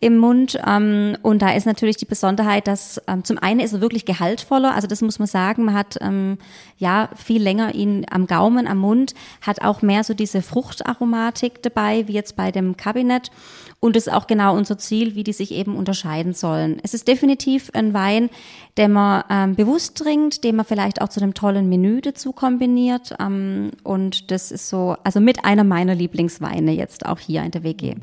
im 0.00 0.16
Mund. 0.18 0.58
Ähm, 0.64 1.16
und 1.22 1.42
da 1.42 1.50
ist 1.50 1.66
natürlich 1.66 1.96
die 1.96 2.04
Besonderheit, 2.04 2.66
dass 2.66 3.02
ähm, 3.08 3.24
zum 3.24 3.38
einen 3.38 3.60
ist 3.60 3.72
er 3.72 3.80
wirklich 3.80 4.04
gehaltvoller, 4.04 4.74
also 4.74 4.86
das 4.86 5.02
muss 5.02 5.18
man 5.18 5.26
sagen, 5.26 5.64
man 5.64 5.74
hat 5.74 5.98
ähm, 6.00 6.38
ja 6.76 7.08
viel 7.16 7.42
länger 7.42 7.74
ihn 7.74 8.06
am 8.10 8.26
Gaumen, 8.26 8.68
am 8.68 8.78
Mund, 8.78 9.14
hat 9.40 9.62
auch 9.62 9.82
mehr 9.82 10.04
so 10.04 10.14
diese 10.14 10.42
Fruchtaromatik 10.42 11.62
dabei, 11.62 12.06
wie 12.06 12.12
jetzt 12.12 12.36
bei 12.36 12.52
dem 12.52 12.76
Kabinett. 12.76 13.30
Und 13.80 13.94
das 13.94 14.08
ist 14.08 14.12
auch 14.12 14.26
genau 14.26 14.56
unser 14.56 14.76
Ziel, 14.78 15.14
wie 15.14 15.22
die 15.22 15.32
sich 15.32 15.52
eben 15.52 15.76
unterscheiden 15.76 16.32
sollen. 16.32 16.80
Es 16.82 16.94
ist 16.94 17.06
definitiv 17.06 17.70
ein 17.74 17.94
Wein, 17.94 18.28
den 18.76 18.92
man 18.92 19.24
ähm, 19.30 19.54
bewusst 19.54 19.96
trinkt, 19.96 20.42
den 20.42 20.56
man 20.56 20.66
vielleicht 20.66 21.00
auch 21.00 21.08
zu 21.08 21.20
einem 21.20 21.34
tollen 21.34 21.68
Menü 21.68 22.00
dazu 22.00 22.32
kombiniert. 22.32 23.14
Ähm, 23.20 23.70
und 23.84 24.30
das 24.32 24.50
ist 24.50 24.68
so, 24.68 24.96
also 25.04 25.20
mit 25.20 25.44
einer 25.44 25.64
meiner 25.64 25.94
Lieblingsweine 25.94 26.72
jetzt 26.72 27.06
auch 27.06 27.20
hier 27.20 27.42
in 27.42 27.52
der 27.52 27.62
WG. 27.62 27.94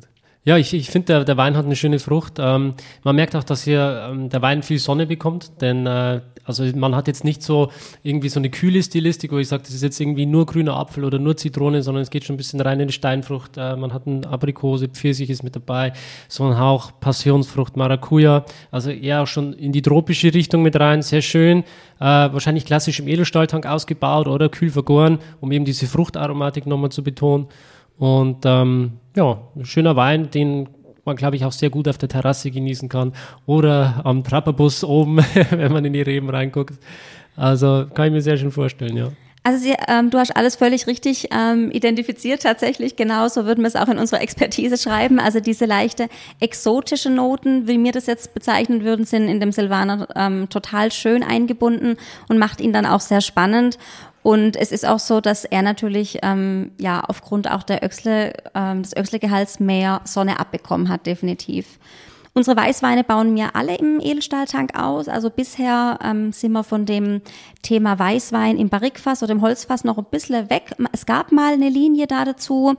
Ja, 0.46 0.58
ich, 0.58 0.76
ich 0.76 0.92
finde, 0.92 1.08
der, 1.08 1.24
der 1.26 1.38
Wein 1.38 1.58
hat 1.58 1.66
eine 1.66 1.76
schöne 1.76 1.98
Frucht. 1.98 2.34
Ähm, 2.38 2.76
man 3.04 3.16
merkt 3.16 3.36
auch, 3.36 3.44
dass 3.44 3.64
hier 3.64 4.10
ähm, 4.12 4.30
der 4.30 4.44
Wein 4.44 4.62
viel 4.62 4.78
Sonne 4.78 5.08
bekommt, 5.08 5.60
denn 5.60 5.88
äh, 5.88 6.22
also 6.44 6.64
man 6.76 6.96
hat 6.96 7.08
jetzt 7.08 7.24
nicht 7.24 7.42
so 7.42 7.72
irgendwie 8.04 8.30
so 8.30 8.40
eine 8.40 8.52
kühle 8.52 8.84
Stilistik, 8.84 9.32
wo 9.32 9.40
ich 9.40 9.48
sage, 9.48 9.64
das 9.64 9.74
ist 9.74 9.82
jetzt 9.82 10.00
irgendwie 10.00 10.28
nur 10.28 10.46
grüner 10.46 10.78
Apfel 10.78 11.04
oder 11.04 11.18
nur 11.18 11.36
Zitrone, 11.36 11.82
sondern 11.82 12.04
es 12.04 12.12
geht 12.12 12.26
schon 12.26 12.36
ein 12.36 12.38
bisschen 12.38 12.62
rein 12.62 12.80
in 12.80 12.88
die 12.88 12.94
Steinfrucht. 12.94 13.58
Äh, 13.58 13.76
man 13.76 13.92
hat 13.92 14.06
eine 14.06 14.28
Aprikose, 14.28 14.88
Pfirsich 14.88 15.32
ist 15.32 15.42
mit 15.42 15.56
dabei, 15.56 15.94
so 16.28 16.46
ein 16.46 16.60
Hauch 16.60 16.92
Passionsfrucht, 17.00 17.76
Maracuja, 17.76 18.46
also 18.70 18.92
eher 18.92 19.24
auch 19.24 19.28
schon 19.28 19.52
in 19.54 19.72
die 19.72 19.82
tropische 19.82 20.32
Richtung 20.32 20.62
mit 20.62 20.80
rein, 20.80 21.02
sehr 21.02 21.24
schön. 21.24 21.64
Äh, 22.00 22.04
wahrscheinlich 22.04 22.66
klassisch 22.66 23.00
im 23.00 23.08
Edelstahltank 23.08 23.66
ausgebaut 23.66 24.28
oder 24.28 24.50
kühl 24.50 24.70
vergoren, 24.70 25.18
um 25.42 25.52
eben 25.52 25.66
diese 25.66 25.88
Fruchtaromatik 25.88 26.68
nochmal 26.68 26.92
zu 26.92 27.04
betonen. 27.04 27.48
Und 27.98 28.46
ähm, 28.46 28.94
ja, 29.16 29.40
schöner 29.64 29.96
Wein, 29.96 30.30
den 30.32 30.70
man, 31.06 31.16
glaube 31.16 31.36
ich, 31.36 31.46
auch 31.46 31.52
sehr 31.52 31.70
gut 31.70 31.88
auf 31.88 31.98
der 31.98 32.10
Terrasse 32.10 32.52
genießen 32.52 32.90
kann 32.90 33.14
oder 33.46 34.02
am 34.04 34.24
Trapperbus 34.24 34.84
oben, 34.84 35.18
wenn 35.52 35.72
man 35.72 35.86
in 35.86 35.94
die 35.94 36.02
Reben 36.02 36.30
reinguckt. 36.30 36.74
Also 37.36 37.86
kann 37.94 38.08
ich 38.08 38.14
mir 38.14 38.22
sehr 38.22 38.38
schön 38.38 38.52
vorstellen, 38.52 38.98
ja. 38.98 39.12
Also 39.44 39.60
Sie, 39.60 39.76
ähm, 39.88 40.10
du 40.10 40.18
hast 40.18 40.36
alles 40.36 40.56
völlig 40.56 40.88
richtig 40.88 41.28
ähm, 41.32 41.70
identifiziert 41.70 42.42
tatsächlich. 42.42 42.96
Genauso 42.96 43.46
würden 43.46 43.62
wir 43.62 43.68
es 43.68 43.76
auch 43.76 43.90
in 43.90 44.00
unserer 44.00 44.22
Expertise 44.22 44.76
schreiben. 44.76 45.20
Also 45.20 45.40
diese 45.40 45.66
leichte 45.66 46.10
exotische 46.40 47.12
Noten, 47.12 47.68
wie 47.68 47.82
wir 47.84 47.92
das 47.92 48.08
jetzt 48.08 48.34
bezeichnen 48.34 48.84
würden, 48.84 49.06
sind 49.06 49.28
in 49.28 49.40
dem 49.40 49.52
Silvaner 49.52 50.08
ähm, 50.16 50.50
total 50.50 50.92
schön 50.92 51.22
eingebunden 51.22 51.98
und 52.28 52.40
macht 52.40 52.60
ihn 52.60 52.74
dann 52.74 52.88
auch 52.88 53.02
sehr 53.02 53.22
spannend. 53.22 53.78
Und 54.26 54.56
es 54.56 54.72
ist 54.72 54.88
auch 54.88 54.98
so, 54.98 55.22
dass 55.22 55.46
er 55.46 55.62
natürlich 55.62 56.18
ähm, 56.24 56.72
ja 56.80 57.04
aufgrund 57.08 57.48
auch 57.52 57.62
der 57.62 57.84
Öchsle, 57.84 58.34
ähm, 58.56 58.82
des 58.82 58.98
Öchslegehalts 58.98 59.60
mehr 59.60 60.02
Sonne 60.04 60.40
abbekommen 60.40 60.90
hat, 60.90 61.06
definitiv. 61.06 61.78
Unsere 62.34 62.58
Weißweine 62.58 63.04
bauen 63.04 63.36
wir 63.36 63.56
alle 63.56 63.76
im 63.76 64.00
Edelstahltank 64.02 64.78
aus. 64.78 65.08
Also 65.08 65.30
bisher 65.30 66.00
ähm, 66.04 66.34
sind 66.34 66.54
wir 66.54 66.64
von 66.64 66.88
dem 66.88 67.22
Thema 67.62 68.00
Weißwein 68.00 68.58
im 68.58 68.70
Barrikfass 68.70 69.22
oder 69.22 69.32
im 69.32 69.44
Holzfass 69.44 69.84
noch 69.84 70.00
ein 70.00 70.06
bisschen 70.10 70.50
weg. 70.50 70.76
Es 70.92 71.06
gab 71.06 71.32
mal 71.32 71.54
eine 71.54 71.70
Linie 71.70 72.08
da 72.08 72.26
dazu, 72.26 72.74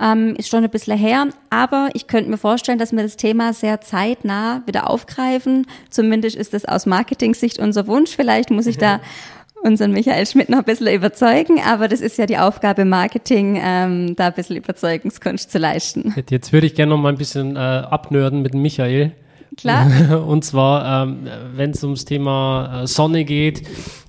ähm, 0.00 0.36
ist 0.36 0.48
schon 0.48 0.64
ein 0.64 0.70
bisschen 0.70 0.96
her. 0.96 1.28
Aber 1.50 1.90
ich 1.92 2.06
könnte 2.06 2.30
mir 2.30 2.38
vorstellen, 2.38 2.78
dass 2.78 2.92
wir 2.92 3.02
das 3.02 3.16
Thema 3.16 3.52
sehr 3.52 3.82
zeitnah 3.82 4.62
wieder 4.64 4.88
aufgreifen. 4.88 5.66
Zumindest 5.90 6.36
ist 6.36 6.54
das 6.54 6.64
aus 6.64 6.86
Marketing-Sicht 6.86 7.58
unser 7.58 7.86
Wunsch. 7.88 8.16
Vielleicht 8.16 8.50
muss 8.50 8.66
ich 8.66 8.78
da 8.78 9.00
unseren 9.62 9.92
Michael 9.92 10.26
Schmidt 10.26 10.48
noch 10.48 10.58
ein 10.58 10.64
bisschen 10.64 10.88
überzeugen, 10.88 11.60
aber 11.60 11.88
das 11.88 12.00
ist 12.00 12.18
ja 12.18 12.26
die 12.26 12.38
Aufgabe 12.38 12.84
Marketing, 12.84 13.60
ähm, 13.62 14.16
da 14.16 14.28
ein 14.28 14.34
bisschen 14.34 14.56
Überzeugungskunst 14.56 15.50
zu 15.50 15.58
leisten. 15.58 16.14
Jetzt 16.28 16.52
würde 16.52 16.66
ich 16.66 16.74
gerne 16.74 16.90
noch 16.90 16.98
mal 16.98 17.10
ein 17.10 17.18
bisschen 17.18 17.56
äh, 17.56 17.58
abnörden 17.58 18.42
mit 18.42 18.54
Michael. 18.54 19.12
Klar. 19.56 20.24
Und 20.26 20.44
zwar, 20.44 21.04
ähm, 21.04 21.26
wenn 21.54 21.70
es 21.70 21.82
ums 21.82 22.04
Thema 22.04 22.82
äh, 22.82 22.86
Sonne 22.86 23.24
geht, 23.24 23.62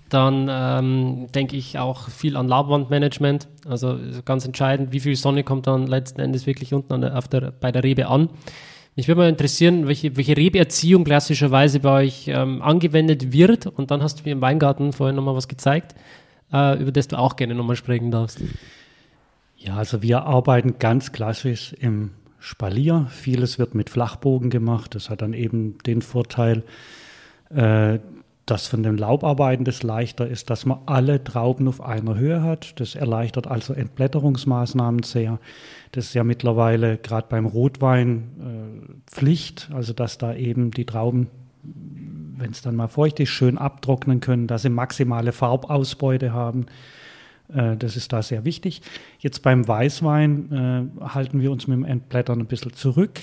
dann 0.09 0.49
ähm, 0.51 1.27
denke 1.33 1.55
ich 1.55 1.77
auch 1.77 2.09
viel 2.09 2.35
an 2.35 2.47
Laubwandmanagement. 2.47 3.47
Also 3.67 3.97
ganz 4.25 4.45
entscheidend, 4.45 4.91
wie 4.91 4.99
viel 4.99 5.15
Sonne 5.15 5.43
kommt 5.43 5.67
dann 5.67 5.87
letzten 5.87 6.19
Endes 6.21 6.47
wirklich 6.47 6.73
unten 6.73 7.01
der, 7.01 7.19
der, 7.21 7.51
bei 7.51 7.71
der 7.71 7.83
Rebe 7.83 8.07
an. 8.07 8.29
Mich 8.95 9.07
würde 9.07 9.21
mal 9.21 9.29
interessieren, 9.29 9.87
welche, 9.87 10.17
welche 10.17 10.35
Rebeerziehung 10.35 11.03
klassischerweise 11.03 11.79
bei 11.79 12.05
euch 12.05 12.27
ähm, 12.27 12.61
angewendet 12.61 13.31
wird. 13.31 13.65
Und 13.67 13.91
dann 13.91 14.03
hast 14.03 14.19
du 14.19 14.23
mir 14.25 14.31
im 14.31 14.41
Weingarten 14.41 14.91
vorhin 14.93 15.15
nochmal 15.15 15.35
was 15.35 15.47
gezeigt, 15.47 15.95
äh, 16.51 16.81
über 16.81 16.91
das 16.91 17.07
du 17.07 17.17
auch 17.17 17.35
gerne 17.35 17.55
nochmal 17.55 17.75
sprechen 17.75 18.11
darfst. 18.11 18.41
Ja, 19.57 19.75
also 19.75 20.01
wir 20.01 20.23
arbeiten 20.23 20.79
ganz 20.79 21.11
klassisch 21.11 21.73
im 21.73 22.11
Spalier. 22.39 23.07
Vieles 23.09 23.59
wird 23.59 23.75
mit 23.75 23.89
Flachbogen 23.89 24.49
gemacht. 24.49 24.95
Das 24.95 25.09
hat 25.09 25.21
dann 25.21 25.33
eben 25.33 25.77
den 25.85 26.01
Vorteil, 26.01 26.63
äh, 27.49 27.99
dass 28.49 28.67
von 28.67 28.83
den 28.83 28.97
Laubarbeiten 28.97 29.65
das 29.65 29.83
leichter 29.83 30.27
ist, 30.27 30.49
dass 30.49 30.65
man 30.65 30.79
alle 30.85 31.23
Trauben 31.23 31.67
auf 31.67 31.81
einer 31.81 32.15
Höhe 32.15 32.41
hat. 32.41 32.79
Das 32.79 32.95
erleichtert 32.95 33.47
also 33.47 33.73
Entblätterungsmaßnahmen 33.73 35.03
sehr. 35.03 35.39
Das 35.91 36.05
ist 36.05 36.13
ja 36.13 36.23
mittlerweile 36.23 36.97
gerade 36.97 37.27
beim 37.29 37.45
Rotwein 37.45 38.23
äh, 38.39 39.11
Pflicht, 39.11 39.69
also 39.73 39.93
dass 39.93 40.17
da 40.17 40.33
eben 40.33 40.71
die 40.71 40.85
Trauben, 40.85 41.27
wenn 41.63 42.51
es 42.51 42.61
dann 42.61 42.75
mal 42.75 42.87
feucht 42.87 43.19
ist, 43.19 43.29
schön 43.29 43.57
abtrocknen 43.57 44.19
können, 44.19 44.47
dass 44.47 44.63
sie 44.63 44.69
maximale 44.69 45.31
Farbausbeute 45.31 46.33
haben. 46.33 46.65
Äh, 47.53 47.77
das 47.77 47.95
ist 47.95 48.13
da 48.13 48.21
sehr 48.21 48.45
wichtig. 48.45 48.81
Jetzt 49.19 49.43
beim 49.43 49.67
Weißwein 49.67 50.91
äh, 51.01 51.07
halten 51.07 51.41
wir 51.41 51.51
uns 51.51 51.67
mit 51.67 51.77
dem 51.77 51.85
Entblättern 51.85 52.39
ein 52.39 52.47
bisschen 52.47 52.73
zurück, 52.73 53.21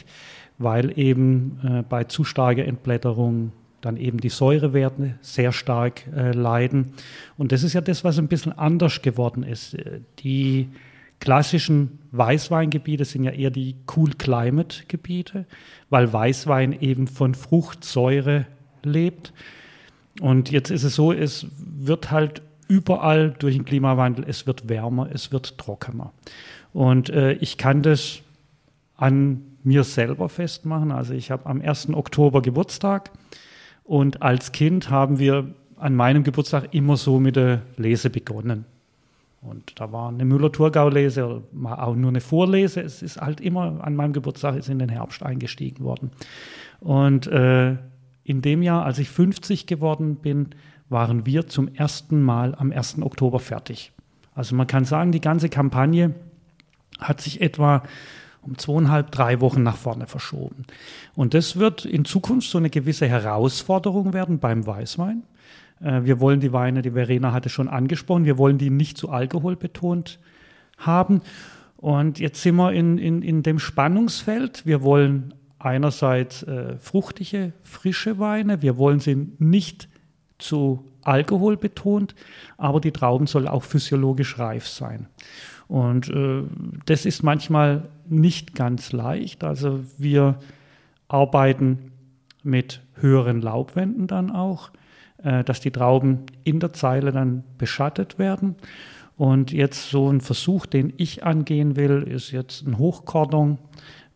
weil 0.59 0.97
eben 0.99 1.59
äh, 1.64 1.83
bei 1.83 2.05
zu 2.05 2.24
starker 2.24 2.64
Entblätterung 2.64 3.53
dann 3.81 3.97
eben 3.97 4.18
die 4.18 4.29
Säurewerte 4.29 5.14
sehr 5.20 5.53
stark 5.53 6.07
äh, 6.14 6.33
leiden. 6.33 6.95
Und 7.37 7.53
das 7.53 7.62
ist 7.62 7.72
ja 7.72 7.81
das, 7.81 8.05
was 8.05 8.18
ein 8.18 8.29
bisschen 8.29 8.53
anders 8.53 9.03
geworden 9.03 9.43
ist. 9.43 9.74
Äh, 9.74 10.01
die 10.20 10.68
klassischen 11.20 11.99
Weißweingebiete 12.12 13.05
sind 13.05 13.24
ja 13.24 13.31
eher 13.31 13.51
die 13.51 13.77
Cool 13.95 14.11
Climate 14.11 14.85
Gebiete, 14.89 15.47
weil 15.89 16.12
Weißwein 16.12 16.81
eben 16.81 17.07
von 17.07 17.35
Fruchtsäure 17.35 18.47
lebt. 18.83 19.33
Und 20.20 20.51
jetzt 20.51 20.70
ist 20.70 20.83
es 20.83 20.95
so, 20.95 21.12
es 21.12 21.47
wird 21.59 22.11
halt 22.11 22.43
überall 22.68 23.35
durch 23.39 23.55
den 23.55 23.64
Klimawandel, 23.64 24.24
es 24.27 24.47
wird 24.47 24.68
wärmer, 24.68 25.09
es 25.12 25.33
wird 25.33 25.59
trockener. 25.59 26.12
Und 26.72 27.11
äh, 27.11 27.33
ich 27.35 27.59
kann 27.59 27.83
das 27.83 28.20
an 28.97 29.43
mir 29.62 29.85
selber 29.85 30.29
festmachen. 30.29 30.93
Also 30.93 31.12
ich 31.12 31.31
habe 31.31 31.47
am 31.47 31.61
1. 31.61 31.91
Oktober 31.91 32.43
Geburtstag 32.43 33.11
und 33.87 34.22
als 34.22 34.53
Kind 34.53 34.91
haben 34.91 35.18
wir 35.18 35.55
an 35.76 35.95
meinem 35.95 36.24
Geburtstag 36.24 36.74
immer 36.74 36.97
so 36.97 37.20
mit 37.20 37.37
der 37.37 37.62
Lese 37.76 38.11
begonnen. 38.11 38.64
Und 39.43 39.78
da 39.78 39.93
war 39.93 40.09
eine 40.09 40.24
Müller-Thurgau-Lese 40.24 41.24
oder 41.24 41.43
auch 41.87 41.95
nur 41.95 42.09
eine 42.09 42.20
Vorlese. 42.20 42.80
Es 42.80 43.01
ist 43.01 43.20
halt 43.20 43.41
immer 43.41 43.84
an 43.84 43.95
meinem 43.95 44.12
Geburtstag 44.12 44.57
ist 44.57 44.68
in 44.68 44.80
den 44.80 44.89
Herbst 44.89 45.22
eingestiegen 45.22 45.84
worden. 45.84 46.11
Und 46.80 47.28
äh, 47.28 47.76
in 48.24 48.43
dem 48.43 48.62
Jahr, 48.62 48.84
als 48.84 48.99
ich 48.99 49.09
50 49.09 49.66
geworden 49.66 50.16
bin, 50.16 50.49
waren 50.89 51.26
wir 51.26 51.47
zum 51.47 51.72
ersten 51.72 52.22
Mal 52.22 52.57
am 52.57 52.72
1. 52.72 53.03
Oktober 53.03 53.39
fertig. 53.39 53.93
Also 54.34 54.57
man 54.57 54.66
kann 54.66 54.84
sagen, 54.84 55.12
die 55.12 55.20
ganze 55.20 55.49
Kampagne 55.49 56.12
hat 56.99 57.20
sich 57.20 57.41
etwa 57.41 57.84
um 58.47 58.57
zweieinhalb, 58.59 59.11
drei 59.11 59.40
Wochen 59.40 59.62
nach 59.62 59.76
vorne 59.76 60.07
verschoben. 60.07 60.64
Und 61.14 61.34
das 61.34 61.57
wird 61.57 61.84
in 61.84 62.05
Zukunft 62.05 62.49
so 62.49 62.59
eine 62.59 62.70
gewisse 62.70 63.09
Herausforderung 63.09 64.12
werden 64.12 64.38
beim 64.38 64.66
Weißwein. 64.66 65.24
Äh, 65.80 66.05
wir 66.05 66.20
wollen 66.20 66.40
die 66.40 66.53
Weine, 66.53 66.82
die 66.82 66.92
Verena 66.92 67.32
hatte 67.32 67.49
schon 67.49 67.68
angesprochen, 67.68 68.24
wir 68.24 68.38
wollen 68.38 68.59
die 68.59 68.70
nicht 68.70 68.97
zu 68.99 69.11
Alkohol 69.11 69.57
betont 69.57 70.18
haben. 70.78 71.22
Und 71.76 72.18
jetzt 72.18 72.42
sind 72.42 72.57
wir 72.57 72.72
in, 72.72 72.99
in, 72.99 73.22
in 73.22 73.42
dem 73.42 73.59
Spannungsfeld. 73.59 74.64
Wir 74.64 74.82
wollen 74.82 75.34
einerseits 75.59 76.42
äh, 76.44 76.76
fruchtige, 76.78 77.53
frische 77.62 78.18
Weine, 78.18 78.62
wir 78.62 78.76
wollen 78.76 79.01
sie 79.01 79.28
nicht 79.38 79.88
zu 80.38 80.84
Alkohol 81.03 81.57
betont, 81.57 82.14
aber 82.57 82.80
die 82.80 82.92
Trauben 82.92 83.26
sollen 83.26 83.49
auch 83.49 83.62
physiologisch 83.62 84.38
reif 84.38 84.66
sein. 84.66 85.07
Und 85.69 86.09
äh, 86.09 86.43
das 86.87 87.07
ist 87.07 87.23
manchmal 87.23 87.89
nicht 88.09 88.55
ganz 88.55 88.93
leicht. 88.93 89.43
Also 89.45 89.81
wir 89.99 90.39
arbeiten 91.09 91.93
mit 92.43 92.83
höheren 92.95 93.41
Laubwänden 93.43 94.07
dann 94.07 94.31
auch, 94.31 94.71
äh, 95.23 95.43
dass 95.45 95.61
die 95.61 95.71
Trauben 95.71 96.21
in 96.45 96.61
der 96.61 96.73
Zeile 96.73 97.12
dann 97.12 97.45
beschattet 97.59 98.19
werden. 98.19 98.55
Und 99.17 99.51
jetzt 99.51 99.91
so 99.91 100.11
ein 100.11 100.21
Versuch, 100.21 100.67
den 100.67 100.93
ich 100.99 101.25
angehen 101.25 101.77
will, 101.77 102.03
ist 102.03 102.31
jetzt 102.33 102.67
ein 102.67 102.79
Hochkordon, 102.79 103.59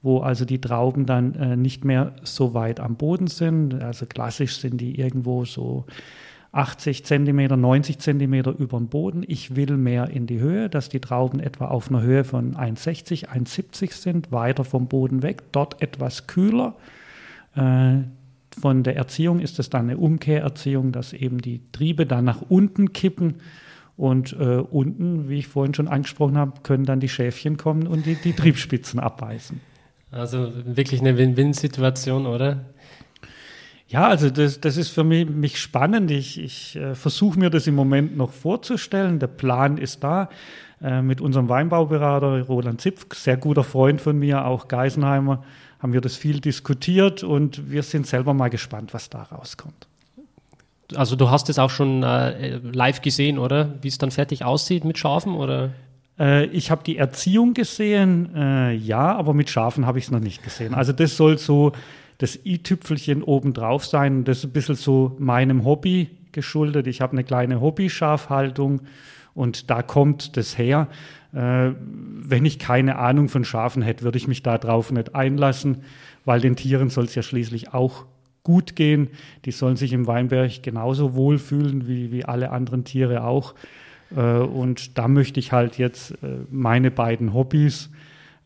wo 0.02 0.20
also 0.20 0.44
die 0.44 0.60
Trauben 0.60 1.06
dann 1.06 1.34
äh, 1.34 1.56
nicht 1.56 1.84
mehr 1.84 2.12
so 2.22 2.54
weit 2.54 2.80
am 2.80 2.96
Boden 2.96 3.26
sind. 3.26 3.82
Also 3.82 4.06
klassisch 4.06 4.58
sind 4.58 4.80
die 4.80 4.98
irgendwo 4.98 5.44
so 5.44 5.86
80 6.52 7.04
Zentimeter, 7.04 7.56
90 7.56 7.98
Zentimeter 7.98 8.54
über 8.58 8.78
dem 8.78 8.88
Boden. 8.88 9.24
Ich 9.26 9.54
will 9.54 9.76
mehr 9.76 10.08
in 10.10 10.26
die 10.26 10.40
Höhe, 10.40 10.68
dass 10.68 10.88
die 10.88 11.00
Trauben 11.00 11.38
etwa 11.38 11.66
auf 11.66 11.90
einer 11.90 12.02
Höhe 12.02 12.24
von 12.24 12.56
1,60, 12.56 13.28
1,70 13.28 13.92
sind, 13.92 14.32
weiter 14.32 14.64
vom 14.64 14.88
Boden 14.88 15.22
weg, 15.22 15.44
dort 15.52 15.80
etwas 15.80 16.26
kühler. 16.26 16.74
Äh, 17.54 17.98
von 18.60 18.82
der 18.82 18.96
Erziehung 18.96 19.38
ist 19.38 19.60
es 19.60 19.70
dann 19.70 19.90
eine 19.90 19.98
Umkehrerziehung, 19.98 20.90
dass 20.90 21.12
eben 21.12 21.38
die 21.38 21.60
Triebe 21.70 22.04
dann 22.04 22.24
nach 22.24 22.42
unten 22.48 22.92
kippen 22.92 23.36
und 23.96 24.32
äh, 24.32 24.56
unten, 24.56 25.28
wie 25.28 25.38
ich 25.38 25.46
vorhin 25.46 25.74
schon 25.74 25.86
angesprochen 25.86 26.36
habe, 26.36 26.60
können 26.62 26.84
dann 26.84 27.00
die 27.00 27.08
Schäfchen 27.08 27.58
kommen 27.58 27.86
und 27.86 28.06
die, 28.06 28.16
die 28.16 28.32
Triebspitzen 28.32 28.98
abbeißen. 28.98 29.60
Also 30.10 30.52
wirklich 30.64 31.00
eine 31.00 31.16
Win-Win-Situation, 31.16 32.26
oder? 32.26 32.64
Ja, 33.90 34.06
also 34.06 34.30
das, 34.30 34.60
das 34.60 34.76
ist 34.76 34.90
für 34.90 35.02
mich, 35.02 35.28
mich 35.28 35.60
spannend. 35.60 36.12
Ich, 36.12 36.38
ich 36.38 36.76
äh, 36.76 36.94
versuche 36.94 37.38
mir 37.38 37.50
das 37.50 37.66
im 37.66 37.74
Moment 37.74 38.16
noch 38.16 38.32
vorzustellen. 38.32 39.18
Der 39.18 39.26
Plan 39.26 39.78
ist 39.78 40.04
da. 40.04 40.28
äh, 40.82 41.02
mit 41.02 41.20
unserem 41.20 41.48
Weinbauberater 41.48 42.42
Roland 42.42 42.80
Zipf, 42.80 43.06
sehr 43.14 43.36
guter 43.36 43.64
Freund 43.64 44.00
von 44.00 44.18
mir, 44.18 44.46
auch 44.46 44.68
Geisenheimer, 44.68 45.44
haben 45.80 45.92
wir 45.92 46.00
das 46.00 46.16
viel 46.16 46.40
diskutiert 46.40 47.22
und 47.22 47.70
wir 47.70 47.82
sind 47.82 48.06
selber 48.06 48.34
mal 48.34 48.48
gespannt, 48.48 48.94
was 48.94 49.10
da 49.10 49.22
rauskommt. 49.22 49.88
Also 50.94 51.16
du 51.16 51.30
hast 51.30 51.48
es 51.48 51.58
auch 51.58 51.70
schon 51.70 52.02
äh, 52.02 52.58
live 52.58 53.00
gesehen, 53.00 53.38
oder? 53.38 53.74
Wie 53.82 53.88
es 53.88 53.98
dann 53.98 54.10
fertig 54.10 54.44
aussieht 54.44 54.84
mit 54.84 54.98
Schafen, 54.98 55.34
oder? 55.34 55.70
Äh, 56.18 56.46
ich 56.46 56.70
habe 56.70 56.82
die 56.82 56.96
Erziehung 56.96 57.54
gesehen, 57.54 58.34
äh, 58.34 58.72
ja, 58.72 59.16
aber 59.16 59.34
mit 59.34 59.50
Schafen 59.50 59.86
habe 59.86 59.98
ich 59.98 60.06
es 60.06 60.10
noch 60.10 60.20
nicht 60.20 60.42
gesehen. 60.42 60.74
Also 60.74 60.92
das 60.92 61.16
soll 61.16 61.38
so 61.38 61.72
das 62.20 62.38
i-Tüpfelchen 62.44 63.22
obendrauf 63.22 63.86
sein. 63.86 64.24
Das 64.24 64.38
ist 64.38 64.44
ein 64.44 64.52
bisschen 64.52 64.74
so 64.74 65.16
meinem 65.18 65.64
Hobby 65.64 66.10
geschuldet. 66.32 66.86
Ich 66.86 67.00
habe 67.00 67.12
eine 67.12 67.24
kleine 67.24 67.62
Hobby-Schafhaltung 67.62 68.82
und 69.32 69.70
da 69.70 69.82
kommt 69.82 70.36
das 70.36 70.58
her. 70.58 70.88
Äh, 71.32 71.70
wenn 71.78 72.44
ich 72.44 72.58
keine 72.58 72.98
Ahnung 72.98 73.28
von 73.30 73.44
Schafen 73.44 73.82
hätte, 73.82 74.04
würde 74.04 74.18
ich 74.18 74.28
mich 74.28 74.42
darauf 74.42 74.92
nicht 74.92 75.14
einlassen, 75.14 75.78
weil 76.26 76.40
den 76.40 76.56
Tieren 76.56 76.90
soll 76.90 77.04
es 77.04 77.14
ja 77.14 77.22
schließlich 77.22 77.72
auch 77.72 78.04
gut 78.42 78.76
gehen. 78.76 79.08
Die 79.46 79.52
sollen 79.52 79.76
sich 79.76 79.94
im 79.94 80.06
Weinberg 80.06 80.62
genauso 80.62 81.14
wohlfühlen 81.14 81.88
wie, 81.88 82.12
wie 82.12 82.26
alle 82.26 82.50
anderen 82.50 82.84
Tiere 82.84 83.24
auch. 83.24 83.54
Äh, 84.14 84.20
und 84.20 84.98
da 84.98 85.08
möchte 85.08 85.40
ich 85.40 85.52
halt 85.52 85.78
jetzt 85.78 86.10
äh, 86.22 86.44
meine 86.50 86.90
beiden 86.90 87.32
Hobbys, 87.32 87.88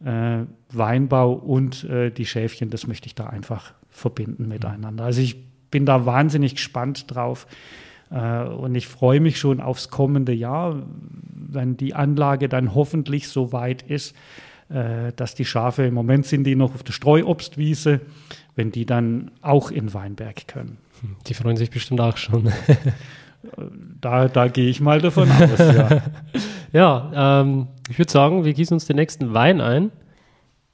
äh, 0.05 0.45
Weinbau 0.70 1.32
und 1.32 1.86
die 1.88 2.26
Schäfchen, 2.26 2.70
das 2.70 2.86
möchte 2.86 3.07
ich 3.07 3.14
da 3.14 3.26
einfach 3.26 3.74
verbinden 3.90 4.49
miteinander. 4.49 5.05
Also 5.05 5.20
ich 5.20 5.36
bin 5.70 5.86
da 5.86 6.07
wahnsinnig 6.07 6.57
gespannt 6.57 7.14
drauf. 7.14 7.47
Und 8.11 8.74
ich 8.74 8.86
freue 8.86 9.18
mich 9.18 9.38
schon 9.38 9.61
aufs 9.61 9.88
kommende 9.88 10.32
Jahr, 10.32 10.82
wenn 11.32 11.76
die 11.76 11.95
Anlage 11.95 12.49
dann 12.49 12.74
hoffentlich 12.74 13.28
so 13.28 13.53
weit 13.53 13.82
ist, 13.82 14.14
dass 14.68 15.34
die 15.34 15.45
Schafe, 15.45 15.84
im 15.84 15.95
Moment 15.95 16.26
sind 16.26 16.45
die 16.45 16.55
noch 16.55 16.74
auf 16.74 16.82
der 16.82 16.92
Streuobstwiese, 16.92 18.01
wenn 18.55 18.70
die 18.70 18.86
dann 18.86 19.30
auch 19.40 19.70
in 19.70 19.95
Weinberg 19.95 20.47
können. 20.47 20.78
Die 21.26 21.34
freuen 21.34 21.57
sich 21.57 21.70
bestimmt 21.70 22.01
auch 22.01 22.16
schon. 22.16 22.53
Da, 24.01 24.28
da 24.28 24.49
gehe 24.49 24.68
ich 24.68 24.80
mal 24.80 25.01
davon 25.01 25.30
aus, 25.30 25.59
ja. 25.59 26.03
ja, 26.72 27.40
ähm, 27.40 27.68
ich 27.88 27.99
würde 27.99 28.11
sagen, 28.11 28.45
wir 28.45 28.53
gießen 28.53 28.74
uns 28.74 28.86
den 28.86 28.97
nächsten 28.97 29.34
Wein 29.34 29.61
ein. 29.61 29.92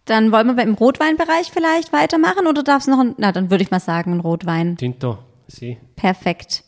Dann 0.04 0.32
wollen 0.32 0.56
wir 0.56 0.62
im 0.64 0.74
Rotweinbereich 0.74 1.50
vielleicht 1.52 1.92
weitermachen 1.92 2.46
oder 2.46 2.62
darf 2.62 2.82
es 2.82 2.88
noch 2.88 2.98
ein, 2.98 3.14
na 3.18 3.32
dann 3.32 3.50
würde 3.50 3.62
ich 3.62 3.70
mal 3.70 3.80
sagen, 3.80 4.12
ein 4.14 4.20
Rotwein. 4.20 4.76
Tinto, 4.76 5.18
sie. 5.46 5.78
Perfekt. 5.96 6.64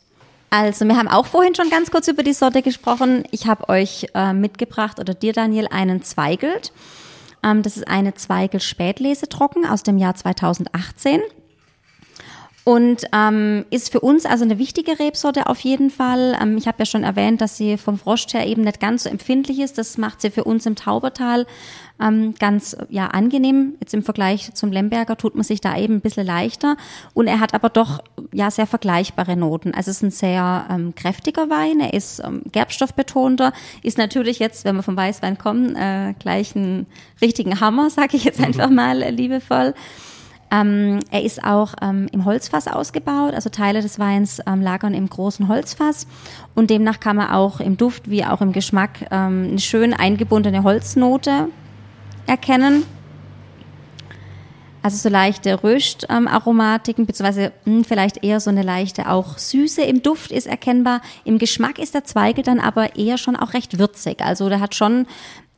Also, 0.49 0.85
wir 0.85 0.95
haben 0.97 1.07
auch 1.07 1.25
vorhin 1.25 1.55
schon 1.55 1.71
ganz 1.71 1.89
kurz 1.89 2.07
über 2.07 2.21
die 2.21 2.33
Sorte 2.33 2.61
gesprochen. 2.61 3.23
Ich 3.31 3.47
habe 3.47 3.69
euch 3.69 4.07
äh, 4.13 4.33
mitgebracht, 4.33 4.99
oder 4.99 5.15
dir, 5.15 5.33
Daniel, 5.33 5.67
einen 5.67 6.03
Zweigelt. 6.03 6.71
Ähm, 7.43 7.63
das 7.63 7.75
ist 7.75 7.87
eine 7.87 8.13
Zweigelt 8.13 8.61
Spätlese 8.61 9.27
trocken 9.27 9.65
aus 9.65 9.81
dem 9.81 9.97
Jahr 9.97 10.13
2018. 10.13 11.21
Und 12.65 13.03
ähm, 13.11 13.65
ist 13.71 13.91
für 13.91 13.99
uns 13.99 14.25
also 14.25 14.45
eine 14.45 14.57
wichtige 14.57 14.97
Rebsorte 14.97 15.47
auf 15.47 15.59
jeden 15.59 15.89
Fall. 15.89 16.37
Ähm, 16.41 16.57
ich 16.57 16.67
habe 16.67 16.77
ja 16.79 16.85
schon 16.85 17.03
erwähnt, 17.03 17.41
dass 17.41 17.57
sie 17.57 17.77
vom 17.77 17.97
Frost 17.97 18.33
her 18.33 18.47
eben 18.47 18.61
nicht 18.61 18.79
ganz 18.79 19.03
so 19.03 19.09
empfindlich 19.09 19.59
ist. 19.59 19.77
Das 19.77 19.97
macht 19.97 20.21
sie 20.21 20.31
für 20.31 20.45
uns 20.45 20.65
im 20.65 20.75
Taubertal 20.75 21.45
ähm, 22.01 22.35
ganz 22.39 22.77
ja 22.89 23.07
angenehm. 23.07 23.75
Jetzt 23.81 23.93
im 23.93 24.03
Vergleich 24.03 24.53
zum 24.53 24.71
Lemberger 24.71 25.17
tut 25.17 25.35
man 25.35 25.43
sich 25.43 25.59
da 25.59 25.77
eben 25.77 25.95
ein 25.95 26.01
bisschen 26.01 26.25
leichter. 26.25 26.77
Und 27.13 27.27
er 27.27 27.41
hat 27.41 27.53
aber 27.53 27.69
doch 27.69 28.01
ja 28.31 28.49
sehr 28.49 28.67
vergleichbare 28.67 29.35
Noten. 29.35 29.73
Also 29.73 29.91
es 29.91 29.97
ist 29.97 30.03
ein 30.03 30.11
sehr 30.11 30.65
ähm, 30.69 30.95
kräftiger 30.95 31.49
Wein. 31.49 31.81
Er 31.81 31.93
ist 31.93 32.21
ähm, 32.23 32.43
gerbstoffbetonter. 32.49 33.51
Ist 33.81 33.97
natürlich 33.97 34.39
jetzt, 34.39 34.63
wenn 34.63 34.77
wir 34.77 34.83
vom 34.83 34.95
Weißwein 34.95 35.37
kommen, 35.37 35.75
äh, 35.75 36.13
gleich 36.17 36.55
einen 36.55 36.87
richtigen 37.21 37.59
Hammer, 37.59 37.89
sage 37.89 38.15
ich 38.15 38.23
jetzt 38.23 38.39
einfach 38.43 38.69
mal 38.69 39.01
äh, 39.01 39.11
liebevoll. 39.11 39.73
Ähm, 40.53 40.99
er 41.09 41.23
ist 41.23 41.43
auch 41.43 41.73
ähm, 41.81 42.07
im 42.11 42.25
Holzfass 42.25 42.67
ausgebaut, 42.67 43.33
also 43.33 43.49
Teile 43.49 43.81
des 43.81 43.97
Weins 43.97 44.39
ähm, 44.45 44.61
lagern 44.61 44.93
im 44.93 45.09
großen 45.09 45.47
Holzfass 45.47 46.05
und 46.53 46.69
demnach 46.69 46.99
kann 46.99 47.15
man 47.15 47.31
auch 47.31 47.59
im 47.59 47.75
Duft 47.75 48.07
wie 48.07 48.23
auch 48.23 48.39
im 48.39 48.51
Geschmack 48.51 49.07
ähm, 49.09 49.47
eine 49.49 49.59
schön 49.59 49.95
eingebundene 49.95 50.61
Holznote 50.61 51.47
erkennen. 52.27 52.85
Also 54.83 54.97
so 54.97 55.09
leichte 55.09 55.63
Röstaromatiken, 55.63 57.05
beziehungsweise 57.05 57.53
mh, 57.65 57.73
hm, 57.73 57.83
vielleicht 57.85 58.23
eher 58.23 58.39
so 58.39 58.49
eine 58.51 58.63
leichte 58.63 59.09
auch 59.09 59.37
Süße 59.37 59.81
im 59.81 60.03
Duft 60.03 60.29
ist 60.29 60.45
erkennbar. 60.45 61.01
Im 61.23 61.39
Geschmack 61.39 61.79
ist 61.79 61.95
der 61.95 62.03
Zweige 62.03 62.43
dann 62.43 62.59
aber 62.59 62.95
eher 62.97 63.17
schon 63.17 63.37
auch 63.37 63.53
recht 63.53 63.79
würzig. 63.79 64.21
Also 64.21 64.49
der 64.49 64.59
hat 64.59 64.75
schon 64.75 65.07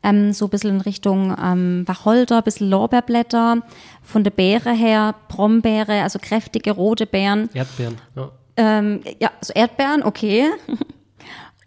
ähm, 0.06 0.32
so 0.32 0.46
ein 0.46 0.50
bisschen 0.50 0.76
in 0.76 0.80
Richtung 0.80 1.36
ähm, 1.42 1.82
Wacholder, 1.86 2.38
ein 2.38 2.44
bisschen 2.44 2.70
Lorbeerblätter, 2.70 3.58
von 4.06 4.24
der 4.24 4.30
Beere 4.30 4.72
her 4.72 5.14
Brombeere, 5.28 6.02
also 6.02 6.18
kräftige 6.20 6.70
rote 6.70 7.06
Beeren. 7.06 7.50
Erdbeeren, 7.52 7.96
ja. 8.14 8.30
Ähm, 8.56 9.00
ja, 9.20 9.30
also 9.40 9.52
Erdbeeren, 9.52 10.02
okay. 10.02 10.46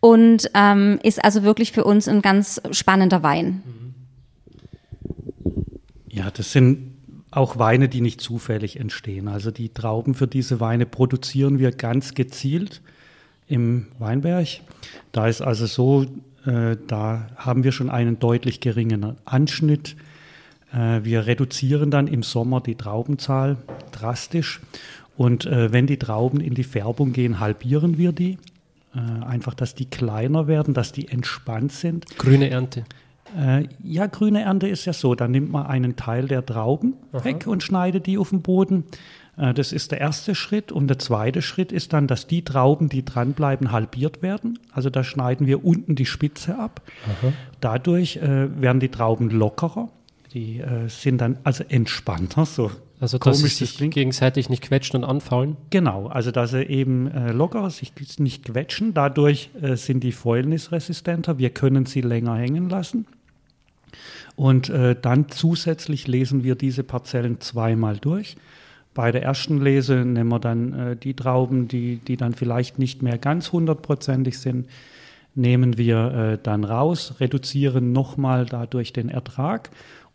Und 0.01 0.49
ähm, 0.53 0.99
ist 1.03 1.23
also 1.23 1.43
wirklich 1.43 1.73
für 1.73 1.83
uns 1.83 2.07
ein 2.07 2.21
ganz 2.21 2.61
spannender 2.71 3.21
Wein. 3.21 3.61
Ja, 6.07 6.31
das 6.31 6.53
sind 6.53 6.95
auch 7.31 7.59
Weine, 7.59 7.89
die 7.89 8.01
nicht 8.01 8.21
zufällig 8.21 8.79
entstehen. 8.79 9.27
Also 9.27 9.51
die 9.51 9.69
Trauben 9.69 10.15
für 10.15 10.27
diese 10.27 10.61
Weine 10.61 10.85
produzieren 10.85 11.59
wir 11.59 11.71
ganz 11.71 12.13
gezielt 12.13 12.81
im 13.47 13.87
Weinberg. 13.99 14.47
Da 15.11 15.27
ist 15.27 15.41
also 15.41 15.65
so, 15.65 16.03
äh, 16.45 16.77
da 16.87 17.27
haben 17.35 17.65
wir 17.65 17.73
schon 17.73 17.89
einen 17.89 18.19
deutlich 18.19 18.61
geringeren 18.61 19.17
Anschnitt. 19.25 19.97
Äh, 20.73 21.03
wir 21.03 21.27
reduzieren 21.27 21.91
dann 21.91 22.07
im 22.07 22.23
Sommer 22.23 22.61
die 22.61 22.75
Traubenzahl 22.75 23.57
drastisch. 23.91 24.61
Und 25.17 25.45
äh, 25.45 25.71
wenn 25.71 25.87
die 25.87 25.97
Trauben 25.97 26.39
in 26.39 26.53
die 26.53 26.63
Färbung 26.63 27.13
gehen, 27.13 27.39
halbieren 27.39 27.97
wir 27.97 28.11
die. 28.11 28.37
einfach, 28.91 29.53
dass 29.53 29.75
die 29.75 29.85
kleiner 29.85 30.47
werden, 30.47 30.73
dass 30.73 30.91
die 30.91 31.09
entspannt 31.09 31.71
sind. 31.71 32.07
Grüne 32.17 32.49
Ernte. 32.49 32.85
ja, 33.83 34.07
grüne 34.07 34.41
Ernte 34.41 34.67
ist 34.67 34.85
ja 34.85 34.93
so. 34.93 35.13
Dann 35.13 35.29
nimmt 35.29 35.51
man 35.51 35.67
einen 35.67 35.95
Teil 35.95 36.27
der 36.27 36.43
Trauben 36.43 36.95
Aha. 37.11 37.23
weg 37.23 37.45
und 37.45 37.61
schneidet 37.61 38.07
die 38.07 38.17
auf 38.17 38.31
den 38.31 38.41
Boden. 38.41 38.85
Äh, 39.39 39.53
das 39.53 39.71
ist 39.71 39.91
der 39.91 40.01
erste 40.01 40.35
Schritt. 40.35 40.71
Und 40.71 40.87
der 40.87 40.99
zweite 40.99 41.41
Schritt 41.41 41.71
ist 41.71 41.93
dann, 41.93 42.07
dass 42.07 42.27
die 42.27 42.43
Trauben, 42.43 42.89
die 42.89 43.05
dranbleiben, 43.05 43.71
halbiert 43.71 44.21
werden. 44.21 44.59
Also 44.71 44.89
da 44.89 45.03
schneiden 45.03 45.47
wir 45.47 45.63
unten 45.65 45.95
die 45.95 46.05
Spitze 46.05 46.57
ab. 46.59 46.81
Aha. 47.05 47.33
Dadurch 47.61 48.17
äh, 48.17 48.61
werden 48.61 48.79
die 48.79 48.89
Trauben 48.89 49.29
lockerer. 49.29 49.89
Die 50.33 50.59
äh, 50.59 50.87
sind 50.87 51.19
dann 51.21 51.39
also 51.43 51.63
entspannter, 51.67 52.45
so 52.45 52.71
also 52.99 53.17
dass 53.17 53.39
sie 53.39 53.47
sich 53.47 53.77
das 53.77 53.89
gegenseitig 53.89 54.49
nicht 54.49 54.61
quetschen 54.61 55.03
und 55.03 55.09
anfallen? 55.09 55.55
Genau, 55.69 56.07
also 56.07 56.31
dass 56.31 56.51
sie 56.51 56.63
eben 56.63 57.07
äh, 57.07 57.31
locker 57.31 57.69
sich 57.69 57.93
nicht 58.19 58.45
quetschen. 58.45 58.93
Dadurch 58.93 59.49
äh, 59.61 59.75
sind 59.75 60.03
die 60.03 60.11
fäulnisresistenter. 60.11 61.37
Wir 61.37 61.49
können 61.49 61.85
sie 61.85 62.01
länger 62.01 62.35
hängen 62.35 62.69
lassen. 62.69 63.05
Und 64.35 64.69
äh, 64.69 64.95
dann 65.01 65.29
zusätzlich 65.29 66.07
lesen 66.07 66.43
wir 66.43 66.55
diese 66.55 66.83
Parzellen 66.83 67.39
zweimal 67.39 67.97
durch. 67.97 68.35
Bei 68.93 69.11
der 69.11 69.23
ersten 69.23 69.61
Lese 69.61 70.03
nehmen 70.05 70.29
wir 70.29 70.39
dann 70.39 70.73
äh, 70.73 70.95
die 70.97 71.13
Trauben, 71.13 71.69
die, 71.69 71.97
die 71.97 72.17
dann 72.17 72.33
vielleicht 72.33 72.79
nicht 72.79 73.01
mehr 73.01 73.17
ganz 73.17 73.53
hundertprozentig 73.53 74.39
sind, 74.39 74.67
nehmen 75.35 75.77
wir 75.77 76.13
äh, 76.13 76.37
dann 76.41 76.65
raus, 76.65 77.15
reduzieren 77.19 77.93
nochmal 77.93 78.45
dadurch 78.45 78.91
den 78.91 79.09
Ertrag 79.09 79.69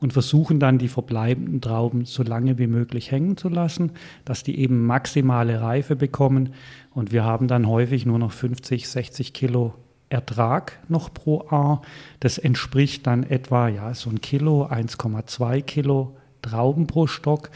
und 0.05 0.12
versuchen 0.12 0.61
dann 0.61 0.76
die 0.76 0.88
verbleibenden 0.88 1.62
Trauben 1.62 2.05
so 2.05 2.22
lange 2.22 2.59
wie 2.59 2.66
möglich 2.66 3.11
hängen 3.11 3.38
zu 3.38 3.48
lassen, 3.48 3.92
dass 4.26 4.42
die 4.42 4.59
eben 4.59 4.84
maximale 4.84 5.62
Reife 5.62 5.96
bekommen. 5.96 6.50
Und 6.92 7.11
wir 7.11 7.24
haben 7.24 7.48
dann 7.48 7.66
häufig 7.66 8.05
nur 8.05 8.18
noch 8.18 8.30
50, 8.30 8.86
60 8.86 9.32
Kilo 9.32 9.72
Ertrag 10.11 10.78
noch 10.90 11.14
pro 11.14 11.46
A. 11.48 11.80
Das 12.20 12.36
entspricht 12.36 13.07
dann 13.07 13.22
etwa 13.22 13.68
ja, 13.68 13.94
so 13.94 14.11
ein 14.11 14.20
Kilo, 14.20 14.66
1,2 14.66 15.62
Kilo 15.62 16.14
Trauben 16.42 16.86
pro 16.86 17.07
Stock. 17.07 17.50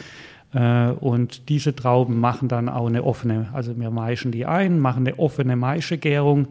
Äh, 0.55 0.89
und 0.93 1.51
diese 1.51 1.77
Trauben 1.77 2.19
machen 2.19 2.49
dann 2.49 2.71
auch 2.71 2.87
eine 2.87 3.05
offene, 3.05 3.51
also 3.53 3.79
wir 3.79 3.91
maischen 3.91 4.33
die 4.33 4.47
ein, 4.47 4.81
machen 4.81 5.07
eine 5.07 5.19
offene 5.19 5.55
Maischegärung 5.55 6.49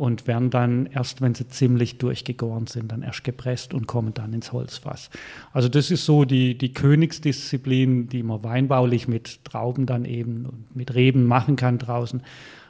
und 0.00 0.26
werden 0.26 0.48
dann 0.48 0.86
erst, 0.86 1.20
wenn 1.20 1.34
sie 1.34 1.46
ziemlich 1.48 1.98
durchgegoren 1.98 2.66
sind, 2.66 2.90
dann 2.90 3.02
erst 3.02 3.22
gepresst 3.22 3.74
und 3.74 3.86
kommen 3.86 4.14
dann 4.14 4.32
ins 4.32 4.50
Holzfass. 4.50 5.10
Also 5.52 5.68
das 5.68 5.90
ist 5.90 6.06
so 6.06 6.24
die, 6.24 6.56
die 6.56 6.72
Königsdisziplin, 6.72 8.08
die 8.08 8.22
man 8.22 8.42
weinbaulich 8.42 9.08
mit 9.08 9.44
Trauben 9.44 9.84
dann 9.84 10.06
eben 10.06 10.46
und 10.46 10.74
mit 10.74 10.94
Reben 10.94 11.26
machen 11.26 11.56
kann 11.56 11.76
draußen. 11.76 12.22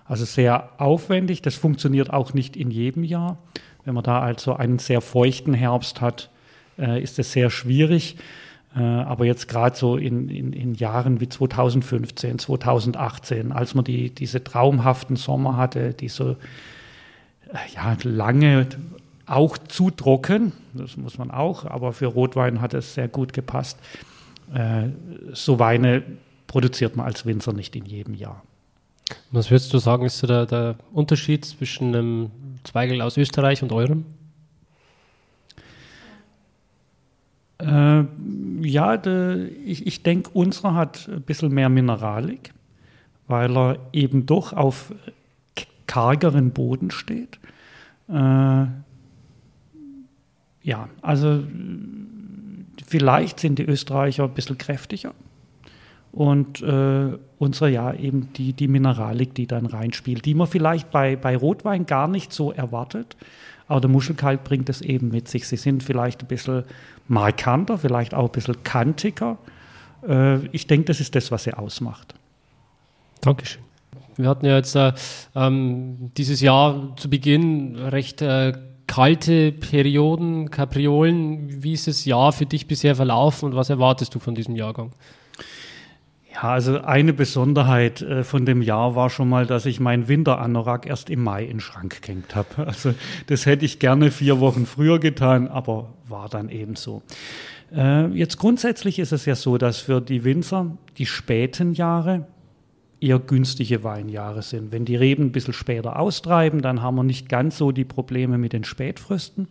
Also 0.07 0.25
sehr 0.25 0.71
aufwendig. 0.79 1.41
Das 1.41 1.55
funktioniert 1.55 2.13
auch 2.13 2.35
nicht 2.35 2.57
in 2.57 2.73
jedem 2.73 3.05
Jahr. 3.05 3.39
Wenn 3.85 3.95
man 3.95 4.03
da 4.03 4.19
also 4.19 4.55
einen 4.55 4.81
sehr 4.81 5.01
feuchten 5.01 5.55
Herbst 5.55 6.01
hat, 6.01 6.31
äh, 6.81 7.01
ist 7.01 7.17
es 7.21 7.31
sehr 7.31 7.49
schwierig. 7.49 8.17
Äh, 8.75 8.81
aber 8.81 9.25
jetzt 9.25 9.47
gerade 9.47 9.77
so 9.77 9.97
in, 9.97 10.29
in, 10.29 10.53
in, 10.53 10.75
Jahren 10.75 11.21
wie 11.21 11.29
2015, 11.29 12.41
2018, 12.41 13.53
als 13.53 13.77
man 13.77 13.85
die, 13.85 14.11
diese 14.11 14.43
traumhaften 14.43 15.15
Sommer 15.15 15.57
hatte, 15.57 15.95
die 15.95 16.09
so 16.09 16.35
ja, 17.75 17.97
lange 18.05 18.67
auch 19.27 19.59
zu 19.59 19.91
trocken, 19.91 20.53
das 20.75 20.97
muss 20.97 21.19
man 21.19 21.31
auch, 21.31 21.65
aber 21.65 21.93
für 21.93 22.07
Rotwein 22.07 22.61
hat 22.61 22.75
es 22.75 22.95
sehr 22.95 23.09
gut 23.09 23.33
gepasst. 23.33 23.79
Äh, 24.53 24.89
so 25.33 25.59
Weine 25.59 26.03
produziert 26.47 26.97
man 26.97 27.07
als 27.07 27.25
Winzer 27.27 27.53
nicht 27.53 27.77
in 27.77 27.87
jedem 27.87 28.15
Jahr. 28.15 28.43
Was 29.31 29.51
würdest 29.51 29.73
du 29.73 29.79
sagen, 29.79 30.05
ist 30.05 30.19
so 30.19 30.27
der, 30.27 30.47
der 30.47 30.77
Unterschied 30.93 31.45
zwischen 31.45 31.95
einem 31.95 32.31
Zweigel 32.65 33.01
aus 33.03 33.17
Österreich 33.17 33.63
und 33.63 33.73
eurem? 33.73 34.05
Äh, 37.59 38.05
ja, 38.63 38.97
de, 38.97 39.49
ich, 39.65 39.87
ich 39.87 40.03
denke, 40.03 40.31
unserer 40.33 40.75
hat 40.75 41.09
ein 41.09 41.23
bisschen 41.23 41.53
mehr 41.53 41.69
Mineralik, 41.69 42.53
weil 43.29 43.57
er 43.57 43.79
eben 43.93 44.27
doch 44.27 44.53
auf 44.53 44.93
kargeren 45.91 46.53
Boden 46.53 46.93
steht. 46.93 47.41
Äh, 48.09 48.67
ja, 50.63 50.89
also 51.03 51.43
vielleicht 52.87 53.41
sind 53.41 53.59
die 53.59 53.65
Österreicher 53.65 54.23
ein 54.25 54.35
bisschen 54.35 54.57
kräftiger 54.57 55.13
und 56.13 56.63
äh, 56.63 57.19
unsere 57.39 57.71
ja 57.71 57.93
eben 57.93 58.33
die, 58.35 58.53
die 58.53 58.69
Mineralik, 58.69 59.35
die 59.35 59.49
dann 59.49 59.67
reinspielt, 59.67 60.25
die 60.25 60.35
man 60.35 60.47
vielleicht 60.47 60.93
bei, 60.93 61.17
bei 61.17 61.37
Rotwein 61.37 61.87
gar 61.87 62.07
nicht 62.07 62.33
so 62.33 62.53
erwartet. 62.53 63.17
Aber 63.67 63.81
der 63.81 63.91
Muschelkalk 63.91 64.45
bringt 64.45 64.69
es 64.69 64.83
eben 64.83 65.09
mit 65.09 65.27
sich. 65.27 65.49
Sie 65.49 65.57
sind 65.57 65.83
vielleicht 65.83 66.23
ein 66.23 66.29
bisschen 66.29 66.65
markanter, 67.09 67.79
vielleicht 67.79 68.15
auch 68.15 68.27
ein 68.27 68.33
bisschen 68.33 68.63
kantiger. 68.63 69.39
Äh, 70.07 70.47
ich 70.53 70.69
denke, 70.69 70.87
das 70.87 71.01
ist 71.01 71.17
das, 71.17 71.33
was 71.33 71.45
sie 71.45 71.55
ausmacht. 71.55 72.15
Dankeschön. 73.23 73.70
Wir 74.17 74.29
hatten 74.29 74.47
ja 74.47 74.57
jetzt 74.57 74.77
äh, 74.77 74.93
ähm, 75.35 76.11
dieses 76.17 76.41
Jahr 76.41 76.95
zu 76.97 77.11
Beginn 77.11 77.77
recht 77.77 78.23
äh, 78.23 78.53
kalte 78.87 79.53
Perioden, 79.53 80.51
Kapriolen. 80.51 81.63
Wie 81.63 81.73
ist 81.73 81.87
das 81.87 82.05
Jahr 82.05 82.33
für 82.33 82.47
dich 82.47 82.67
bisher 82.67 82.97
verlaufen 82.97 83.51
und 83.51 83.57
was 83.57 83.71
erwartest 83.71 84.15
du 84.15 84.19
von 84.19 84.35
diesem 84.35 84.57
Jahrgang? 84.57 84.93
Ja, 86.33 86.53
also 86.53 86.81
eine 86.81 87.13
Besonderheit 87.13 88.03
äh, 88.03 88.25
von 88.25 88.47
dem 88.47 88.63
Jahr 88.63 88.95
war 88.95 89.11
schon 89.11 89.29
mal, 89.29 89.47
dass 89.47 89.67
ich 89.67 89.81
meinen 89.81 90.09
Winteranorak 90.09 90.87
erst 90.87 91.11
im 91.11 91.23
Mai 91.23 91.45
in 91.45 91.51
den 91.51 91.61
Schrank 91.61 92.03
gehängt 92.03 92.35
habe. 92.35 92.49
Also 92.67 92.95
das 93.27 93.47
hätte 93.47 93.65
ich 93.65 93.79
gerne 93.79 94.11
vier 94.11 94.41
Wochen 94.41 94.67
früher 94.67 94.99
getan, 94.99 95.49
aber 95.49 95.93
war 96.09 96.29
dann 96.29 96.49
eben 96.49 96.77
so. 96.77 97.03
Äh, 97.75 98.07
jetzt 98.09 98.39
grundsätzlich 98.39 98.99
ist 98.99 99.13
es 99.13 99.25
ja 99.27 99.35
so, 99.35 99.59
dass 99.59 99.79
für 99.79 100.01
die 100.01 100.25
Winzer 100.25 100.77
die 100.99 101.07
späten 101.07 101.75
Jahre 101.75 102.27
eher 103.01 103.19
günstige 103.19 103.83
Weinjahre 103.83 104.43
sind. 104.43 104.73
Wenn 104.73 104.85
die 104.85 104.97
Reben 104.97 105.27
ein 105.27 105.33
bisschen 105.33 105.55
später 105.55 105.99
austreiben, 105.99 106.63
dann 106.63 106.83
haben 106.83 106.97
wir 106.97 107.05
nicht 107.05 107.29
ganz 107.29 107.57
so 107.59 107.73
die 107.73 107.85
Probleme 107.85 108.39
mit 108.39 108.53
den 108.53 108.65
Spätfrüsten. 108.65 109.49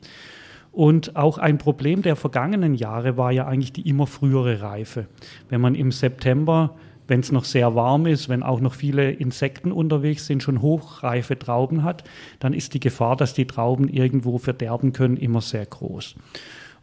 Und 0.71 1.15
auch 1.15 1.37
ein 1.37 1.57
Problem 1.57 2.01
der 2.01 2.15
vergangenen 2.15 2.75
Jahre 2.75 3.17
war 3.17 3.31
ja 3.31 3.47
eigentlich 3.47 3.73
die 3.73 3.89
immer 3.89 4.07
frühere 4.07 4.61
Reife. 4.61 5.07
Wenn 5.49 5.61
man 5.61 5.75
im 5.75 5.91
September, 5.91 6.75
wenn 7.07 7.21
es 7.21 7.31
noch 7.31 7.45
sehr 7.45 7.73
warm 7.73 8.05
ist, 8.05 8.29
wenn 8.29 8.43
auch 8.43 8.61
noch 8.61 8.75
viele 8.75 9.11
Insekten 9.11 9.71
unterwegs 9.71 10.27
sind, 10.27 10.43
schon 10.43 10.61
hochreife 10.61 11.39
Trauben 11.39 11.83
hat, 11.83 12.03
dann 12.39 12.53
ist 12.53 12.75
die 12.75 12.79
Gefahr, 12.79 13.15
dass 13.15 13.33
die 13.33 13.47
Trauben 13.47 13.89
irgendwo 13.89 14.37
verderben 14.37 14.93
können, 14.93 15.17
immer 15.17 15.41
sehr 15.41 15.65
groß. 15.65 16.15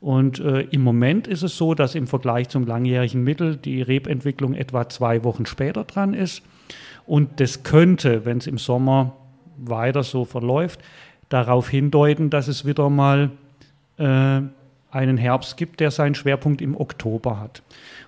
Und 0.00 0.40
äh, 0.40 0.62
im 0.70 0.82
Moment 0.82 1.26
ist 1.26 1.42
es 1.42 1.56
so, 1.56 1.74
dass 1.74 1.94
im 1.94 2.06
Vergleich 2.06 2.48
zum 2.48 2.66
langjährigen 2.66 3.22
Mittel 3.22 3.56
die 3.56 3.82
Rebentwicklung 3.82 4.54
etwa 4.54 4.88
zwei 4.88 5.24
Wochen 5.24 5.46
später 5.46 5.84
dran 5.84 6.14
ist. 6.14 6.42
Und 7.06 7.40
das 7.40 7.62
könnte, 7.62 8.24
wenn 8.24 8.38
es 8.38 8.46
im 8.46 8.58
Sommer 8.58 9.16
weiter 9.56 10.02
so 10.02 10.24
verläuft, 10.24 10.80
darauf 11.28 11.68
hindeuten, 11.68 12.30
dass 12.30 12.48
es 12.48 12.64
wieder 12.64 12.90
mal 12.90 13.30
äh, 13.98 14.40
einen 14.90 15.18
Herbst 15.18 15.56
gibt, 15.56 15.80
der 15.80 15.90
seinen 15.90 16.14
Schwerpunkt 16.14 16.60
im 16.62 16.76
Oktober 16.76 17.40
hat. 17.40 17.62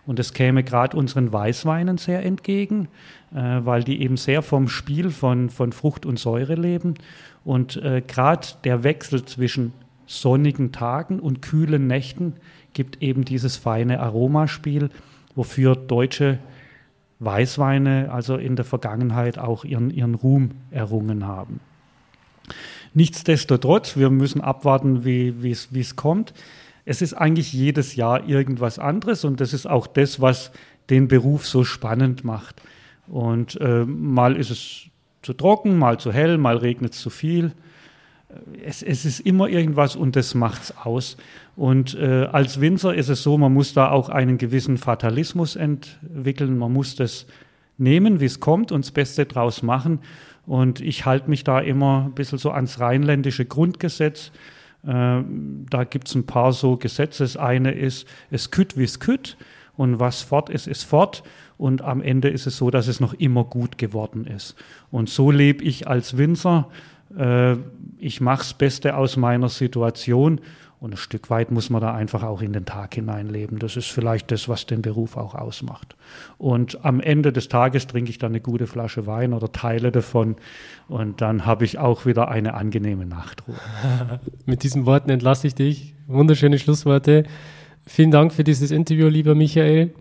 Und 0.07 0.18
das 0.18 0.32
käme 0.32 0.64
gerade 0.64 0.97
unseren 0.97 1.32
Weißweinen 1.32 1.99
sehr 1.99 2.24
entgegen, 2.24 2.89
äh, 3.34 3.61
weil 3.61 3.84
die 3.84 4.03
eben 4.03 4.16
sehr 4.16 4.43
vom 4.43 4.68
Spiel 4.68 5.11
von, 5.11 5.51
von 5.51 5.72
Frucht 5.72 6.07
und 6.07 6.18
Säure 6.18 6.55
leben. 6.55 6.95
Und 7.45 7.76
äh, 7.76 8.03
gerade 8.07 8.47
der 8.64 8.84
Wechsel 8.84 9.24
zwischen 9.24 9.72
sonnigen 10.09 10.72
Tagen 10.72 11.20
und 11.20 11.42
kühlen 11.42 11.86
Nächten 11.86 12.34
gibt 12.72 13.02
eben 13.02 13.24
dieses 13.24 13.56
feine 13.56 14.00
Aromaspiel, 14.00 14.90
wofür 15.36 15.76
deutsche 15.76 16.38
Weißweine 17.20 18.11
also 18.11 18.36
in 18.36 18.56
der 18.56 18.64
Vergangenheit 18.64 19.38
auch 19.38 19.64
ihren, 19.64 19.90
ihren 19.90 20.14
Ruhm 20.14 20.52
errungen 20.70 21.26
haben. 21.26 21.61
Nichtsdestotrotz, 22.94 23.96
wir 23.96 24.11
müssen 24.11 24.40
abwarten, 24.40 25.04
wie 25.04 25.50
es 25.50 25.96
kommt. 25.96 26.32
Es 26.84 27.02
ist 27.02 27.12
eigentlich 27.12 27.52
jedes 27.52 27.96
Jahr 27.96 28.26
irgendwas 28.26 28.78
anderes 28.78 29.24
und 29.24 29.40
das 29.40 29.52
ist 29.52 29.66
auch 29.66 29.86
das, 29.86 30.20
was 30.20 30.50
den 30.88 31.06
Beruf 31.06 31.46
so 31.46 31.64
spannend 31.64 32.24
macht. 32.24 32.62
Und 33.09 33.61
äh, 33.61 33.84
mal 33.84 34.36
ist 34.36 34.50
es 34.50 34.84
zu 35.20 35.34
trocken, 35.34 35.76
mal 35.76 35.98
zu 35.98 36.12
hell, 36.12 36.38
mal 36.38 36.56
regnet 36.56 36.94
es 36.94 37.00
zu 37.00 37.11
viel. 37.11 37.52
Es, 38.62 38.82
es, 38.82 39.04
ist 39.04 39.20
immer 39.20 39.48
irgendwas 39.48 39.96
und 39.96 40.14
das 40.14 40.34
macht 40.34 40.62
es 40.62 40.76
aus. 40.76 41.16
Und 41.56 41.94
äh, 41.94 42.28
als 42.30 42.60
Winzer 42.60 42.94
ist 42.94 43.08
es 43.08 43.22
so, 43.22 43.38
man 43.38 43.54
muss 43.54 43.72
da 43.72 43.90
auch 43.90 44.10
einen 44.10 44.36
gewissen 44.36 44.76
Fatalismus 44.76 45.56
entwickeln. 45.56 46.58
Man 46.58 46.72
muss 46.72 46.94
das 46.94 47.26
nehmen, 47.78 48.20
wie 48.20 48.26
es 48.26 48.40
kommt 48.40 48.70
und 48.70 48.84
das 48.84 48.90
Beste 48.90 49.24
draus 49.24 49.62
machen. 49.62 50.00
Und 50.46 50.80
ich 50.80 51.06
halte 51.06 51.30
mich 51.30 51.44
da 51.44 51.60
immer 51.60 52.04
ein 52.06 52.12
bisschen 52.12 52.38
so 52.38 52.50
ans 52.50 52.80
rheinländische 52.80 53.46
Grundgesetz. 53.46 54.30
Äh, 54.84 55.22
da 55.70 55.86
es 56.04 56.14
ein 56.14 56.26
paar 56.26 56.52
so 56.52 56.76
Gesetze. 56.76 57.24
Das 57.24 57.36
eine 57.36 57.72
ist, 57.72 58.06
es 58.30 58.50
kütt 58.50 58.76
wie 58.76 58.84
es 58.84 59.00
kütt 59.00 59.36
und 59.76 60.00
was 60.00 60.22
fort 60.22 60.50
ist, 60.50 60.66
ist 60.66 60.84
fort. 60.84 61.22
Und 61.56 61.82
am 61.82 62.02
Ende 62.02 62.28
ist 62.28 62.46
es 62.46 62.56
so, 62.56 62.70
dass 62.70 62.88
es 62.88 63.00
noch 63.00 63.14
immer 63.14 63.44
gut 63.44 63.78
geworden 63.78 64.26
ist. 64.26 64.54
Und 64.90 65.08
so 65.08 65.30
lebe 65.30 65.64
ich 65.64 65.88
als 65.88 66.16
Winzer. 66.16 66.68
Äh, 67.16 67.56
ich 67.98 68.20
mache 68.20 68.38
das 68.38 68.54
Beste 68.54 68.96
aus 68.96 69.16
meiner 69.16 69.48
Situation 69.48 70.40
und 70.80 70.94
ein 70.94 70.96
Stück 70.96 71.28
weit 71.28 71.50
muss 71.50 71.70
man 71.70 71.80
da 71.80 71.92
einfach 71.92 72.22
auch 72.22 72.40
in 72.40 72.52
den 72.52 72.64
Tag 72.64 72.94
hineinleben. 72.94 73.59
Das 73.59 73.76
ist 73.76 73.90
vielleicht 73.90 74.30
das, 74.30 74.48
was 74.48 74.66
den 74.66 74.80
Beruf 74.80 75.16
auch 75.16 75.34
ausmacht. 75.34 75.96
Und 76.38 76.84
am 76.84 77.00
Ende 77.00 77.32
des 77.32 77.48
Tages 77.48 77.88
trinke 77.88 78.11
ich 78.11 78.18
dann 78.18 78.30
eine 78.30 78.40
gute 78.40 78.68
Flasche 78.68 79.06
Wein 79.06 79.32
oder 79.32 79.50
Teile 79.50 79.90
davon 79.90 80.36
und 80.86 81.20
dann 81.20 81.46
habe 81.46 81.64
ich 81.64 81.78
auch 81.78 82.06
wieder 82.06 82.28
eine 82.28 82.54
angenehme 82.54 83.06
Nachtruhe. 83.06 83.56
Mit 84.46 84.62
diesen 84.62 84.86
Worten 84.86 85.11
entlasse 85.11 85.48
ich 85.48 85.56
dich. 85.56 85.94
Wunderschöne 86.06 86.59
Schlussworte. 86.59 87.24
Vielen 87.84 88.12
Dank 88.12 88.32
für 88.32 88.44
dieses 88.44 88.70
Interview, 88.70 89.09
lieber 89.09 89.34
Michael. 89.34 89.92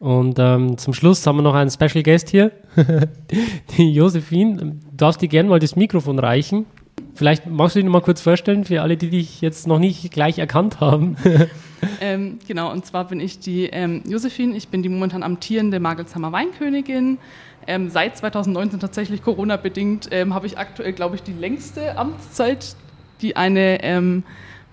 Und 0.00 0.38
ähm, 0.38 0.76
zum 0.76 0.92
Schluss 0.92 1.26
haben 1.26 1.36
wir 1.36 1.42
noch 1.42 1.54
einen 1.54 1.70
Special 1.70 2.02
Guest 2.02 2.30
hier, 2.30 2.50
die 3.76 3.92
Josephine. 3.92 4.56
Du 4.56 4.76
darfst 4.96 5.22
dir 5.22 5.28
gerne 5.28 5.48
mal 5.48 5.58
das 5.58 5.76
Mikrofon 5.76 6.18
reichen. 6.18 6.66
Vielleicht 7.14 7.46
magst 7.46 7.76
du 7.76 7.78
dich 7.78 7.86
noch 7.86 7.92
mal 7.92 8.00
kurz 8.00 8.20
vorstellen 8.20 8.64
für 8.64 8.82
alle, 8.82 8.96
die 8.96 9.08
dich 9.08 9.40
jetzt 9.40 9.68
noch 9.68 9.78
nicht 9.78 10.10
gleich 10.10 10.38
erkannt 10.38 10.80
haben. 10.80 11.16
ähm, 12.00 12.38
genau, 12.46 12.72
und 12.72 12.84
zwar 12.84 13.06
bin 13.06 13.20
ich 13.20 13.38
die 13.38 13.66
ähm, 13.66 14.02
Josephine. 14.08 14.56
Ich 14.56 14.68
bin 14.68 14.82
die 14.82 14.88
momentan 14.88 15.22
amtierende 15.22 15.78
Magelsheimer 15.78 16.32
Weinkönigin. 16.32 17.18
Ähm, 17.66 17.88
seit 17.88 18.18
2019 18.18 18.80
tatsächlich 18.80 19.22
Corona-bedingt 19.22 20.08
ähm, 20.10 20.34
habe 20.34 20.46
ich 20.46 20.58
aktuell, 20.58 20.92
glaube 20.92 21.14
ich, 21.14 21.22
die 21.22 21.32
längste 21.32 21.96
Amtszeit, 21.96 22.74
die 23.22 23.36
eine 23.36 23.82
ähm, 23.82 24.24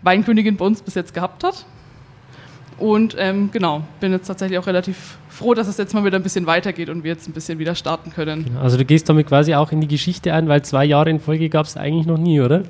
Weinkönigin 0.02 0.58
bei 0.58 0.66
uns 0.66 0.82
bis 0.82 0.96
jetzt 0.96 1.14
gehabt 1.14 1.44
hat. 1.44 1.66
Und 2.82 3.16
ähm, 3.20 3.52
genau, 3.52 3.84
bin 4.00 4.12
jetzt 4.12 4.26
tatsächlich 4.26 4.58
auch 4.58 4.66
relativ 4.66 5.18
froh, 5.30 5.54
dass 5.54 5.68
es 5.68 5.78
jetzt 5.78 5.94
mal 5.94 6.04
wieder 6.04 6.18
ein 6.18 6.24
bisschen 6.24 6.48
weitergeht 6.48 6.90
und 6.90 7.04
wir 7.04 7.12
jetzt 7.12 7.30
ein 7.30 7.32
bisschen 7.32 7.60
wieder 7.60 7.76
starten 7.76 8.12
können. 8.12 8.46
Genau, 8.46 8.60
also 8.60 8.76
du 8.76 8.86
gehst 8.86 9.08
damit 9.08 9.28
quasi 9.28 9.54
auch 9.54 9.72
in 9.72 9.82
die 9.82 9.88
Geschichte 9.88 10.34
ein, 10.34 10.48
weil 10.48 10.64
zwei 10.64 10.84
Jahre 10.84 11.12
in 11.12 11.20
Folge 11.20 11.48
gab 11.50 11.68
es 11.68 11.78
eigentlich 11.78 12.08
noch 12.08 12.18
nie, 12.18 12.42
oder? 12.42 12.64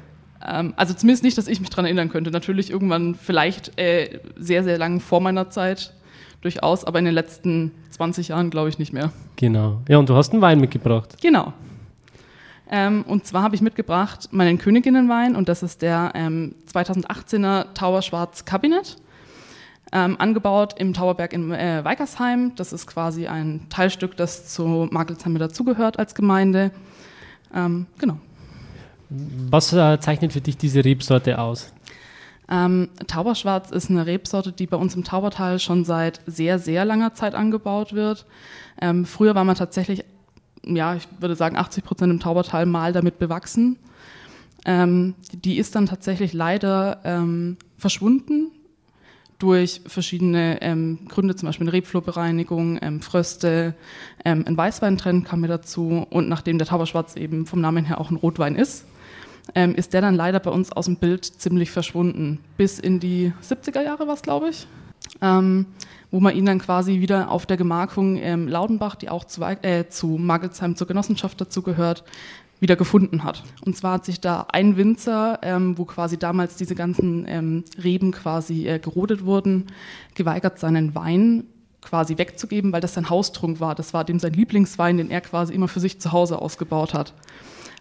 Ähm, 0.45 0.73
also 0.75 0.93
zumindest 0.93 1.23
nicht, 1.23 1.37
dass 1.37 1.47
ich 1.47 1.61
mich 1.61 1.69
daran 1.69 1.85
erinnern 1.85 2.09
könnte. 2.09 2.29
Natürlich 2.29 2.71
irgendwann 2.71 3.15
vielleicht 3.15 3.79
äh, 3.79 4.19
sehr, 4.37 4.65
sehr 4.65 4.77
lang 4.77 4.99
vor 4.99 5.21
meiner 5.21 5.49
Zeit 5.49 5.93
durchaus, 6.41 6.83
aber 6.83 6.99
in 6.99 7.05
den 7.05 7.13
letzten 7.13 7.71
20 7.91 8.27
Jahren 8.27 8.49
glaube 8.49 8.67
ich 8.67 8.79
nicht 8.79 8.91
mehr. 8.91 9.13
Genau. 9.37 9.79
Ja, 9.87 9.97
und 9.97 10.09
du 10.09 10.15
hast 10.15 10.33
einen 10.33 10.41
Wein 10.41 10.59
mitgebracht. 10.59 11.15
Genau. 11.21 11.53
Ähm, 12.69 13.05
und 13.07 13.25
zwar 13.25 13.43
habe 13.43 13.55
ich 13.55 13.61
mitgebracht 13.61 14.27
meinen 14.31 14.57
Königinnenwein 14.57 15.37
und 15.37 15.47
das 15.47 15.63
ist 15.63 15.81
der 15.81 16.11
ähm, 16.15 16.55
2018er 16.73 17.73
Tower 17.73 18.01
Schwarz 18.01 18.43
Kabinett 18.43 18.97
ähm, 19.91 20.15
angebaut 20.19 20.75
im 20.77 20.93
Tauberberg 20.93 21.33
in 21.33 21.51
äh, 21.51 21.83
Weikersheim. 21.83 22.53
Das 22.55 22.73
ist 22.73 22.87
quasi 22.87 23.27
ein 23.27 23.67
Teilstück, 23.69 24.15
das 24.15 24.47
zu 24.47 24.87
Markelsheim 24.91 25.37
dazugehört 25.37 25.99
als 25.99 26.15
Gemeinde. 26.15 26.71
Ähm, 27.53 27.87
genau. 27.97 28.17
Was 29.09 29.73
äh, 29.73 29.99
zeichnet 29.99 30.31
für 30.31 30.41
dich 30.41 30.57
diese 30.57 30.85
Rebsorte 30.85 31.39
aus? 31.39 31.73
Ähm, 32.49 32.89
Tauberschwarz 33.07 33.71
ist 33.71 33.89
eine 33.89 34.05
Rebsorte, 34.05 34.51
die 34.51 34.67
bei 34.67 34.77
uns 34.77 34.95
im 34.95 35.03
Taubertal 35.03 35.59
schon 35.59 35.83
seit 35.83 36.21
sehr, 36.25 36.59
sehr 36.59 36.85
langer 36.85 37.13
Zeit 37.13 37.35
angebaut 37.35 37.93
wird. 37.93 38.25
Ähm, 38.81 39.05
früher 39.05 39.35
war 39.35 39.43
man 39.43 39.55
tatsächlich, 39.55 40.05
ja, 40.65 40.95
ich 40.95 41.07
würde 41.19 41.35
sagen, 41.35 41.57
80 41.57 41.83
Prozent 41.83 42.11
im 42.11 42.19
Taubertal 42.19 42.65
mal 42.65 42.93
damit 42.93 43.19
bewachsen. 43.19 43.77
Ähm, 44.65 45.15
die 45.33 45.57
ist 45.57 45.75
dann 45.75 45.87
tatsächlich 45.87 46.33
leider 46.33 47.01
ähm, 47.03 47.57
verschwunden 47.77 48.51
durch 49.41 49.81
verschiedene 49.87 50.61
ähm, 50.61 50.99
Gründe, 51.07 51.35
zum 51.35 51.47
Beispiel 51.47 51.65
eine 51.65 51.73
Rebflurbereinigung, 51.73 52.77
ähm, 52.81 53.01
Fröste, 53.01 53.73
ähm, 54.23 54.43
ein 54.47 54.55
Weißweintrend 54.55 55.25
kam 55.25 55.41
mir 55.41 55.47
dazu 55.47 56.05
und 56.09 56.29
nachdem 56.29 56.59
der 56.59 56.67
Tauberschwarz 56.67 57.15
eben 57.15 57.47
vom 57.47 57.59
Namen 57.59 57.85
her 57.85 57.99
auch 57.99 58.11
ein 58.11 58.17
Rotwein 58.17 58.55
ist, 58.55 58.85
ähm, 59.55 59.73
ist 59.73 59.93
der 59.93 60.01
dann 60.01 60.15
leider 60.15 60.39
bei 60.39 60.51
uns 60.51 60.71
aus 60.71 60.85
dem 60.85 60.97
Bild 60.97 61.25
ziemlich 61.25 61.71
verschwunden. 61.71 62.39
Bis 62.57 62.77
in 62.77 62.99
die 62.99 63.33
70er 63.41 63.81
Jahre 63.81 64.05
war 64.07 64.13
es, 64.13 64.21
glaube 64.21 64.49
ich, 64.49 64.67
ähm, 65.21 65.65
wo 66.11 66.19
man 66.19 66.35
ihn 66.35 66.45
dann 66.45 66.59
quasi 66.59 67.01
wieder 67.01 67.31
auf 67.31 67.47
der 67.47 67.57
Gemarkung 67.57 68.17
ähm, 68.17 68.47
Laudenbach, 68.47 68.95
die 68.95 69.09
auch 69.09 69.25
zu, 69.25 69.41
äh, 69.41 69.87
zu 69.89 70.07
Magelsheim 70.19 70.75
zur 70.75 70.85
Genossenschaft 70.85 71.41
dazugehört, 71.41 72.03
wieder 72.61 72.75
gefunden 72.75 73.23
hat. 73.23 73.43
Und 73.65 73.75
zwar 73.75 73.95
hat 73.95 74.05
sich 74.05 74.21
da 74.21 74.45
ein 74.51 74.77
Winzer, 74.77 75.39
ähm, 75.41 75.77
wo 75.77 75.83
quasi 75.83 76.17
damals 76.17 76.55
diese 76.55 76.75
ganzen 76.75 77.25
ähm, 77.27 77.63
Reben 77.83 78.11
quasi 78.11 78.67
äh, 78.67 78.79
gerodet 78.79 79.25
wurden, 79.25 79.65
geweigert, 80.13 80.59
seinen 80.59 80.95
Wein 80.95 81.45
quasi 81.81 82.19
wegzugeben, 82.19 82.71
weil 82.71 82.79
das 82.79 82.93
sein 82.93 83.09
Haustrunk 83.09 83.59
war. 83.59 83.73
Das 83.73 83.93
war 83.95 84.05
dem 84.05 84.19
sein 84.19 84.33
Lieblingswein, 84.33 84.97
den 84.97 85.09
er 85.09 85.21
quasi 85.21 85.53
immer 85.53 85.67
für 85.67 85.79
sich 85.79 85.99
zu 85.99 86.11
Hause 86.11 86.39
ausgebaut 86.39 86.93
hat. 86.93 87.13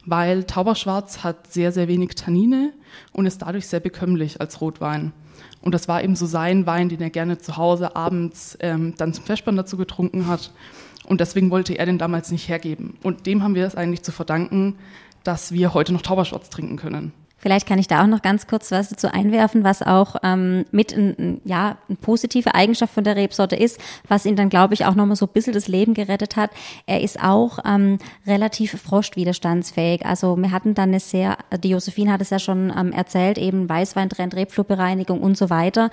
Weil 0.06 0.44
Tauberschwarz 0.44 1.22
hat 1.22 1.52
sehr, 1.52 1.72
sehr 1.72 1.86
wenig 1.86 2.14
Tannine 2.14 2.72
und 3.12 3.26
ist 3.26 3.42
dadurch 3.42 3.68
sehr 3.68 3.80
bekömmlich 3.80 4.40
als 4.40 4.62
Rotwein. 4.62 5.12
Und 5.60 5.74
das 5.74 5.88
war 5.88 6.02
eben 6.02 6.16
so 6.16 6.24
sein 6.24 6.64
Wein, 6.64 6.88
den 6.88 7.02
er 7.02 7.10
gerne 7.10 7.36
zu 7.36 7.58
Hause 7.58 7.94
abends 7.96 8.56
ähm, 8.60 8.94
dann 8.96 9.12
zum 9.12 9.24
Festspann 9.24 9.56
dazu 9.56 9.76
getrunken 9.76 10.26
hat. 10.26 10.52
Und 11.04 11.20
deswegen 11.20 11.50
wollte 11.50 11.74
er 11.74 11.86
den 11.86 11.98
damals 11.98 12.30
nicht 12.30 12.48
hergeben. 12.48 12.98
Und 13.02 13.26
dem 13.26 13.42
haben 13.42 13.54
wir 13.54 13.66
es 13.66 13.74
eigentlich 13.74 14.02
zu 14.02 14.12
verdanken, 14.12 14.76
dass 15.24 15.52
wir 15.52 15.74
heute 15.74 15.92
noch 15.92 16.02
Tauberschwarz 16.02 16.50
trinken 16.50 16.76
können. 16.76 17.12
Vielleicht 17.40 17.66
kann 17.66 17.78
ich 17.78 17.88
da 17.88 18.02
auch 18.02 18.06
noch 18.06 18.20
ganz 18.20 18.46
kurz 18.46 18.70
was 18.70 18.90
dazu 18.90 19.08
einwerfen, 19.08 19.64
was 19.64 19.82
auch 19.82 20.16
ähm, 20.22 20.66
mit 20.70 20.92
ein, 20.96 21.40
ja, 21.44 21.78
eine 21.88 21.96
positive 21.96 22.54
Eigenschaft 22.54 22.92
von 22.92 23.02
der 23.02 23.16
Rebsorte 23.16 23.56
ist, 23.56 23.80
was 24.06 24.26
ihn 24.26 24.36
dann, 24.36 24.50
glaube 24.50 24.74
ich, 24.74 24.84
auch 24.84 24.94
nochmal 24.94 25.16
so 25.16 25.24
ein 25.24 25.32
bisschen 25.32 25.54
das 25.54 25.66
Leben 25.66 25.94
gerettet 25.94 26.36
hat. 26.36 26.50
Er 26.86 27.00
ist 27.00 27.22
auch 27.22 27.58
ähm, 27.64 27.98
relativ 28.26 28.80
frostwiderstandsfähig. 28.80 30.04
Also 30.04 30.36
wir 30.36 30.50
hatten 30.50 30.74
dann 30.74 30.90
eine 30.90 31.00
sehr, 31.00 31.38
die 31.64 31.70
Josephine 31.70 32.12
hat 32.12 32.20
es 32.20 32.30
ja 32.30 32.38
schon 32.38 32.72
ähm, 32.76 32.92
erzählt, 32.92 33.38
eben 33.38 33.68
Weißweintrend, 33.68 34.34
Rebflurbereinigung 34.34 35.20
und 35.20 35.38
so 35.38 35.48
weiter. 35.48 35.90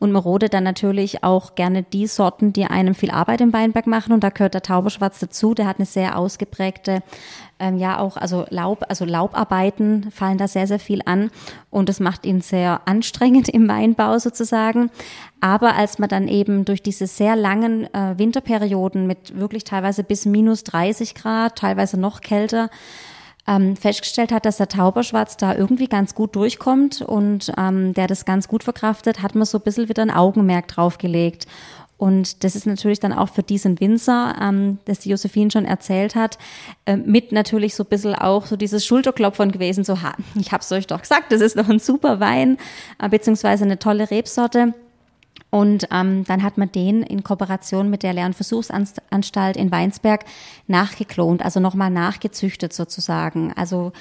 Und 0.00 0.10
man 0.10 0.22
rodet 0.22 0.52
dann 0.52 0.64
natürlich 0.64 1.22
auch 1.22 1.54
gerne 1.54 1.84
die 1.84 2.08
Sorten, 2.08 2.52
die 2.52 2.64
einem 2.64 2.96
viel 2.96 3.12
Arbeit 3.12 3.40
im 3.40 3.52
Weinberg 3.52 3.86
machen. 3.86 4.12
Und 4.12 4.24
da 4.24 4.30
gehört 4.30 4.54
der 4.54 4.62
Tauberschwarz 4.62 5.20
dazu. 5.20 5.54
Der 5.54 5.66
hat 5.68 5.78
eine 5.78 5.86
sehr 5.86 6.18
ausgeprägte 6.18 7.02
ähm, 7.58 7.78
ja 7.78 7.98
auch, 7.98 8.16
also 8.16 8.46
Laub, 8.50 8.84
also 8.88 9.04
Laubarbeiten 9.04 10.10
fallen 10.10 10.38
da 10.38 10.48
sehr, 10.48 10.66
sehr 10.66 10.78
viel 10.78 11.00
an 11.04 11.30
und 11.70 11.88
das 11.88 12.00
macht 12.00 12.26
ihn 12.26 12.40
sehr 12.40 12.82
anstrengend 12.86 13.48
im 13.48 13.68
Weinbau 13.68 14.18
sozusagen. 14.18 14.90
Aber 15.40 15.74
als 15.74 15.98
man 15.98 16.08
dann 16.08 16.28
eben 16.28 16.64
durch 16.64 16.82
diese 16.82 17.06
sehr 17.06 17.36
langen 17.36 17.92
äh, 17.94 18.18
Winterperioden 18.18 19.06
mit 19.06 19.38
wirklich 19.38 19.64
teilweise 19.64 20.04
bis 20.04 20.26
minus 20.26 20.64
30 20.64 21.14
Grad, 21.14 21.56
teilweise 21.56 21.98
noch 21.98 22.20
kälter, 22.20 22.70
ähm, 23.48 23.76
festgestellt 23.76 24.30
hat, 24.30 24.44
dass 24.44 24.58
der 24.58 24.68
Tauberschwarz 24.68 25.38
da 25.38 25.54
irgendwie 25.54 25.86
ganz 25.86 26.14
gut 26.14 26.36
durchkommt 26.36 27.00
und 27.00 27.50
ähm, 27.56 27.94
der 27.94 28.06
das 28.06 28.26
ganz 28.26 28.46
gut 28.46 28.62
verkraftet, 28.62 29.22
hat 29.22 29.34
man 29.34 29.46
so 29.46 29.58
ein 29.58 29.62
bisschen 29.62 29.88
wieder 29.88 30.02
ein 30.02 30.10
Augenmerk 30.10 30.68
draufgelegt. 30.68 31.46
Und 31.98 32.44
das 32.44 32.54
ist 32.54 32.64
natürlich 32.64 33.00
dann 33.00 33.12
auch 33.12 33.28
für 33.28 33.42
diesen 33.42 33.80
Winzer, 33.80 34.36
ähm, 34.40 34.78
das 34.84 35.00
die 35.00 35.10
Josephine 35.10 35.50
schon 35.50 35.64
erzählt 35.64 36.14
hat, 36.14 36.38
äh, 36.86 36.96
mit 36.96 37.32
natürlich 37.32 37.74
so 37.74 37.82
ein 37.82 37.88
bisschen 37.88 38.14
auch 38.14 38.46
so 38.46 38.56
dieses 38.56 38.86
Schulterklopfern 38.86 39.50
gewesen, 39.50 39.82
so, 39.82 40.00
ha, 40.00 40.14
ich 40.36 40.52
hab's 40.52 40.70
euch 40.70 40.86
doch 40.86 41.02
gesagt, 41.02 41.32
das 41.32 41.40
ist 41.40 41.58
doch 41.58 41.68
ein 41.68 41.80
super 41.80 42.20
Wein, 42.20 42.56
äh, 43.00 43.08
beziehungsweise 43.08 43.64
eine 43.64 43.80
tolle 43.80 44.10
Rebsorte. 44.10 44.74
Und 45.50 45.88
ähm, 45.90 46.24
dann 46.24 46.42
hat 46.42 46.58
man 46.58 46.70
den 46.70 47.02
in 47.02 47.24
Kooperation 47.24 47.90
mit 47.90 48.02
der 48.02 48.12
Lernversuchsanstalt 48.12 49.56
in 49.56 49.70
Weinsberg 49.70 50.24
nachgeklont, 50.66 51.42
also 51.42 51.58
nochmal 51.58 51.90
nachgezüchtet 51.90 52.72
sozusagen. 52.72 53.52
Also 53.54 53.92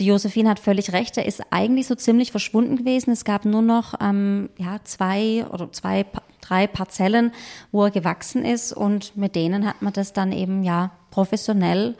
die 0.00 0.06
Josephine 0.06 0.50
hat 0.50 0.58
völlig 0.58 0.92
recht, 0.92 1.16
er 1.16 1.26
ist 1.26 1.42
eigentlich 1.50 1.86
so 1.86 1.94
ziemlich 1.94 2.30
verschwunden 2.30 2.76
gewesen. 2.76 3.12
Es 3.12 3.24
gab 3.24 3.44
nur 3.44 3.62
noch 3.62 3.94
ähm, 4.00 4.48
ja, 4.58 4.78
zwei 4.84 5.46
oder 5.50 5.70
zwei, 5.72 6.06
drei 6.40 6.66
Parzellen, 6.66 7.32
wo 7.70 7.84
er 7.84 7.90
gewachsen 7.90 8.44
ist 8.44 8.72
und 8.72 9.16
mit 9.16 9.36
denen 9.36 9.66
hat 9.66 9.82
man 9.82 9.92
das 9.92 10.12
dann 10.12 10.32
eben 10.32 10.64
ja 10.64 10.90
professionell 11.10 11.96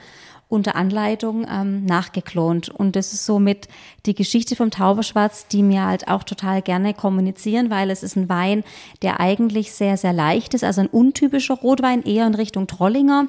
unter 0.53 0.77
Anleitung 0.77 1.47
ähm, 1.51 1.87
nachgeklont. 1.87 2.69
Und 2.69 2.95
das 2.95 3.15
ist 3.15 3.25
somit 3.25 3.69
die 4.05 4.15
Geschichte 4.15 4.55
vom 4.55 4.71
Tauberschwarz, 4.71 5.47
die 5.47 5.63
mir 5.63 5.87
halt 5.87 6.09
auch 6.09 6.25
total 6.25 6.61
gerne 6.61 6.93
kommunizieren, 6.93 7.71
weil 7.71 7.91
es 7.91 8.03
ist 8.03 8.17
ein 8.17 8.29
Wein, 8.29 8.63
der 9.01 9.19
eigentlich 9.19 9.73
sehr, 9.73 9.97
sehr 9.97 10.13
leicht 10.13 10.53
ist, 10.53 10.63
also 10.63 10.83
ein 10.83 10.89
untypischer 10.89 11.55
Rotwein, 11.55 12.03
eher 12.03 12.27
in 12.27 12.35
Richtung 12.35 12.67
Trollinger. 12.67 13.29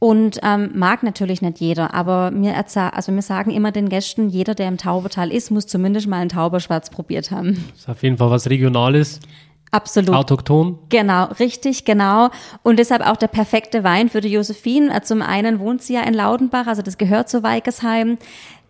Und 0.00 0.38
ähm, 0.44 0.70
mag 0.74 1.02
natürlich 1.02 1.42
nicht 1.42 1.58
jeder, 1.58 1.92
aber 1.92 2.30
mir, 2.30 2.54
also 2.56 3.12
wir 3.12 3.22
sagen 3.22 3.50
immer 3.50 3.72
den 3.72 3.88
Gästen, 3.88 4.28
jeder, 4.28 4.54
der 4.54 4.68
im 4.68 4.78
Taubertal 4.78 5.32
ist, 5.32 5.50
muss 5.50 5.66
zumindest 5.66 6.06
mal 6.06 6.18
einen 6.20 6.28
Tauberschwarz 6.28 6.90
probiert 6.90 7.32
haben. 7.32 7.64
Das 7.72 7.80
ist 7.80 7.88
auf 7.88 8.02
jeden 8.04 8.16
Fall 8.16 8.30
was 8.30 8.48
Regionales. 8.48 9.18
Absolut. 9.70 10.14
Autochton. 10.14 10.78
Genau, 10.88 11.24
richtig, 11.38 11.84
genau. 11.84 12.30
Und 12.62 12.78
deshalb 12.78 13.06
auch 13.06 13.16
der 13.16 13.26
perfekte 13.26 13.84
Wein 13.84 14.08
für 14.08 14.20
die 14.20 14.30
Josephine. 14.30 14.94
Äh, 14.94 15.02
zum 15.02 15.20
einen 15.20 15.58
wohnt 15.58 15.82
sie 15.82 15.94
ja 15.94 16.02
in 16.02 16.14
Laudenbach, 16.14 16.66
also 16.66 16.80
das 16.80 16.96
gehört 16.96 17.28
zu 17.28 17.42
Weikersheim. 17.42 18.18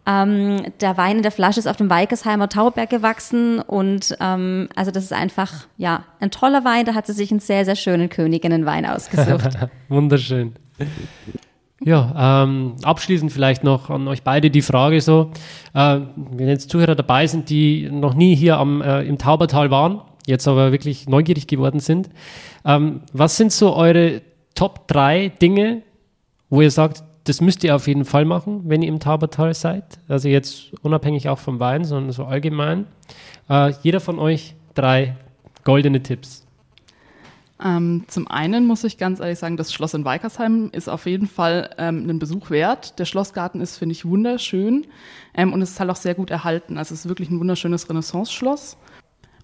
Ähm, 0.07 0.63
der 0.81 0.97
Wein 0.97 1.19
in 1.19 1.23
der 1.23 1.31
Flasche 1.31 1.61
ist 1.61 1.67
auf 1.67 1.77
dem 1.77 1.91
Weikesheimer 1.91 2.49
Tauberg 2.49 2.89
gewachsen 2.89 3.61
und 3.61 4.17
ähm, 4.21 4.71
also 4.75 4.91
das 4.91 5.05
ist 5.05 5.13
einfach 5.13 5.67
ja 5.77 6.05
ein 6.19 6.31
toller 6.31 6.65
Wein. 6.65 6.87
Da 6.87 6.95
hat 6.95 7.07
sie 7.07 7.13
sich 7.13 7.31
einen 7.31 7.41
sehr 7.41 7.67
sehr 7.67 7.77
schönen 7.77 8.09
Königinnenwein 8.09 8.87
ausgesucht. 8.87 9.51
Wunderschön. 9.91 10.55
Ja, 11.85 12.43
ähm, 12.43 12.75
abschließend 12.83 13.33
vielleicht 13.33 13.63
noch 13.63 13.89
an 13.89 14.09
euch 14.09 14.23
beide 14.23 14.51
die 14.51 14.63
Frage 14.63 15.01
so, 15.01 15.31
äh, 15.75 16.01
wenn 16.17 16.49
jetzt 16.49 16.71
Zuhörer 16.71 16.97
dabei 16.97 17.27
sind, 17.27 17.51
die 17.51 17.89
noch 17.91 18.15
nie 18.15 18.35
hier 18.35 18.59
am, 18.59 18.83
äh, 18.83 19.03
im 19.03 19.17
Taubertal 19.17 19.71
waren, 19.71 20.01
jetzt 20.27 20.49
aber 20.49 20.73
wirklich 20.73 21.09
neugierig 21.09 21.47
geworden 21.47 21.79
sind, 21.79 22.11
ähm, 22.65 23.03
was 23.13 23.37
sind 23.37 23.53
so 23.53 23.77
eure 23.77 24.23
Top 24.57 24.89
3 24.89 25.29
Dinge, 25.29 25.83
wo 26.51 26.63
ihr 26.63 26.71
sagt, 26.73 27.05
das 27.25 27.41
müsst 27.41 27.63
ihr 27.63 27.77
auf 27.77 27.87
jeden 27.87 28.05
Fall 28.05 28.25
machen, 28.25 28.63
wenn 28.65 28.83
ihr 28.83 28.89
im 28.89 28.99
Taubertal 28.99 29.55
seid? 29.55 30.01
Also 30.09 30.29
jetzt 30.29 30.73
unabhängig 30.83 31.29
auch 31.29 31.39
vom 31.39 31.61
Wein, 31.61 31.85
sondern 31.85 32.11
so 32.11 32.25
allgemein. 32.25 32.87
Äh, 33.49 33.73
jeder 33.83 34.01
von 34.01 34.19
euch 34.19 34.55
drei 34.75 35.17
goldene 35.63 36.03
Tipps. 36.03 36.48
Ähm, 37.63 38.05
zum 38.07 38.29
einen 38.29 38.67
muss 38.67 38.85
ich 38.85 38.99
ganz 38.99 39.19
ehrlich 39.19 39.39
sagen, 39.39 39.57
das 39.57 39.73
Schloss 39.73 39.95
in 39.95 40.05
Weikersheim 40.05 40.71
ist 40.73 40.89
auf 40.89 41.07
jeden 41.07 41.27
Fall 41.27 41.71
ähm, 41.77 42.05
einen 42.05 42.19
Besuch 42.19 42.51
wert. 42.51 42.99
Der 42.99 43.05
Schlossgarten 43.05 43.61
ist, 43.61 43.77
finde 43.77 43.95
ich, 43.95 44.05
wunderschön 44.05 44.87
ähm, 45.35 45.53
und 45.53 45.61
es 45.61 45.71
ist 45.71 45.81
halt 45.81 45.91
auch 45.91 45.97
sehr 45.97 46.15
gut 46.15 46.31
erhalten. 46.31 46.79
Also 46.79 46.95
es 46.95 47.01
ist 47.01 47.09
wirklich 47.09 47.31
ein 47.31 47.41
wunderschönes 47.41 47.89
Renaissance-Schloss. 47.89 48.77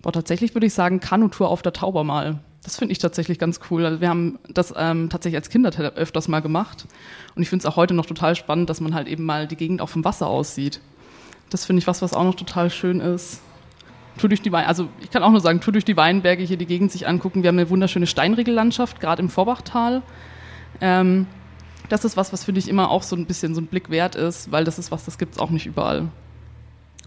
Aber 0.03 0.13
tatsächlich 0.13 0.55
würde 0.55 0.67
ich 0.67 0.75
sagen, 0.75 1.01
Kanutour 1.01 1.49
auf 1.49 1.63
der 1.63 1.73
Tauber 1.73 2.05
mal. 2.05 2.41
Das 2.63 2.77
finde 2.77 2.93
ich 2.93 2.99
tatsächlich 2.99 3.39
ganz 3.39 3.61
cool. 3.71 3.85
Also 3.85 4.01
wir 4.01 4.09
haben 4.09 4.39
das 4.49 4.73
ähm, 4.77 5.11
tatsächlich 5.11 5.37
als 5.37 5.51
Kinder 5.51 5.71
öfters 5.97 6.29
mal 6.29 6.41
gemacht 6.41 6.87
und 7.35 7.43
ich 7.43 7.49
finde 7.49 7.63
es 7.63 7.67
auch 7.67 7.77
heute 7.77 7.95
noch 7.95 8.07
total 8.07 8.37
spannend, 8.37 8.71
dass 8.71 8.81
man 8.81 8.95
halt 8.95 9.09
eben 9.09 9.25
mal 9.25 9.47
die 9.47 9.57
Gegend 9.57 9.81
auf 9.83 9.93
dem 9.93 10.05
Wasser 10.05 10.29
aussieht. 10.29 10.81
Das 11.51 11.65
finde 11.67 11.81
ich 11.81 11.87
was, 11.87 12.01
was 12.01 12.15
auch 12.15 12.25
noch 12.25 12.37
total 12.37 12.71
schön 12.71 13.01
ist. 13.01 13.41
Tour 14.19 14.29
durch 14.29 14.43
die 14.43 14.53
Wein, 14.53 14.67
also 14.67 14.89
ich 15.01 15.11
kann 15.11 15.23
auch 15.23 15.31
nur 15.31 15.41
sagen, 15.41 15.61
Tour 15.61 15.73
durch 15.73 15.85
die 15.85 15.97
Weinberge, 15.97 16.45
hier 16.45 16.57
die 16.57 16.67
Gegend 16.67 16.93
sich 16.93 17.07
angucken. 17.09 17.43
Wir 17.43 17.49
haben 17.49 17.59
eine 17.59 17.71
wunderschöne 17.71 18.07
Steinriegellandschaft, 18.07 19.01
gerade 19.01 19.23
im 19.23 19.29
Vorbachtal. 19.29 20.03
Ähm, 20.81 21.27
das 21.89 22.05
ist 22.05 22.17
was, 22.17 22.33
was 22.33 22.45
finde 22.45 22.61
ich 22.61 22.69
immer 22.69 22.91
auch 22.91 23.03
so 23.03 23.17
ein 23.17 23.27
bisschen 23.27 23.55
so 23.55 23.61
ein 23.61 23.67
Blick 23.67 23.91
wert 23.91 24.15
ist, 24.15 24.51
weil 24.53 24.65
das 24.65 24.79
ist 24.79 24.91
was, 24.91 25.05
das 25.05 25.19
gibt 25.19 25.35
es 25.35 25.39
auch 25.39 25.51
nicht 25.51 25.67
überall. 25.67 26.09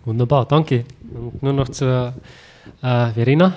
Wunderbar, 0.06 0.46
danke. 0.46 0.86
Und 1.14 1.44
nur 1.44 1.54
noch 1.54 1.70
zur 1.70 2.14
äh, 2.82 3.12
Verena. 3.12 3.54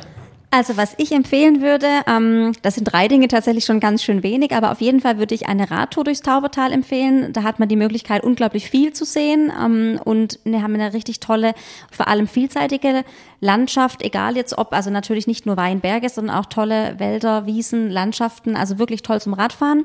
Also 0.52 0.76
was 0.76 0.94
ich 0.98 1.12
empfehlen 1.12 1.62
würde, 1.62 1.86
ähm, 2.08 2.52
das 2.62 2.74
sind 2.74 2.84
drei 2.84 3.06
Dinge 3.06 3.28
tatsächlich 3.28 3.64
schon 3.64 3.78
ganz 3.78 4.02
schön 4.02 4.24
wenig, 4.24 4.52
aber 4.52 4.72
auf 4.72 4.80
jeden 4.80 5.00
Fall 5.00 5.18
würde 5.18 5.32
ich 5.32 5.46
eine 5.46 5.70
Radtour 5.70 6.02
durchs 6.02 6.22
Taubertal 6.22 6.72
empfehlen. 6.72 7.32
Da 7.32 7.44
hat 7.44 7.60
man 7.60 7.68
die 7.68 7.76
Möglichkeit, 7.76 8.24
unglaublich 8.24 8.68
viel 8.68 8.92
zu 8.92 9.04
sehen 9.04 9.52
ähm, 9.56 10.00
und 10.04 10.40
wir 10.42 10.62
haben 10.62 10.74
eine 10.74 10.92
richtig 10.92 11.20
tolle, 11.20 11.54
vor 11.92 12.08
allem 12.08 12.26
vielseitige 12.26 13.04
Landschaft, 13.38 14.02
egal 14.02 14.36
jetzt 14.36 14.58
ob, 14.58 14.72
also 14.72 14.90
natürlich 14.90 15.28
nicht 15.28 15.46
nur 15.46 15.56
Weinberge, 15.56 16.08
sondern 16.08 16.34
auch 16.34 16.46
tolle 16.46 16.98
Wälder, 16.98 17.46
Wiesen, 17.46 17.88
Landschaften, 17.88 18.56
also 18.56 18.80
wirklich 18.80 19.02
toll 19.02 19.20
zum 19.20 19.34
Radfahren 19.34 19.84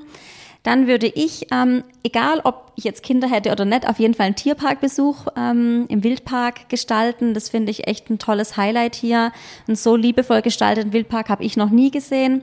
dann 0.65 0.87
würde 0.87 1.05
ich, 1.05 1.45
ähm, 1.51 1.83
egal 2.01 2.41
ob 2.43 2.71
ich 2.75 2.85
jetzt 2.85 3.03
Kinder 3.03 3.29
hätte 3.29 3.51
oder 3.51 3.65
nicht, 3.65 3.87
auf 3.87 3.99
jeden 3.99 4.15
Fall 4.15 4.25
einen 4.25 4.35
Tierparkbesuch 4.35 5.27
ähm, 5.37 5.85
im 5.89 6.03
Wildpark 6.03 6.69
gestalten. 6.69 7.35
Das 7.35 7.49
finde 7.49 7.69
ich 7.69 7.87
echt 7.87 8.09
ein 8.09 8.17
tolles 8.17 8.57
Highlight 8.57 8.95
hier. 8.95 9.31
Einen 9.67 9.77
so 9.77 9.95
liebevoll 9.95 10.41
gestalteten 10.41 10.91
Wildpark 10.91 11.29
habe 11.29 11.43
ich 11.43 11.55
noch 11.55 11.69
nie 11.69 11.91
gesehen. 11.91 12.41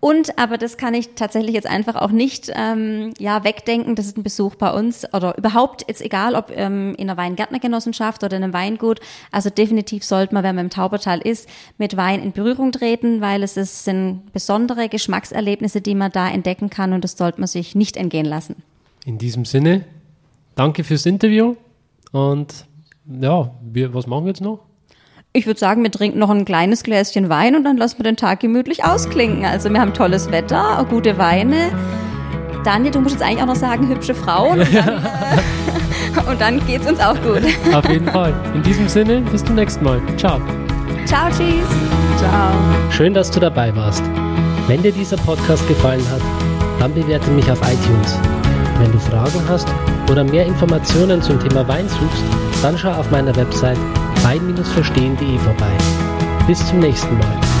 Und, 0.00 0.38
aber 0.38 0.58
das 0.58 0.76
kann 0.76 0.94
ich 0.94 1.14
tatsächlich 1.14 1.54
jetzt 1.54 1.66
einfach 1.66 1.96
auch 1.96 2.10
nicht 2.10 2.52
ähm, 2.54 3.12
ja, 3.18 3.42
wegdenken, 3.42 3.96
das 3.96 4.06
ist 4.06 4.16
ein 4.16 4.22
Besuch 4.22 4.54
bei 4.54 4.72
uns 4.72 5.12
oder 5.12 5.36
überhaupt, 5.36 5.84
jetzt 5.88 6.00
egal 6.02 6.36
ob 6.36 6.52
ähm, 6.54 6.94
in 6.96 7.10
einer 7.10 7.16
Weingärtnergenossenschaft 7.16 8.22
oder 8.22 8.36
in 8.36 8.44
einem 8.44 8.52
Weingut, 8.52 9.00
also 9.32 9.50
definitiv 9.50 10.04
sollte 10.04 10.34
man, 10.34 10.44
wenn 10.44 10.54
man 10.54 10.66
im 10.66 10.70
Taubertal 10.70 11.20
ist, 11.20 11.48
mit 11.78 11.96
Wein 11.96 12.22
in 12.22 12.32
Berührung 12.32 12.70
treten, 12.70 13.20
weil 13.20 13.42
es 13.42 13.56
ist, 13.56 13.84
sind 13.84 14.32
besondere 14.32 14.88
Geschmackserlebnisse, 14.88 15.80
die 15.80 15.96
man 15.96 16.12
da 16.12 16.28
entdecken 16.28 16.70
kann 16.70 16.92
und 16.92 17.02
das 17.02 17.16
sollte 17.16 17.40
man 17.40 17.48
sich 17.48 17.74
nicht 17.74 17.96
entgehen 17.96 18.26
lassen. 18.26 18.62
In 19.04 19.18
diesem 19.18 19.44
Sinne, 19.44 19.84
danke 20.54 20.84
fürs 20.84 21.06
Interview 21.06 21.56
und 22.12 22.66
ja, 23.20 23.50
wir, 23.62 23.94
was 23.94 24.06
machen 24.06 24.24
wir 24.24 24.30
jetzt 24.30 24.42
noch? 24.42 24.67
Ich 25.34 25.46
würde 25.46 25.60
sagen, 25.60 25.82
wir 25.82 25.90
trinken 25.90 26.18
noch 26.18 26.30
ein 26.30 26.44
kleines 26.46 26.82
Gläschen 26.82 27.28
Wein 27.28 27.54
und 27.54 27.64
dann 27.64 27.76
lassen 27.76 27.98
wir 27.98 28.04
den 28.04 28.16
Tag 28.16 28.40
gemütlich 28.40 28.84
ausklinken. 28.84 29.44
Also 29.44 29.70
wir 29.70 29.78
haben 29.78 29.92
tolles 29.92 30.30
Wetter, 30.32 30.84
gute 30.88 31.18
Weine. 31.18 31.70
Daniel, 32.64 32.90
du 32.90 33.00
musst 33.00 33.14
jetzt 33.14 33.22
eigentlich 33.22 33.42
auch 33.42 33.46
noch 33.46 33.56
sagen, 33.56 33.88
hübsche 33.88 34.14
Frauen. 34.14 34.60
Und 34.60 34.74
dann, 34.74 34.88
äh, 34.88 36.30
und 36.30 36.40
dann 36.40 36.66
geht's 36.66 36.88
uns 36.88 36.98
auch 36.98 37.14
gut. 37.22 37.42
Auf 37.74 37.88
jeden 37.90 38.08
Fall. 38.08 38.32
In 38.54 38.62
diesem 38.62 38.88
Sinne, 38.88 39.20
bis 39.20 39.44
zum 39.44 39.54
nächsten 39.54 39.84
Mal. 39.84 40.00
Ciao. 40.16 40.40
Ciao, 41.04 41.28
tschüss. 41.28 41.68
Ciao. 42.16 42.52
Schön, 42.90 43.12
dass 43.12 43.30
du 43.30 43.38
dabei 43.38 43.74
warst. 43.76 44.02
Wenn 44.66 44.82
dir 44.82 44.92
dieser 44.92 45.18
Podcast 45.18 45.66
gefallen 45.68 46.04
hat, 46.10 46.22
dann 46.80 46.94
bewerte 46.94 47.30
mich 47.30 47.50
auf 47.50 47.60
iTunes. 47.60 48.18
Wenn 48.78 48.90
du 48.92 48.98
Fragen 48.98 49.42
hast 49.48 49.68
oder 50.10 50.24
mehr 50.24 50.46
Informationen 50.46 51.20
zum 51.20 51.38
Thema 51.38 51.68
Wein 51.68 51.88
suchst, 51.88 52.24
dann 52.62 52.78
schau 52.78 52.92
auf 52.92 53.10
meiner 53.10 53.34
Website 53.36 53.78
wein-verstehen.de 54.22 55.38
vorbei. 55.38 55.72
Bis 56.46 56.66
zum 56.66 56.80
nächsten 56.80 57.16
Mal. 57.18 57.57